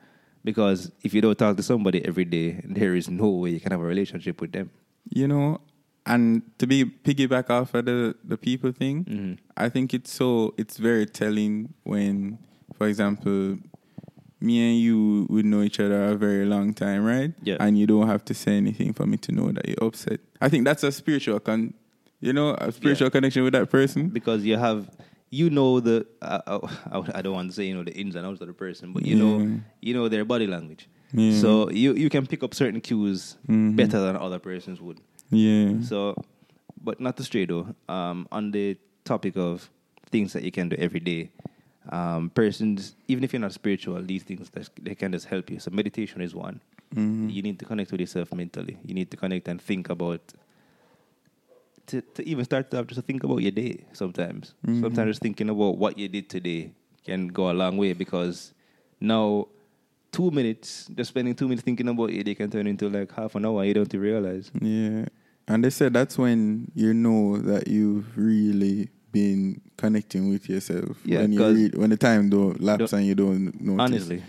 Because 0.44 0.92
if 1.04 1.14
you 1.14 1.20
don't 1.22 1.38
talk 1.38 1.58
to 1.58 1.64
somebody 1.64 2.04
every 2.06 2.24
day, 2.24 2.62
there 2.64 2.96
is 2.96 3.10
no 3.10 3.30
way 3.30 3.50
you 3.52 3.60
can 3.60 3.72
have 3.72 3.82
a 3.82 3.86
relationship 3.86 4.40
with 4.40 4.54
them. 4.54 4.70
You 5.10 5.28
know, 5.28 5.60
and 6.06 6.42
to 6.58 6.66
be 6.68 6.86
piggyback 6.86 7.50
off 7.50 7.74
of 7.74 7.86
the 7.86 8.16
the 8.24 8.38
people 8.38 8.72
thing, 8.72 9.06
Mhm. 9.06 9.38
I 9.58 9.70
think 9.70 9.94
it's 9.94 10.12
so 10.12 10.54
it's 10.58 10.78
very 10.78 11.06
telling 11.06 11.74
when, 11.84 12.38
for 12.74 12.88
example, 12.88 13.58
me 14.42 14.72
and 14.72 14.80
you 14.80 15.28
would 15.30 15.46
know 15.46 15.62
each 15.62 15.80
other 15.80 16.04
a 16.06 16.16
very 16.16 16.46
long 16.46 16.74
time, 16.74 17.04
right? 17.04 17.34
Yeah. 17.44 17.58
And 17.60 17.78
you 17.78 17.86
don't 17.86 18.08
have 18.08 18.24
to 18.26 18.34
say 18.34 18.56
anything 18.58 18.94
for 18.94 19.06
me 19.06 19.18
to 19.18 19.32
know 19.32 19.52
that 19.52 19.68
you're 19.68 19.84
upset. 19.88 20.22
I 20.42 20.48
think 20.50 20.64
that's 20.66 20.84
a 20.84 20.92
spiritual 20.92 21.40
con, 21.42 21.74
you 22.22 22.32
know, 22.32 22.56
a 22.58 22.72
spiritual 22.72 23.10
connection 23.10 23.44
with 23.44 23.54
that 23.54 23.70
person. 23.70 24.08
because 24.10 24.46
you 24.46 24.58
have 24.58 24.90
you 25.32 25.50
know 25.52 25.80
the 25.80 26.08
uh, 26.24 26.40
uh, 26.48 26.68
I 27.14 27.22
don't 27.22 27.34
want 27.34 27.50
to 27.52 27.56
say 27.56 27.66
you 27.66 27.76
know 27.76 27.84
the 27.84 27.94
ins 27.94 28.16
and 28.16 28.26
outs 28.26 28.42
of 28.42 28.48
the 28.48 28.54
person, 28.54 28.94
but 28.94 29.06
you 29.06 29.16
Yeah. 29.18 29.24
know 29.24 29.60
you 29.82 29.94
know 29.94 30.08
their 30.10 30.26
body 30.26 30.48
language. 30.48 30.88
Yeah. 31.14 31.40
So 31.42 31.70
you 31.70 31.94
you 31.94 32.10
can 32.10 32.26
pick 32.26 32.42
up 32.44 32.54
certain 32.56 32.80
cues 32.82 33.36
Mhm. 33.48 33.76
better 33.76 34.00
than 34.00 34.16
other 34.16 34.40
persons 34.40 34.80
would. 34.82 35.00
Yeah. 35.30 35.82
So, 35.82 36.16
but 36.84 37.00
not 37.00 37.18
to 37.18 37.24
stray 37.24 37.46
though. 37.46 37.74
Um, 37.88 38.28
on 38.32 38.52
the 38.52 38.78
topic 39.06 39.36
of 39.38 39.70
things 40.12 40.34
that 40.34 40.44
you 40.44 40.52
can 40.52 40.70
do 40.70 40.76
every 40.78 41.00
day, 41.00 41.30
um, 41.90 42.30
persons 42.30 42.96
even 43.08 43.24
if 43.24 43.34
you're 43.34 43.40
not 43.40 43.54
spiritual, 43.54 44.02
these 44.02 44.24
things 44.24 44.50
that 44.52 44.70
they 44.82 44.96
can 44.96 45.12
just 45.12 45.26
help 45.28 45.50
you. 45.50 45.60
So 45.60 45.72
meditation 45.72 46.22
is 46.22 46.34
one. 46.36 46.62
Mhm. 46.96 47.32
You 47.32 47.42
need 47.44 47.60
to 47.60 47.66
connect 47.66 47.92
with 47.92 48.02
yourself 48.02 48.34
mentally. 48.34 48.78
You 48.84 48.94
need 48.96 49.12
to 49.12 49.18
connect 49.18 49.48
and 49.48 49.62
think 49.62 49.90
about. 49.90 50.22
To, 51.88 52.02
to 52.02 52.28
even 52.30 52.46
start 52.46 52.70
to 52.70 52.84
just 52.86 53.02
think 53.02 53.24
about 53.24 53.38
your 53.42 53.50
day 53.52 53.84
sometimes. 53.94 54.54
Mhm. 54.66 54.82
Sometimes 54.82 55.10
just 55.10 55.22
thinking 55.22 55.50
about 55.50 55.78
what 55.80 55.98
you 55.98 56.08
did 56.08 56.30
today 56.30 56.72
can 57.04 57.28
go 57.30 57.50
a 57.50 57.54
long 57.54 57.78
way 57.78 57.94
because 57.94 58.54
now 59.00 59.48
two 60.12 60.30
minutes, 60.30 60.88
just 60.94 61.10
spending 61.10 61.34
two 61.34 61.48
minutes 61.48 61.64
thinking 61.64 61.88
about 61.88 62.14
your 62.14 62.24
day 62.24 62.36
can 62.36 62.52
turn 62.52 62.68
into 62.68 62.90
like 62.90 63.12
half 63.12 63.34
an 63.34 63.44
hour. 63.46 63.66
You 63.66 63.74
don't 63.74 63.92
realize. 63.96 64.52
Yeah. 64.62 65.06
And 65.50 65.64
they 65.64 65.72
said 65.72 65.94
that's 65.94 66.18
when 66.18 66.72
you 66.76 66.94
know 66.94 67.38
that 67.40 67.68
you've 67.68 68.16
really 68.16 68.90
been 69.12 69.60
connecting 69.78 70.30
with 70.30 70.48
yourself. 70.48 70.98
Yeah, 71.04 71.22
when 71.22 71.34
you 71.34 71.46
read, 71.46 71.76
when 71.76 71.90
the 71.90 71.98
time 71.98 72.30
don't 72.30 72.62
lapse 72.62 72.92
Don't- 72.92 73.00
and 73.00 73.08
you 73.08 73.16
don't. 73.16 73.80
Honestly. 73.80 74.22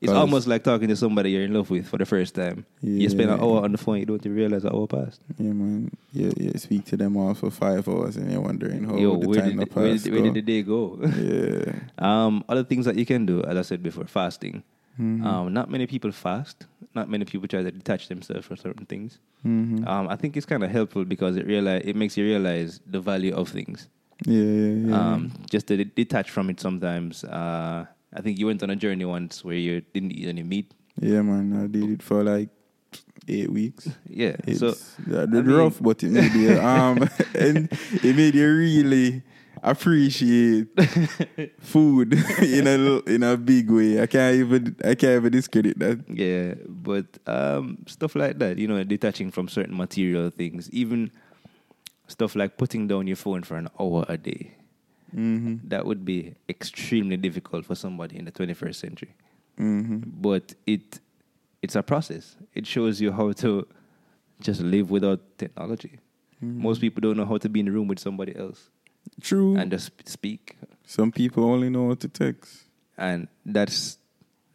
it's 0.00 0.12
almost 0.12 0.46
like 0.46 0.62
talking 0.62 0.86
to 0.86 0.94
somebody 0.94 1.32
you're 1.32 1.42
in 1.42 1.52
love 1.52 1.68
with 1.70 1.88
for 1.88 1.98
the 1.98 2.06
first 2.06 2.36
time. 2.36 2.64
You 2.80 3.08
spend 3.10 3.30
an 3.30 3.40
hour 3.40 3.64
on 3.64 3.72
the 3.72 3.78
phone, 3.78 3.98
you 3.98 4.06
don't 4.06 4.24
even 4.24 4.36
realize 4.36 4.62
an 4.64 4.72
hour 4.72 4.86
passed. 4.86 5.20
Yeah, 5.36 5.52
man. 5.52 5.90
You, 6.12 6.32
you 6.36 6.52
speak 6.56 6.84
to 6.86 6.96
them 6.96 7.16
all 7.16 7.34
for 7.34 7.50
five 7.50 7.88
hours 7.88 8.16
and 8.16 8.30
you're 8.30 8.40
wondering 8.40 8.84
how 8.84 8.96
Yo, 8.96 9.16
the 9.18 9.28
where 9.28 9.40
time 9.40 9.58
did, 9.58 9.74
where, 9.74 9.90
passed. 9.90 10.04
did, 10.04 10.12
where 10.12 10.22
did 10.22 10.34
the 10.34 10.42
day 10.42 10.62
go? 10.62 11.00
yeah. 11.18 11.72
um, 11.98 12.44
other 12.48 12.62
things 12.62 12.84
that 12.84 12.94
you 12.94 13.04
can 13.04 13.26
do, 13.26 13.42
as 13.42 13.56
I 13.56 13.62
said 13.62 13.82
before, 13.82 14.04
fasting. 14.04 14.62
Mhm. 14.98 15.24
Um, 15.24 15.52
not 15.52 15.70
many 15.70 15.86
people 15.86 16.10
fast. 16.12 16.66
Not 16.94 17.08
many 17.08 17.24
people 17.24 17.46
try 17.48 17.62
to 17.62 17.70
detach 17.70 18.08
themselves 18.08 18.46
from 18.46 18.56
certain 18.56 18.86
things. 18.86 19.18
Mhm. 19.44 19.86
Um, 19.86 20.08
I 20.08 20.16
think 20.16 20.36
it's 20.36 20.46
kind 20.46 20.64
of 20.64 20.70
helpful 20.70 21.04
because 21.04 21.36
it 21.36 21.46
realize 21.46 21.82
it 21.84 21.94
makes 21.96 22.16
you 22.16 22.24
realize 22.24 22.80
the 22.86 23.00
value 23.00 23.34
of 23.34 23.48
things. 23.48 23.88
yeah, 24.26 24.42
yeah, 24.42 24.88
yeah. 24.88 24.98
Um, 25.12 25.30
just 25.48 25.68
to 25.68 25.76
de- 25.76 25.84
detach 25.84 26.30
from 26.30 26.50
it 26.50 26.58
sometimes. 26.60 27.22
Uh, 27.22 27.86
I 28.12 28.20
think 28.20 28.38
you 28.40 28.46
went 28.46 28.62
on 28.64 28.70
a 28.70 28.76
journey 28.76 29.04
once 29.04 29.44
where 29.44 29.54
you 29.56 29.82
didn't 29.94 30.10
eat 30.12 30.26
any 30.26 30.42
meat. 30.42 30.72
yeah, 31.00 31.22
man. 31.22 31.54
I 31.54 31.66
did 31.68 31.88
it 31.90 32.02
for 32.02 32.24
like 32.24 32.48
eight 33.28 33.52
weeks. 33.52 33.86
Yeah. 34.08 34.34
It's 34.46 34.58
so 34.58 34.74
yeah, 35.06 35.22
I 35.22 35.26
the 35.26 35.42
mean- 35.44 35.54
rough, 35.56 35.78
but 35.80 36.02
it 36.02 36.10
made 36.10 36.32
you 36.34 36.58
um 36.58 37.08
and 37.38 37.68
it 38.02 38.16
made 38.16 38.34
you 38.34 38.48
really 38.56 39.22
appreciate 39.62 40.68
food 41.60 42.12
in 42.42 42.66
a 42.66 42.98
in 43.10 43.22
a 43.22 43.36
big 43.36 43.70
way. 43.70 44.00
I 44.02 44.06
can't 44.06 44.36
even 44.36 44.76
I 44.84 44.94
can't 44.94 45.16
even 45.16 45.32
discredit 45.32 45.78
that. 45.78 46.04
Yeah, 46.08 46.54
but 46.68 47.06
um, 47.26 47.78
stuff 47.86 48.14
like 48.14 48.38
that, 48.38 48.58
you 48.58 48.68
know, 48.68 48.82
detaching 48.84 49.30
from 49.30 49.48
certain 49.48 49.76
material 49.76 50.30
things, 50.30 50.70
even 50.70 51.10
stuff 52.06 52.34
like 52.36 52.56
putting 52.56 52.86
down 52.88 53.06
your 53.06 53.16
phone 53.16 53.42
for 53.42 53.56
an 53.56 53.68
hour 53.78 54.04
a 54.08 54.16
day, 54.16 54.54
Mm-hmm. 55.16 55.68
that 55.68 55.86
would 55.86 56.04
be 56.04 56.34
extremely 56.50 57.16
difficult 57.16 57.64
for 57.64 57.74
somebody 57.74 58.18
in 58.18 58.26
the 58.26 58.30
21st 58.32 58.74
century. 58.74 59.14
Mm-hmm. 59.58 60.00
But 60.20 60.54
it 60.66 61.00
it's 61.62 61.76
a 61.76 61.82
process. 61.82 62.36
It 62.54 62.66
shows 62.66 63.00
you 63.00 63.10
how 63.10 63.32
to 63.32 63.66
just 64.40 64.60
live 64.60 64.90
without 64.90 65.20
technology. 65.38 65.98
Mm-hmm. 66.44 66.62
Most 66.62 66.80
people 66.82 67.00
don't 67.00 67.16
know 67.16 67.24
how 67.24 67.38
to 67.38 67.48
be 67.48 67.60
in 67.60 67.68
a 67.68 67.70
room 67.70 67.88
with 67.88 67.98
somebody 67.98 68.36
else 68.36 68.68
True. 69.20 69.56
and 69.56 69.70
just 69.70 69.90
speak, 70.08 70.56
Some 70.86 71.12
people 71.12 71.44
only 71.44 71.68
know 71.70 71.88
how 71.88 71.94
to 71.94 72.08
text. 72.08 72.64
and 72.96 73.28
that's 73.44 73.98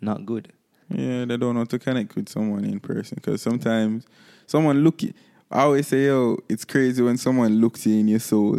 not 0.02 0.26
good. 0.26 0.52
Yeah, 0.90 1.26
they 1.26 1.38
don't 1.38 1.54
know 1.56 1.62
how 1.62 1.66
to 1.66 1.80
connect 1.80 2.16
with 2.16 2.30
someone 2.30 2.66
in 2.66 2.80
person 2.80 3.16
because 3.16 3.42
sometimes 3.42 4.06
someone 4.48 4.84
look. 4.84 5.02
I 5.50 5.62
always 5.62 5.88
say, 5.88 6.06
yo, 6.06 6.38
it's 6.50 6.66
crazy 6.66 7.02
when 7.02 7.18
someone 7.18 7.60
looks 7.62 7.86
you 7.86 8.00
in 8.00 8.08
your 8.08 8.20
soul 8.20 8.56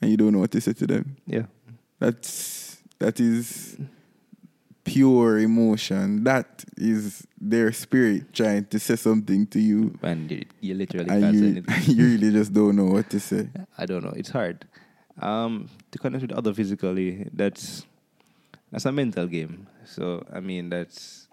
and 0.00 0.10
you 0.10 0.16
don't 0.16 0.32
know 0.32 0.40
what 0.40 0.50
to 0.52 0.60
say 0.60 0.72
to 0.72 0.86
them. 0.86 1.16
Yeah. 1.26 1.46
That's 1.98 2.78
that 2.98 3.20
is 3.20 3.76
pure 4.84 5.38
emotion. 5.38 6.24
That 6.24 6.64
is 6.76 7.26
their 7.40 7.72
spirit 7.72 8.32
trying 8.32 8.66
to 8.66 8.78
say 8.78 8.96
something 8.96 9.46
to 9.48 9.60
you, 9.60 9.96
And 10.02 10.30
you, 10.30 10.44
you 10.60 10.74
literally 10.74 11.06
can't 11.08 11.24
and 11.24 11.34
say 11.34 11.40
you, 11.44 11.50
anything. 11.68 11.96
you 11.96 12.04
really 12.04 12.30
just 12.32 12.52
don't 12.52 12.76
know 12.76 12.86
what 12.86 13.08
to 13.10 13.20
say. 13.20 13.48
I 13.78 13.86
don't 13.86 14.02
know. 14.04 14.12
It's 14.16 14.30
hard. 14.30 14.64
Um, 15.20 15.68
to 15.90 15.98
connect 15.98 16.22
with 16.22 16.32
other 16.32 16.54
physically, 16.54 17.28
that's 17.32 17.86
that's 18.70 18.86
a 18.86 18.92
mental 18.92 19.26
game. 19.26 19.66
So 19.84 20.24
I 20.32 20.40
mean, 20.40 20.70
that's 20.70 21.28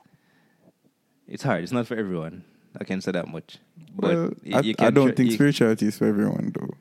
it's 1.27 1.43
hard. 1.43 1.63
It's 1.63 1.71
not 1.71 1.87
for 1.87 1.95
everyone. 1.95 2.43
I 2.79 2.83
can 2.83 3.01
say 3.01 3.11
that 3.11 3.27
much. 3.27 3.57
But 3.95 4.15
well, 4.15 4.33
I, 4.53 4.75
I 4.79 4.89
don't 4.89 5.07
try- 5.07 5.15
think 5.15 5.31
spirituality 5.31 5.87
is 5.87 5.97
for 5.97 6.05
everyone, 6.05 6.51
though. 6.53 6.75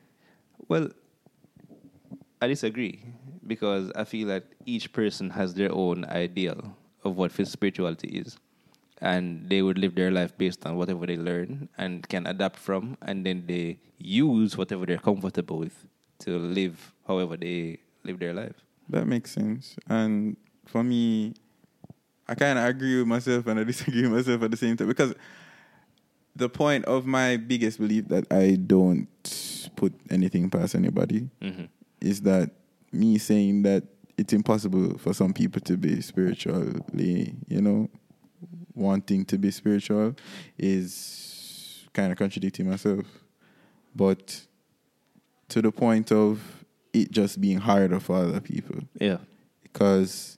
Well, 0.67 0.89
I 2.41 2.47
disagree 2.47 3.03
because 3.45 3.91
I 3.95 4.03
feel 4.03 4.27
that 4.27 4.45
each 4.65 4.93
person 4.93 5.31
has 5.31 5.53
their 5.55 5.71
own 5.71 6.05
ideal 6.05 6.75
of 7.03 7.17
what 7.17 7.31
spirituality 7.47 8.09
is. 8.09 8.37
And 9.01 9.49
they 9.49 9.61
would 9.61 9.77
live 9.77 9.95
their 9.95 10.11
life 10.11 10.37
based 10.37 10.65
on 10.65 10.75
whatever 10.75 11.05
they 11.05 11.15
learn 11.15 11.69
and 11.77 12.07
can 12.07 12.27
adapt 12.27 12.57
from, 12.57 12.97
and 13.01 13.25
then 13.25 13.45
they 13.47 13.79
use 13.97 14.57
whatever 14.57 14.85
they're 14.85 14.97
comfortable 14.97 15.57
with 15.57 15.87
to 16.19 16.37
live 16.37 16.93
however 17.07 17.37
they 17.37 17.79
live 18.03 18.19
their 18.19 18.33
life. 18.33 18.55
That 18.89 19.05
makes 19.07 19.31
sense. 19.31 19.75
And 19.87 20.35
for 20.65 20.83
me, 20.83 21.33
I 22.27 22.35
kind 22.35 22.59
of 22.59 22.65
agree 22.65 22.97
with 22.97 23.07
myself 23.07 23.47
and 23.47 23.59
I 23.59 23.63
disagree 23.65 24.03
with 24.03 24.11
myself 24.11 24.43
at 24.43 24.51
the 24.51 24.57
same 24.57 24.77
time 24.77 24.87
because 24.87 25.13
the 26.35 26.49
point 26.49 26.85
of 26.85 27.05
my 27.05 27.37
biggest 27.37 27.79
belief 27.79 28.07
that 28.09 28.31
I 28.31 28.55
don't 28.55 29.07
put 29.75 29.93
anything 30.09 30.49
past 30.49 30.75
anybody 30.75 31.29
hmm 31.41 31.65
is 32.01 32.21
that 32.21 32.49
me 32.93 33.17
saying 33.17 33.63
that 33.63 33.83
it's 34.17 34.31
impossible 34.31 34.97
for 34.97 35.13
some 35.13 35.33
people 35.33 35.59
to 35.61 35.75
be 35.75 35.99
spiritually, 36.01 37.35
you 37.49 37.61
know, 37.61 37.89
wanting 38.73 39.25
to 39.25 39.37
be 39.37 39.51
spiritual 39.51 40.15
is 40.57 41.85
kind 41.93 42.11
of 42.11 42.17
contradicting 42.17 42.69
myself. 42.69 43.05
But 43.93 44.45
to 45.49 45.61
the 45.61 45.71
point 45.71 46.11
of 46.11 46.41
it 46.93 47.11
just 47.11 47.39
being 47.41 47.57
harder 47.59 47.99
for 47.99 48.15
other 48.17 48.39
people 48.39 48.77
Yeah. 48.99 49.17
because 49.63 50.37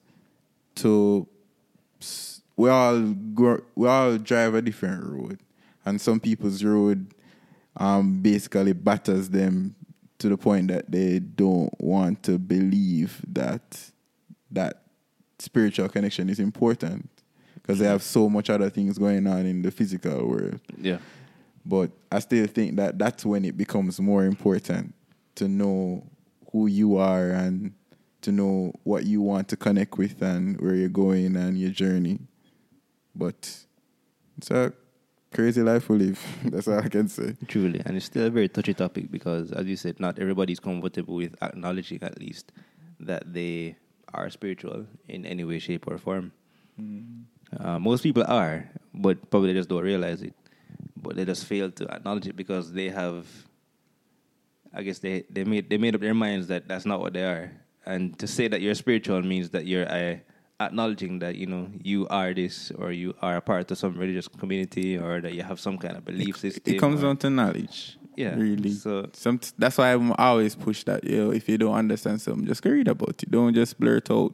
to 0.75 1.27
we 2.57 2.69
all 2.69 2.99
go, 3.33 3.61
we 3.75 3.87
all 3.87 4.17
drive 4.17 4.53
a 4.55 4.61
different 4.61 5.03
road, 5.05 5.39
and 5.85 5.99
some 5.99 6.19
people's 6.19 6.63
road 6.63 7.07
um 7.77 8.21
basically 8.21 8.73
batters 8.73 9.29
them 9.29 9.73
to 10.19 10.29
the 10.29 10.37
point 10.37 10.67
that 10.67 10.91
they 10.91 11.19
don't 11.19 11.73
want 11.81 12.21
to 12.23 12.37
believe 12.37 13.21
that 13.27 13.91
that 14.51 14.81
spiritual 15.39 15.87
connection 15.89 16.29
is 16.29 16.39
important 16.39 17.09
because 17.55 17.79
they 17.79 17.85
have 17.85 18.03
so 18.03 18.29
much 18.29 18.49
other 18.49 18.69
things 18.69 18.97
going 18.97 19.25
on 19.25 19.45
in 19.45 19.61
the 19.61 19.71
physical 19.71 20.27
world. 20.27 20.59
Yeah. 20.79 20.97
But 21.65 21.91
I 22.11 22.19
still 22.19 22.45
think 22.47 22.75
that 22.75 22.97
that's 22.99 23.25
when 23.25 23.45
it 23.45 23.55
becomes 23.57 23.99
more 23.99 24.25
important 24.25 24.93
to 25.35 25.47
know 25.47 26.03
who 26.51 26.67
you 26.67 26.97
are 26.97 27.29
and 27.29 27.73
to 28.21 28.31
know 28.31 28.73
what 28.83 29.05
you 29.05 29.21
want 29.21 29.47
to 29.49 29.57
connect 29.57 29.97
with 29.97 30.21
and 30.21 30.59
where 30.61 30.75
you're 30.75 30.89
going 30.89 31.35
and 31.35 31.57
your 31.57 31.71
journey. 31.71 32.19
But 33.15 33.65
it's 34.37 34.51
a 34.51 34.73
crazy 35.33 35.61
life 35.61 35.89
we 35.89 35.97
live. 35.97 36.23
That's 36.45 36.67
all 36.67 36.79
I 36.79 36.89
can 36.89 37.07
say. 37.07 37.35
Truly, 37.47 37.81
and 37.85 37.97
it's 37.97 38.05
still 38.05 38.27
a 38.27 38.29
very 38.29 38.49
touchy 38.49 38.73
topic 38.73 39.11
because, 39.11 39.51
as 39.51 39.65
you 39.65 39.75
said, 39.75 39.99
not 39.99 40.19
everybody's 40.19 40.59
comfortable 40.59 41.15
with 41.15 41.35
acknowledging, 41.41 42.03
at 42.03 42.19
least, 42.19 42.51
that 42.99 43.33
they 43.33 43.75
are 44.13 44.29
spiritual 44.29 44.85
in 45.07 45.25
any 45.25 45.43
way, 45.43 45.59
shape, 45.59 45.87
or 45.87 45.97
form. 45.97 46.31
Uh, 47.59 47.79
most 47.79 48.01
people 48.03 48.23
are, 48.27 48.69
but 48.93 49.29
probably 49.29 49.53
just 49.53 49.69
don't 49.69 49.83
realize 49.83 50.21
it. 50.21 50.33
But 50.95 51.15
they 51.15 51.25
just 51.25 51.45
fail 51.45 51.71
to 51.71 51.87
acknowledge 51.93 52.27
it 52.27 52.35
because 52.35 52.71
they 52.71 52.89
have, 52.89 53.25
I 54.73 54.83
guess 54.83 54.99
they 54.99 55.23
they 55.29 55.43
made 55.43 55.69
they 55.69 55.77
made 55.77 55.95
up 55.95 56.01
their 56.01 56.13
minds 56.13 56.47
that 56.47 56.67
that's 56.67 56.85
not 56.85 56.99
what 56.99 57.13
they 57.13 57.23
are. 57.23 57.51
And 57.85 58.17
to 58.19 58.27
say 58.27 58.47
that 58.47 58.61
you're 58.61 58.75
spiritual 58.75 59.21
means 59.21 59.49
that 59.49 59.65
you're 59.65 59.89
uh, 59.91 60.17
acknowledging 60.59 61.19
that 61.19 61.35
you 61.35 61.47
know 61.47 61.67
you 61.83 62.07
are 62.09 62.33
this 62.33 62.71
or 62.77 62.91
you 62.91 63.15
are 63.21 63.37
a 63.37 63.41
part 63.41 63.69
of 63.71 63.77
some 63.77 63.97
religious 63.97 64.27
community 64.27 64.97
or 64.97 65.19
that 65.21 65.33
you 65.33 65.41
have 65.43 65.59
some 65.59 65.77
kind 65.77 65.97
of 65.97 66.05
belief 66.05 66.37
system. 66.37 66.73
It 66.73 66.77
comes 66.79 67.01
or- 67.01 67.07
down 67.07 67.17
to 67.17 67.29
knowledge. 67.29 67.97
Yeah, 68.15 68.35
Really. 68.35 68.71
so- 68.71 69.09
some 69.13 69.39
that's 69.57 69.77
why 69.77 69.93
I'm 69.93 70.11
always 70.13 70.53
push 70.53 70.83
that, 70.83 71.03
you 71.05 71.17
know, 71.17 71.31
if 71.31 71.47
you 71.49 71.57
don't 71.57 71.73
understand 71.73 72.21
something, 72.21 72.45
just 72.45 72.61
go 72.61 72.69
read 72.69 72.87
about 72.89 73.23
it. 73.23 73.31
Don't 73.31 73.53
just 73.53 73.79
blurt 73.79 74.11
out 74.11 74.33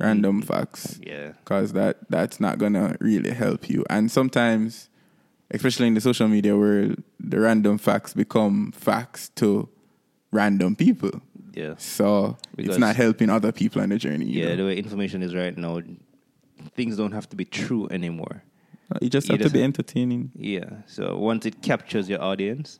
random 0.00 0.42
facts. 0.42 0.98
yeah, 1.02 1.32
Cause 1.44 1.72
that 1.74 1.98
that's 2.08 2.40
not 2.40 2.58
gonna 2.58 2.96
really 3.00 3.32
help 3.32 3.68
you. 3.68 3.84
And 3.90 4.10
sometimes, 4.10 4.88
especially 5.50 5.86
in 5.86 5.94
the 5.94 6.00
social 6.00 6.28
media 6.28 6.56
world, 6.56 7.02
the 7.18 7.40
random 7.40 7.78
facts 7.78 8.14
become 8.14 8.72
facts 8.72 9.30
to 9.36 9.68
random 10.30 10.76
people. 10.76 11.22
yeah. 11.54 11.74
So 11.78 12.36
Because- 12.54 12.76
it's 12.76 12.78
not 12.78 12.96
helping 12.96 13.30
other 13.30 13.52
people 13.52 13.82
on 13.82 13.88
the 13.88 13.98
journey. 13.98 14.26
Yeah, 14.26 14.46
either. 14.46 14.56
the 14.56 14.64
way 14.64 14.76
information 14.76 15.22
is 15.22 15.34
right 15.34 15.56
now, 15.56 15.80
things 16.76 16.96
don't 16.96 17.12
have 17.12 17.28
to 17.30 17.36
be 17.36 17.44
true 17.44 17.88
anymore. 17.90 18.42
you 19.02 19.10
just 19.10 19.28
you 19.28 19.32
have 19.32 19.40
to 19.40 19.44
just- 19.44 19.54
be 19.54 19.62
entertaining. 19.62 20.30
Yeah. 20.34 20.82
So 20.86 21.18
once 21.18 21.44
it 21.46 21.60
captures 21.62 22.08
your 22.08 22.22
audience, 22.22 22.78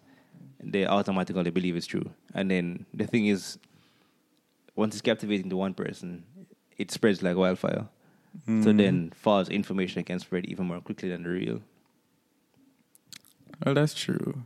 they 0.62 0.86
automatically 0.86 1.50
believe 1.50 1.76
it's 1.76 1.86
true. 1.86 2.10
And 2.34 2.50
then 2.50 2.86
the 2.94 3.06
thing 3.06 3.26
is, 3.26 3.58
once 4.74 4.94
it's 4.94 5.02
captivating 5.02 5.50
to 5.50 5.56
one 5.56 5.74
person, 5.74 6.24
it 6.76 6.90
spreads 6.90 7.22
like 7.22 7.36
wildfire. 7.36 7.88
So 8.46 8.52
hmm. 8.52 8.76
then 8.76 9.10
false 9.14 9.48
information 9.48 10.04
can 10.04 10.18
spread 10.20 10.46
even 10.46 10.66
more 10.66 10.80
quickly 10.80 11.08
than 11.08 11.24
the 11.24 11.30
real. 11.30 11.60
Well, 13.64 13.74
that's 13.74 13.94
true. 13.94 14.42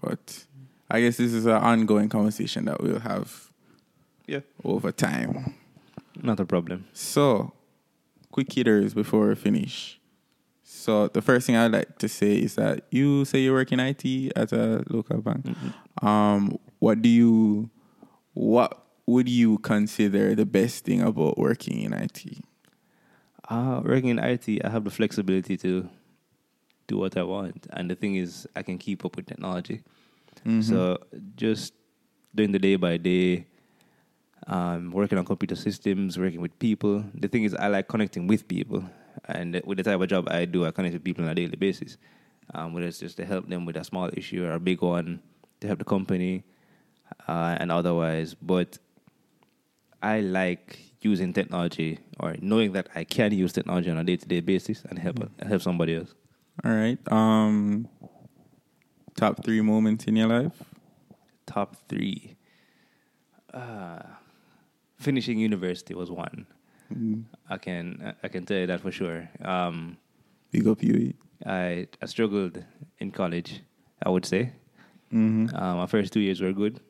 But 0.00 0.44
I 0.90 1.00
guess 1.00 1.16
this 1.16 1.32
is 1.32 1.46
an 1.46 1.52
ongoing 1.52 2.08
conversation 2.08 2.64
that 2.66 2.82
we'll 2.82 3.00
have 3.00 3.50
Yeah. 4.26 4.40
over 4.64 4.92
time. 4.92 5.54
Not 6.22 6.40
a 6.40 6.44
problem. 6.44 6.84
So, 6.92 7.52
quick 8.30 8.52
hitters 8.52 8.94
before 8.94 9.28
we 9.28 9.34
finish. 9.34 9.98
So, 10.62 11.08
the 11.08 11.22
first 11.22 11.46
thing 11.46 11.56
I'd 11.56 11.72
like 11.72 11.98
to 11.98 12.08
say 12.08 12.36
is 12.38 12.54
that 12.56 12.84
you 12.90 13.24
say 13.24 13.40
you 13.40 13.52
work 13.52 13.72
in 13.72 13.80
IT 13.80 14.04
at 14.36 14.52
a 14.52 14.84
local 14.88 15.20
bank. 15.20 15.46
Um, 16.02 16.58
what 16.78 17.00
do 17.02 17.08
you, 17.08 17.70
what 18.34 18.84
would 19.06 19.28
you 19.28 19.58
consider 19.58 20.34
the 20.34 20.46
best 20.46 20.84
thing 20.84 21.00
about 21.02 21.38
working 21.38 21.80
in 21.82 21.92
IT? 21.92 22.38
Uh, 23.48 23.80
working 23.84 24.08
in 24.10 24.18
IT, 24.18 24.64
I 24.64 24.68
have 24.70 24.84
the 24.84 24.90
flexibility 24.90 25.56
to 25.58 25.88
do 26.92 26.98
what 27.02 27.14
I 27.16 27.24
want. 27.34 27.60
And 27.76 27.84
the 27.90 27.96
thing 28.02 28.14
is, 28.24 28.30
I 28.58 28.62
can 28.68 28.76
keep 28.86 29.04
up 29.06 29.16
with 29.16 29.26
technology. 29.32 29.78
So 30.70 30.76
just 31.36 31.72
doing 32.34 32.52
the 32.56 32.58
day 32.68 32.76
by 32.86 32.94
day, 33.12 33.46
um, 34.54 34.90
working 35.00 35.18
on 35.18 35.24
computer 35.24 35.56
systems, 35.66 36.18
working 36.18 36.40
with 36.46 36.54
people. 36.58 36.94
The 37.22 37.28
thing 37.32 37.44
is, 37.48 37.54
I 37.54 37.68
like 37.76 37.86
connecting 37.88 38.24
with 38.26 38.42
people, 38.54 38.80
and 39.36 39.60
with 39.64 39.78
the 39.78 39.84
type 39.88 40.00
of 40.00 40.08
job 40.14 40.24
I 40.28 40.46
do, 40.54 40.66
I 40.66 40.70
connect 40.76 40.94
with 40.94 41.04
people 41.04 41.24
on 41.24 41.30
a 41.30 41.34
daily 41.34 41.56
basis. 41.66 41.96
Um, 42.54 42.74
whether 42.74 42.88
it's 42.90 42.98
just 42.98 43.16
to 43.18 43.24
help 43.24 43.44
them 43.48 43.64
with 43.66 43.76
a 43.76 43.84
small 43.84 44.10
issue 44.20 44.44
or 44.44 44.52
a 44.52 44.60
big 44.60 44.82
one, 44.82 45.20
to 45.60 45.66
help 45.68 45.78
the 45.78 45.84
company, 45.84 46.42
uh, 47.28 47.56
and 47.60 47.70
otherwise. 47.70 48.34
But 48.34 48.78
I 50.02 50.20
like 50.20 50.66
using 51.00 51.32
technology 51.32 51.98
or 52.18 52.34
knowing 52.40 52.72
that 52.72 52.88
I 52.94 53.04
can 53.04 53.30
use 53.32 53.52
technology 53.52 53.90
on 53.90 53.98
a 53.98 54.04
day 54.04 54.16
to 54.16 54.26
day 54.26 54.40
basis 54.40 54.82
and 54.88 54.98
help 54.98 55.16
help 55.50 55.62
somebody 55.62 55.94
else. 56.00 56.12
All 56.64 56.72
right. 56.72 56.98
Um, 57.10 57.88
top 59.16 59.44
three 59.44 59.60
moments 59.60 60.04
in 60.06 60.16
your 60.16 60.28
life? 60.28 60.62
top 61.46 61.76
three. 61.88 62.36
Uh, 63.52 64.00
finishing 64.98 65.38
university 65.38 65.94
was 65.94 66.10
one. 66.10 66.46
I 67.48 67.56
can 67.58 68.14
I 68.22 68.28
can 68.28 68.44
tell 68.44 68.58
you 68.58 68.66
that 68.66 68.80
for 68.80 68.92
sure. 68.92 69.28
Um, 69.42 69.96
Big 70.50 70.66
up 70.66 70.82
you. 70.82 71.14
I 71.44 71.88
I 72.00 72.06
struggled 72.06 72.62
in 72.98 73.10
college. 73.10 73.60
I 74.04 74.08
would 74.10 74.24
say 74.26 74.52
Mm-hmm. 75.12 75.54
uh, 75.54 75.74
my 75.76 75.86
first 75.86 76.12
two 76.12 76.20
years 76.20 76.40
were 76.40 76.52
good. 76.52 76.80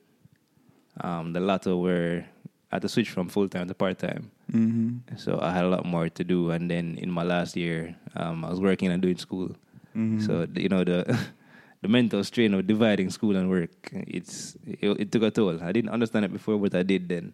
Um, 1.01 1.33
the 1.33 1.41
latter 1.41 1.77
were 1.77 2.25
I 2.71 2.77
had 2.77 2.83
to 2.83 2.89
switch 2.89 3.11
from 3.11 3.29
full 3.29 3.49
time 3.49 3.67
to 3.69 3.75
part 3.75 3.99
time, 3.99 4.31
Mm-hmm. 4.53 5.17
so 5.17 5.39
I 5.41 5.51
had 5.51 5.65
a 5.65 5.69
lot 5.69 5.85
more 5.87 6.09
to 6.09 6.23
do. 6.25 6.51
And 6.51 6.71
then 6.71 6.97
in 6.99 7.11
my 7.11 7.23
last 7.23 7.57
year, 7.57 7.97
um, 8.15 8.45
I 8.45 8.51
was 8.51 8.61
working 8.61 8.93
and 8.93 9.01
doing 9.01 9.17
school. 9.17 9.49
Mm-hmm. 9.97 10.21
So 10.21 10.47
you 10.55 10.69
know 10.69 10.85
the 10.85 11.05
the 11.83 11.89
mental 11.89 12.23
strain 12.25 12.55
of 12.55 12.67
dividing 12.67 13.11
school 13.11 13.35
and 13.37 13.49
work 13.51 13.71
it's 13.93 14.57
it, 14.67 15.01
it 15.01 15.13
took 15.13 15.23
a 15.23 15.31
toll. 15.31 15.63
I 15.63 15.73
didn't 15.73 15.91
understand 15.91 16.25
it 16.25 16.33
before, 16.33 16.59
but 16.59 16.75
I 16.75 16.83
did 16.83 17.09
then. 17.09 17.33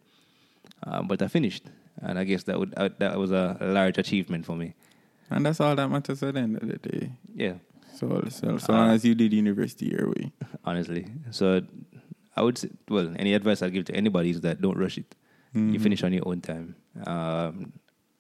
Um, 0.87 1.09
but 1.09 1.21
I 1.23 1.29
finished, 1.29 1.65
and 2.03 2.19
I 2.19 2.25
guess 2.25 2.45
that 2.45 2.59
would 2.59 2.73
uh, 2.77 2.89
that 2.99 3.19
was 3.19 3.31
a, 3.33 3.57
large 3.61 3.99
achievement 3.99 4.47
for 4.47 4.55
me. 4.57 4.75
And 5.31 5.45
that's 5.45 5.61
all 5.61 5.75
that 5.75 5.89
matters 5.91 6.23
at 6.23 6.35
the 6.35 6.41
end 6.41 6.57
of 6.57 6.67
the 6.69 6.79
day. 6.79 7.13
Yeah, 7.35 7.55
So, 7.99 8.25
so, 8.31 8.57
so 8.59 8.73
long 8.73 8.89
Uh, 8.91 8.95
as 8.95 9.05
you 9.05 9.15
did 9.15 9.33
university 9.35 9.87
your 9.91 10.09
way. 10.09 10.33
honestly. 10.65 11.05
So 11.31 11.63
I 12.37 12.43
would 12.43 12.57
say, 12.57 12.71
well, 12.89 13.13
any 13.19 13.35
advice 13.35 13.61
I'd 13.61 13.73
give 13.75 13.85
to 13.87 13.95
anybody 13.95 14.31
is 14.31 14.41
that 14.43 14.63
don't 14.63 14.79
rush 14.79 14.97
it. 14.99 15.15
You 15.55 15.63
Mhm. 15.79 15.81
finish 15.83 16.03
on 16.05 16.13
your 16.13 16.29
own 16.29 16.41
time. 16.41 16.75
Um, 17.07 17.73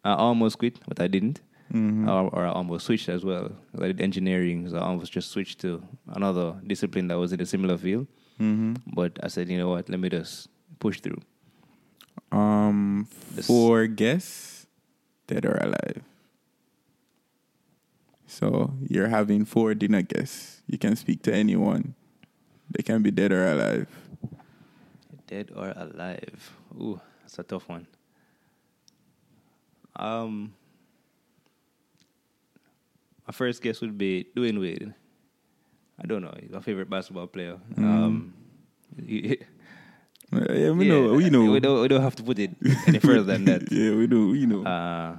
I 0.05 0.15
almost 0.15 0.59
quit, 0.59 0.79
but 0.89 1.01
I 1.01 1.09
didn't. 1.09 1.41
Mhm. 1.73 2.09
Or, 2.09 2.31
or 2.33 2.47
I 2.47 2.51
almost 2.51 2.87
switched 2.87 3.09
as 3.11 3.25
well. 3.25 3.53
I 3.79 3.89
did 3.89 4.01
engineering, 4.01 4.69
so 4.71 4.79
I 4.79 4.81
almost 4.89 5.13
just 5.13 5.31
switched 5.31 5.61
to 5.61 5.83
another 6.09 6.57
discipline 6.67 7.09
that 7.09 7.19
was 7.19 7.33
in 7.33 7.41
a 7.41 7.47
similar 7.47 7.77
field. 7.77 8.07
Mhm. 8.41 8.81
But 8.95 9.19
I 9.23 9.29
said, 9.29 9.49
you 9.51 9.59
know 9.59 9.69
what? 9.69 9.89
Let 9.91 10.01
me 10.01 10.09
just 10.09 10.49
push 10.81 11.01
through. 11.01 11.21
Um, 12.33 13.07
four 13.43 13.87
guests, 13.87 14.67
dead 15.27 15.45
or 15.45 15.59
alive. 15.61 16.03
So 18.27 18.75
you're 18.89 19.09
having 19.09 19.45
four 19.45 19.75
dinner 19.75 20.03
guests. 20.03 20.63
You 20.67 20.79
can 20.79 20.97
speak 20.97 21.23
to 21.23 21.35
anyone. 21.35 21.95
They 22.71 22.83
can 22.83 23.03
be 23.03 23.11
dead 23.11 23.33
or 23.33 23.47
alive. 23.47 23.89
Dead 25.27 25.51
or 25.55 25.73
alive? 25.77 26.53
Ooh, 26.77 27.01
that's 27.29 27.39
a 27.39 27.43
tough 27.43 27.69
one. 27.69 27.87
Um, 29.97 30.55
my 33.27 33.33
first 33.33 33.61
guess 33.61 33.83
would 33.83 33.99
be 33.99 34.27
Dwyane 34.35 34.59
Wade. 34.59 34.95
I 36.03 36.07
don't 36.07 36.23
know. 36.23 36.33
He's 36.41 36.51
my 36.51 36.61
favorite 36.61 36.89
basketball 36.89 37.27
player. 37.27 37.59
Um, 37.77 38.33
he- 39.05 39.41
Yeah, 40.33 40.71
we 40.71 40.87
yeah, 40.87 40.93
know. 40.93 41.13
We 41.15 41.29
know. 41.29 41.51
We 41.53 41.61
don't, 41.61 41.81
we 41.83 41.89
don't 41.89 42.01
have 42.01 42.17
to 42.17 42.23
put 42.23 42.39
it 42.39 42.51
any 42.87 42.99
further 42.99 43.25
than 43.25 43.45
that. 43.45 43.63
yeah, 43.71 43.95
we 43.95 44.07
know. 44.07 44.27
We 44.29 44.47
know. 44.47 44.65
Uh, 44.65 45.17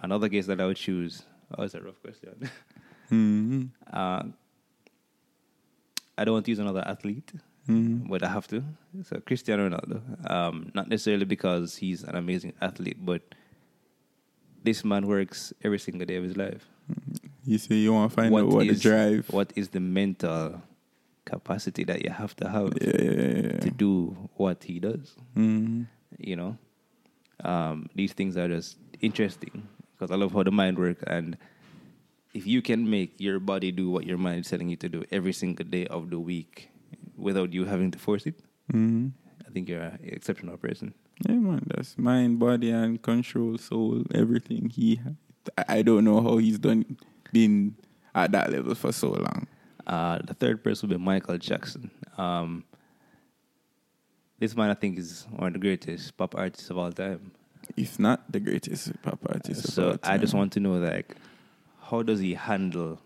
another 0.00 0.28
guess 0.28 0.46
that 0.46 0.58
I 0.60 0.66
would 0.66 0.76
choose. 0.76 1.22
Oh, 1.56 1.64
it's 1.64 1.74
a 1.74 1.82
rough 1.82 2.00
question. 2.00 2.48
hmm 3.10 3.64
uh, 3.92 4.22
I 6.16 6.24
don't 6.24 6.32
want 6.34 6.46
to 6.46 6.50
use 6.50 6.58
another 6.60 6.82
athlete. 6.86 7.30
Hmm 7.66 7.98
but 8.08 8.22
I 8.22 8.28
have 8.28 8.46
to. 8.48 8.62
So 9.04 9.20
Cristiano 9.20 9.68
Ronaldo, 9.68 10.00
um, 10.30 10.70
not 10.74 10.88
necessarily 10.88 11.24
because 11.24 11.76
he's 11.76 12.02
an 12.02 12.16
amazing 12.16 12.54
athlete, 12.60 12.96
but 13.00 13.22
this 14.62 14.84
man 14.84 15.06
works 15.06 15.52
every 15.62 15.78
single 15.78 16.04
day 16.06 16.16
of 16.16 16.24
his 16.24 16.36
life. 16.36 16.66
You 17.44 17.58
say 17.58 17.76
you 17.76 17.92
want 17.92 18.10
to 18.10 18.16
find 18.16 18.32
What 18.32 18.44
out 18.44 18.48
what 18.52 18.66
is- 18.66 18.82
the 18.82 18.88
drive. 18.88 19.26
What 19.30 19.52
is 19.56 19.68
the 19.70 19.80
mental 19.80 20.62
capacity 21.24 21.84
that 21.84 22.02
you 22.04 22.10
have 22.10 22.34
to 22.36 22.48
have 22.48 22.72
Yeah, 22.80 23.00
yeah, 23.02 23.10
yeah. 23.54 23.58
to 23.60 23.70
do 23.70 24.28
what 24.36 24.64
he 24.64 24.80
does? 24.80 25.14
Mhm. 25.36 25.86
You 26.18 26.36
know, 26.36 26.58
um, 27.44 27.88
these 27.94 28.12
things 28.12 28.36
are 28.36 28.48
just 28.48 28.76
interesting 29.00 29.68
because 29.94 30.10
I 30.10 30.16
love 30.16 30.32
how 30.32 30.42
the 30.42 30.50
mind 30.50 30.78
works, 30.78 31.02
and 31.06 31.36
if 32.34 32.46
you 32.46 32.60
can 32.62 32.88
make 32.90 33.14
your 33.18 33.38
body 33.38 33.70
do 33.72 33.88
what 33.90 34.04
your 34.06 34.18
mind 34.18 34.40
is 34.44 34.50
telling 34.50 34.68
you 34.68 34.76
to 34.76 34.88
do 34.88 35.04
every 35.10 35.32
single 35.32 35.64
day 35.66 35.86
of 35.86 36.10
the 36.10 36.18
week 36.18 36.70
without 37.20 37.52
you 37.52 37.64
having 37.64 37.90
to 37.92 37.98
force 37.98 38.26
it, 38.26 38.40
Mhm. 38.72 39.12
I 39.46 39.50
think 39.52 39.68
you're 39.68 39.82
an 39.82 39.98
exceptional 40.02 40.56
person. 40.56 40.94
Yeah, 41.28 41.34
man. 41.34 41.62
That's 41.66 41.98
mind, 41.98 42.38
body, 42.38 42.70
and 42.70 43.00
control, 43.02 43.58
soul, 43.58 44.04
everything. 44.14 44.70
He, 44.70 45.00
I 45.58 45.64
I 45.78 45.82
don't 45.82 46.04
know 46.04 46.20
how 46.22 46.36
he's 46.38 46.58
done, 46.58 46.96
been 47.32 47.74
at 48.14 48.32
that 48.32 48.50
level 48.52 48.74
for 48.74 48.92
so 48.92 49.10
long. 49.10 49.46
Uh, 49.86 50.18
the 50.24 50.34
third 50.34 50.62
person 50.62 50.88
would 50.88 50.98
be 50.98 51.02
Michael 51.04 51.36
Jackson. 51.38 51.90
Um, 52.16 52.64
this 54.38 54.56
man 54.56 54.70
I 54.70 54.74
think 54.74 54.98
is 54.98 55.26
one 55.30 55.48
of 55.48 55.52
the 55.54 55.58
greatest 55.58 56.16
pop 56.16 56.34
artists 56.36 56.70
of 56.70 56.78
all 56.78 56.92
time. 56.92 57.32
If 57.76 57.98
not 57.98 58.30
the 58.30 58.40
greatest 58.40 58.92
pop 59.02 59.18
artist. 59.28 59.64
of 59.68 59.74
So 59.74 59.98
I 60.02 60.16
just 60.18 60.34
want 60.34 60.52
to 60.52 60.60
know 60.60 60.74
like 60.78 61.16
how 61.82 62.02
does 62.02 62.20
he 62.20 62.34
handle 62.34 63.00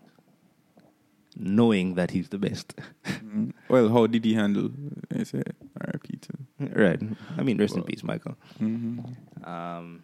knowing 1.35 1.95
that 1.95 2.11
he's 2.11 2.29
the 2.29 2.37
best? 2.37 2.75
Mm. 3.05 3.53
Well, 3.69 3.89
how 3.89 4.07
did 4.07 4.23
he 4.23 4.33
handle? 4.33 4.69
I 5.13 5.23
said 5.23 5.53
RIP 5.79 6.21
to. 6.21 6.33
right. 6.81 6.99
I 7.37 7.43
mean 7.43 7.57
rest 7.57 7.75
in 7.75 7.83
peace, 7.83 8.03
Michael. 8.03 8.35
hmm 8.57 8.99
Um 9.43 10.03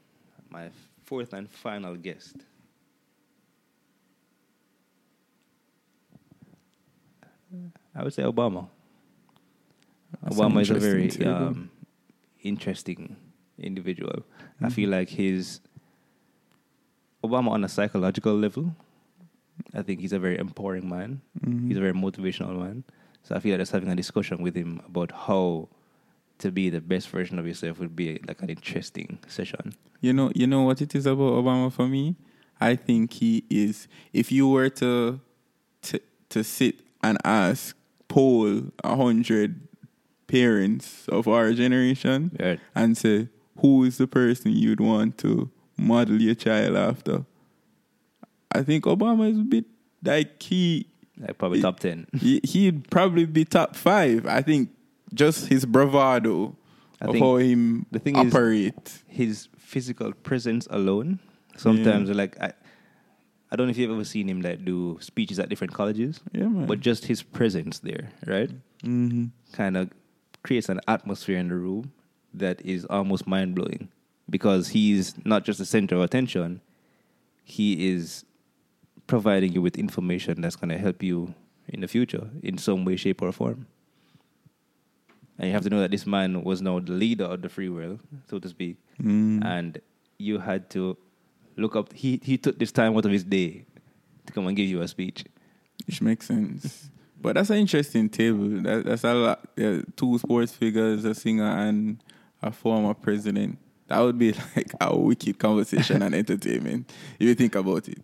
my 0.49 0.69
fourth 1.05 1.33
and 1.33 1.49
final 1.49 1.95
guest. 1.95 2.35
I 7.95 8.03
would 8.03 8.13
say 8.13 8.23
Obama. 8.23 8.67
That's 10.21 10.35
Obama 10.35 10.61
is 10.61 10.69
a 10.69 10.75
very 10.75 11.09
um, 11.25 11.69
interesting 12.43 13.15
individual. 13.57 14.23
I 14.61 14.65
Mhm. 14.67 14.71
feel 14.71 14.89
like 14.89 15.09
his 15.09 15.59
Obama 17.23 17.49
on 17.51 17.63
a 17.63 17.69
psychological 17.69 18.33
level. 18.35 18.75
I 19.73 19.81
think 19.81 20.01
he's 20.01 20.13
a 20.13 20.19
very 20.19 20.37
empowering 20.37 20.87
man. 20.89 21.21
Mhm. 21.45 21.67
He's 21.67 21.77
a 21.77 21.79
very 21.81 21.93
motivational 21.93 22.57
man. 22.59 22.83
So 23.23 23.35
I 23.35 23.39
feel 23.39 23.51
like 23.53 23.61
just 23.61 23.71
having 23.71 23.89
a 23.89 23.95
discussion 23.95 24.41
with 24.41 24.55
him 24.55 24.81
about 24.87 25.11
how 25.11 25.69
to 26.39 26.51
be 26.51 26.69
the 26.69 26.81
best 26.81 27.09
version 27.09 27.37
of 27.39 27.45
yourself 27.47 27.79
would 27.79 27.95
be 27.95 28.19
like 28.27 28.41
an 28.41 28.49
interesting 28.49 29.19
session. 29.27 29.73
You 30.01 30.11
know, 30.13 30.31
you 30.33 30.47
know 30.47 30.63
what 30.63 30.81
it 30.81 30.95
is 30.95 31.05
about 31.05 31.33
Obama 31.43 31.71
for 31.71 31.87
me. 31.87 32.15
I 32.59 32.75
think 32.75 33.13
he 33.13 33.43
is. 33.49 33.87
If 34.13 34.31
you 34.31 34.47
were 34.47 34.69
to 34.69 35.19
to 35.83 35.99
to 36.29 36.43
sit 36.43 36.81
and 37.03 37.17
ask, 37.23 37.75
poll 38.07 38.63
a 38.83 38.95
hundred 38.95 39.67
parents 40.27 41.07
of 41.09 41.27
our 41.27 41.53
generation, 41.53 42.31
and 42.75 42.97
say 42.97 43.27
who 43.59 43.83
is 43.83 43.97
the 43.97 44.07
person 44.07 44.51
you'd 44.51 44.79
want 44.79 45.17
to 45.19 45.49
model 45.77 46.21
your 46.21 46.35
child 46.35 46.75
after, 46.75 47.25
I 48.53 48.63
think 48.63 48.85
Obama 48.85 49.29
is 49.31 49.37
a 49.39 49.43
bit 49.43 49.65
like 50.03 50.41
he 50.41 50.87
Like 51.17 51.37
probably 51.37 51.59
He- 51.59 51.61
top 51.63 51.79
ten. 51.79 52.07
he, 52.13 52.41
he'd 52.43 52.89
probably 52.89 53.25
be 53.25 53.45
top 53.45 53.75
five. 53.75 54.25
I 54.25 54.41
think 54.41 54.69
just 55.13 55.47
his 55.47 55.65
bravado 55.65 56.55
I 57.01 57.05
of 57.05 57.11
think 57.13 57.23
how 57.25 57.35
him 57.37 57.85
the 57.91 57.99
thing 57.99 58.15
is- 58.17 58.33
His 59.07 59.47
physical 59.57 60.11
presence 60.13 60.67
alone. 60.69 61.19
Sometimes 61.57 62.09
like 62.09 62.39
I 62.41 62.53
I 63.51 63.55
don't 63.57 63.67
know 63.67 63.71
if 63.71 63.77
you've 63.77 63.91
ever 63.91 64.05
seen 64.05 64.29
him 64.29 64.41
like 64.41 64.63
do 64.63 64.97
speeches 65.01 65.37
at 65.37 65.49
different 65.49 65.73
colleges. 65.73 66.21
yeah, 66.31 66.47
man. 66.47 66.65
But 66.67 66.79
just 66.79 67.05
his 67.05 67.21
presence 67.21 67.79
there, 67.79 68.09
right? 68.25 68.49
hmm 68.81 69.25
kind 69.53 69.75
of 69.77 69.89
creates 70.43 70.69
an 70.69 70.79
atmosphere 70.87 71.37
in 71.37 71.49
the 71.49 71.55
room 71.55 71.91
that 72.33 72.61
is 72.65 72.85
almost 72.85 73.27
mind 73.27 73.53
blowing 73.53 73.89
because 74.29 74.69
he's 74.69 75.13
not 75.25 75.43
just 75.43 75.59
the 75.59 75.65
center 75.65 75.95
of 75.97 76.01
attention, 76.01 76.61
he 77.43 77.91
is 77.91 78.23
providing 79.11 79.51
you 79.53 79.61
with 79.61 79.77
information 79.77 80.41
that's 80.41 80.55
going 80.55 80.69
to 80.69 80.77
help 80.77 81.03
you 81.03 81.33
in 81.67 81.81
the 81.81 81.87
future 81.87 82.25
in 82.41 82.57
some 82.57 82.85
way, 82.85 82.95
shape, 82.95 83.21
or 83.21 83.31
form. 83.31 83.67
And 85.37 85.47
you 85.47 85.53
have 85.53 85.63
to 85.63 85.69
know 85.69 85.79
that 85.81 85.91
this 85.91 86.05
man 86.05 86.43
was 86.43 86.61
now 86.61 86.79
the 86.79 86.91
leader 86.93 87.25
of 87.25 87.41
the 87.41 87.49
free 87.49 87.69
world, 87.69 87.99
so 88.29 88.39
to 88.39 88.47
speak, 88.49 88.77
Mm. 89.01 89.43
and 89.43 89.81
you 90.19 90.37
had 90.39 90.69
to 90.71 90.95
look 91.57 91.75
up. 91.75 91.91
He 91.93 92.19
he 92.23 92.37
took 92.37 92.59
this 92.59 92.71
time 92.71 92.95
out 92.95 93.05
of 93.05 93.11
his 93.11 93.23
day 93.23 93.65
to 94.27 94.33
come 94.33 94.45
and 94.47 94.55
give 94.55 94.69
you 94.69 94.81
a 94.81 94.87
speech. 94.87 95.25
Which 95.87 96.01
makes 96.01 96.27
sense. 96.27 96.89
But 97.19 97.35
that's 97.35 97.49
an 97.49 97.57
interesting 97.57 98.09
table. 98.09 98.47
That, 98.61 98.85
that's 98.85 99.03
a 99.03 99.13
lot. 99.13 99.39
Yeah, 99.57 99.81
two 99.95 100.17
sports 100.19 100.53
figures, 100.53 101.05
a 101.05 101.13
singer, 101.15 101.51
and 101.67 101.97
a 102.41 102.51
former 102.51 102.93
president. 102.93 103.57
That 103.87 103.99
would 103.99 104.17
be 104.19 104.31
like 104.55 104.71
a 104.79 104.95
wicked 104.95 105.37
conversation 105.39 106.01
and 106.03 106.13
entertainment 106.15 106.91
if 107.19 107.27
you 107.27 107.35
think 107.35 107.55
about 107.55 107.87
it. 107.89 107.99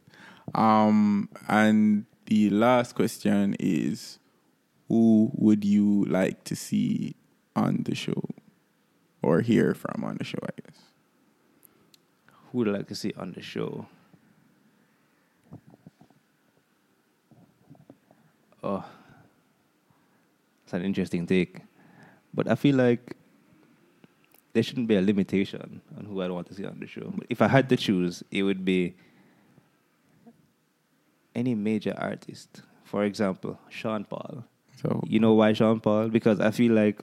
Um, 0.56 1.30
and 1.48 2.06
the 2.26 2.50
last 2.50 2.96
question 2.96 3.56
is, 3.60 4.20
who 4.88 5.32
would 5.34 5.66
you 5.66 6.06
like 6.06 6.44
to 6.46 6.56
see 6.56 7.16
on 7.56 7.84
the 7.84 7.96
show 7.96 8.24
or 9.22 9.42
hear 9.42 9.74
from 9.74 10.04
on 10.04 10.18
the 10.18 10.24
show? 10.24 10.40
I 10.44 10.62
guess. 10.62 10.80
Who 12.52 12.60
would 12.60 12.70
I 12.70 12.72
like 12.72 12.88
to 12.88 12.96
see 12.96 13.14
on 13.18 13.34
the 13.34 13.42
show? 13.42 13.88
Oh, 18.64 18.84
it's 20.64 20.74
an 20.74 20.84
interesting 20.84 21.26
take. 21.28 21.62
But 22.34 22.50
I 22.50 22.56
feel 22.56 22.76
like 22.76 23.16
there 24.54 24.64
shouldn't 24.64 24.88
be 24.88 24.96
a 24.96 25.02
limitation 25.02 25.82
on 25.98 26.06
who 26.06 26.22
I'd 26.22 26.32
want 26.32 26.48
to 26.48 26.54
see 26.54 26.66
on 26.66 26.80
the 26.80 26.88
show. 26.88 27.14
But 27.16 27.28
if 27.30 27.42
I 27.42 27.48
had 27.48 27.70
to 27.70 27.78
choose, 27.78 28.24
it 28.32 28.44
would 28.44 28.66
be 28.66 28.96
any 31.38 31.54
major 31.56 31.94
artist. 31.98 32.64
For 32.84 33.04
example, 33.06 33.58
Sean 33.70 34.04
Paul. 34.04 34.44
So 34.82 35.02
You 35.08 35.20
know 35.20 35.34
why 35.34 35.54
Sean 35.54 35.80
Paul? 35.80 36.10
Because 36.10 36.40
I 36.40 36.52
feel 36.52 36.74
like 36.74 37.00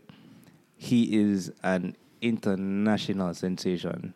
he 0.76 1.16
is 1.16 1.52
an 1.62 1.96
international 2.20 3.32
sensation. 3.34 4.12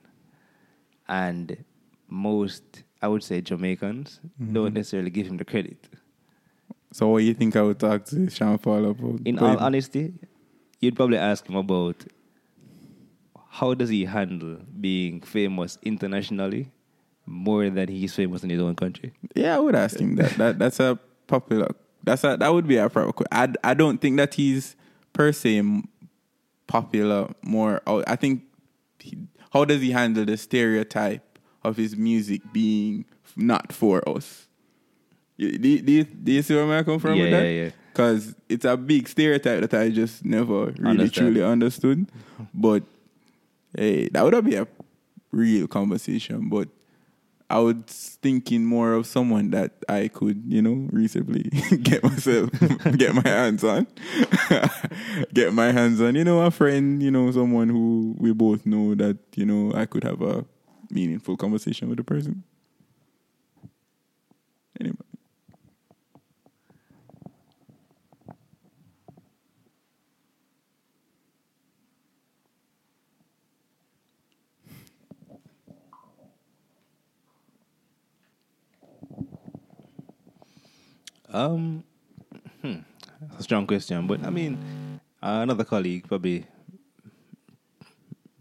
And 1.08 1.64
most, 2.08 2.82
I 3.00 3.08
would 3.08 3.22
say, 3.22 3.40
Jamaicans 3.40 4.20
don't 4.52 4.72
Mhm. 4.72 4.74
necessarily 4.74 5.10
give 5.10 5.26
him 5.28 5.36
the 5.36 5.44
credit. 5.44 5.88
So 6.92 7.08
what 7.08 7.20
do 7.20 7.24
you 7.26 7.34
think 7.34 7.54
I 7.56 7.62
would 7.62 7.78
talk 7.78 8.04
to 8.06 8.28
Sean 8.30 8.58
Paul 8.58 8.86
about? 8.86 9.20
In 9.24 9.38
all 9.38 9.58
honesty, 9.58 10.14
you'd 10.80 10.96
probably 10.96 11.18
ask 11.18 11.46
him 11.46 11.56
about 11.56 12.04
how 13.50 13.74
does 13.74 13.88
he 13.90 14.04
handle 14.04 14.58
being 14.80 15.20
famous 15.20 15.78
internationally 15.82 16.70
more 17.28 17.68
than 17.70 17.88
he's 17.88 18.14
famous 18.14 18.42
in 18.42 18.50
his 18.50 18.60
own 18.60 18.74
country. 18.74 19.12
Yeah, 19.34 19.56
I 19.56 19.58
would 19.60 19.74
ask 19.76 19.98
him 19.98 20.16
that. 20.16 20.32
That 20.38 20.58
that's 20.58 20.80
a 20.80 20.98
popular. 21.26 21.68
That's 22.04 22.24
a 22.24 22.36
that 22.38 22.48
would 22.52 22.66
be 22.66 22.76
a 22.76 22.88
proper. 22.88 23.24
I 23.30 23.52
I 23.62 23.74
don't 23.74 24.00
think 24.00 24.16
that 24.16 24.34
he's 24.34 24.76
per 25.12 25.32
se 25.32 25.62
popular. 26.66 27.28
More, 27.42 27.82
oh, 27.86 28.02
I 28.06 28.16
think. 28.16 28.42
He, 29.00 29.16
how 29.52 29.64
does 29.64 29.80
he 29.80 29.90
handle 29.92 30.24
the 30.24 30.36
stereotype 30.36 31.38
of 31.64 31.76
his 31.76 31.96
music 31.96 32.42
being 32.52 33.04
not 33.36 33.72
for 33.72 34.06
us? 34.08 34.46
Do, 35.38 35.46
you- 35.46 35.58
do, 35.80 35.92
you, 35.92 36.04
do 36.04 36.32
you 36.32 36.42
see 36.42 36.54
where 36.54 36.78
I 36.78 36.82
come 36.82 36.98
from 36.98 37.14
yeah, 37.14 37.22
with 37.22 37.30
that? 37.32 37.42
yeah, 37.44 37.62
yeah. 37.64 37.70
Because 37.92 38.34
it's 38.48 38.64
a 38.64 38.76
big 38.76 39.08
stereotype 39.08 39.60
that 39.62 39.74
I 39.74 39.88
just 39.90 40.24
never 40.24 40.66
really 40.66 40.90
Understand. 40.90 41.12
truly 41.34 41.42
understood. 41.42 42.06
But 42.54 42.82
hey, 43.76 44.08
that 44.10 44.22
would 44.22 44.44
be 44.44 44.54
a 44.56 44.68
real 45.32 45.66
conversation. 45.66 46.48
But 46.48 46.68
I 47.50 47.60
was 47.60 48.18
thinking 48.20 48.64
more 48.66 48.92
of 48.92 49.06
someone 49.06 49.50
that 49.50 49.72
I 49.88 50.08
could, 50.08 50.42
you 50.46 50.60
know, 50.60 50.86
reasonably 50.92 51.44
get 51.82 52.02
myself, 52.04 52.50
get 52.96 53.14
my 53.14 53.26
hands 53.26 53.64
on, 53.64 53.86
get 55.32 55.54
my 55.54 55.72
hands 55.72 56.00
on. 56.00 56.14
You 56.14 56.24
know, 56.24 56.42
a 56.42 56.50
friend, 56.50 57.02
you 57.02 57.10
know, 57.10 57.30
someone 57.30 57.70
who 57.70 58.14
we 58.18 58.32
both 58.32 58.66
know 58.66 58.94
that, 58.96 59.16
you 59.34 59.46
know, 59.46 59.72
I 59.74 59.86
could 59.86 60.04
have 60.04 60.20
a 60.20 60.44
meaningful 60.90 61.38
conversation 61.38 61.88
with 61.88 61.96
the 61.96 62.04
person. 62.04 62.44
Anyway. 64.78 65.07
Um, 81.30 81.84
hmm, 82.62 82.76
that's 83.20 83.40
a 83.40 83.42
strong 83.42 83.66
question, 83.66 84.06
but 84.06 84.24
I 84.24 84.30
mean, 84.30 85.00
uh, 85.22 85.40
another 85.42 85.64
colleague, 85.64 86.06
probably 86.08 86.46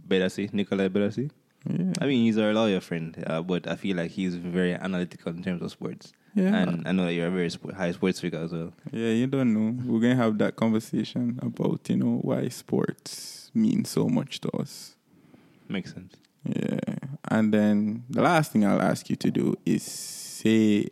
Bedasi, 0.08 0.54
Nikolai 0.54 0.88
Bedasi. 0.88 1.30
Yeah. 1.70 1.92
I 2.00 2.06
mean, 2.06 2.24
he's 2.24 2.38
our 2.38 2.54
lawyer 2.54 2.80
friend, 2.80 3.22
uh, 3.28 3.42
but 3.42 3.68
I 3.68 3.76
feel 3.76 3.98
like 3.98 4.12
he's 4.12 4.36
very 4.36 4.74
analytical 4.74 5.34
in 5.34 5.44
terms 5.44 5.62
of 5.62 5.72
sports. 5.72 6.14
Yeah. 6.34 6.56
And 6.56 6.88
I 6.88 6.92
know 6.92 7.06
that 7.06 7.14
you're 7.14 7.28
a 7.28 7.32
very 7.32 7.50
sp- 7.52 7.74
high 7.76 7.92
sports 7.92 8.20
figure 8.20 8.40
as 8.40 8.54
well. 8.54 8.72
Yeah, 8.92 9.10
you 9.10 9.28
don't 9.28 9.54
know. 9.54 9.84
We're 9.92 10.00
gonna 10.00 10.16
have 10.16 10.38
that 10.38 10.56
conversation 10.56 11.40
about, 11.42 11.90
you 11.90 11.98
know, 11.98 12.20
why 12.22 12.48
sports 12.50 13.52
mean 13.54 13.84
so 13.86 14.08
much 14.08 14.40
to 14.42 14.50
us. 14.52 14.96
Makes 15.68 15.94
sense. 15.94 16.14
Yeah. 16.46 16.80
And 17.30 17.54
then 17.54 18.04
the 18.10 18.22
last 18.22 18.52
thing 18.52 18.66
I'll 18.66 18.82
ask 18.82 19.10
you 19.10 19.16
to 19.18 19.32
do 19.32 19.56
is 19.66 19.84
say 19.84 20.88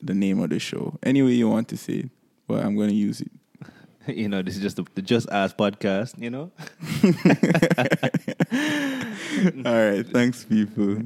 the 0.00 0.14
name 0.14 0.40
of 0.40 0.50
the 0.50 0.58
show. 0.58 0.98
Any 1.02 1.22
way 1.22 1.32
you 1.32 1.48
want 1.48 1.68
to 1.68 1.76
say 1.76 1.94
it, 1.94 2.10
but 2.46 2.64
I'm 2.64 2.76
gonna 2.76 2.92
use 2.92 3.20
it. 3.20 3.30
you 4.06 4.28
know, 4.28 4.42
this 4.42 4.56
is 4.56 4.62
just 4.62 4.76
the, 4.76 4.84
the 4.94 5.02
Just 5.02 5.28
Ask 5.30 5.56
podcast, 5.56 6.18
you 6.18 6.30
know? 6.30 6.50
All 9.68 9.90
right, 9.90 10.06
thanks 10.06 10.44
people. 10.44 11.02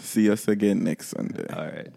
See 0.00 0.30
us 0.30 0.48
again 0.48 0.84
next 0.84 1.08
Sunday. 1.08 1.46
All 1.52 1.66
right. 1.66 1.88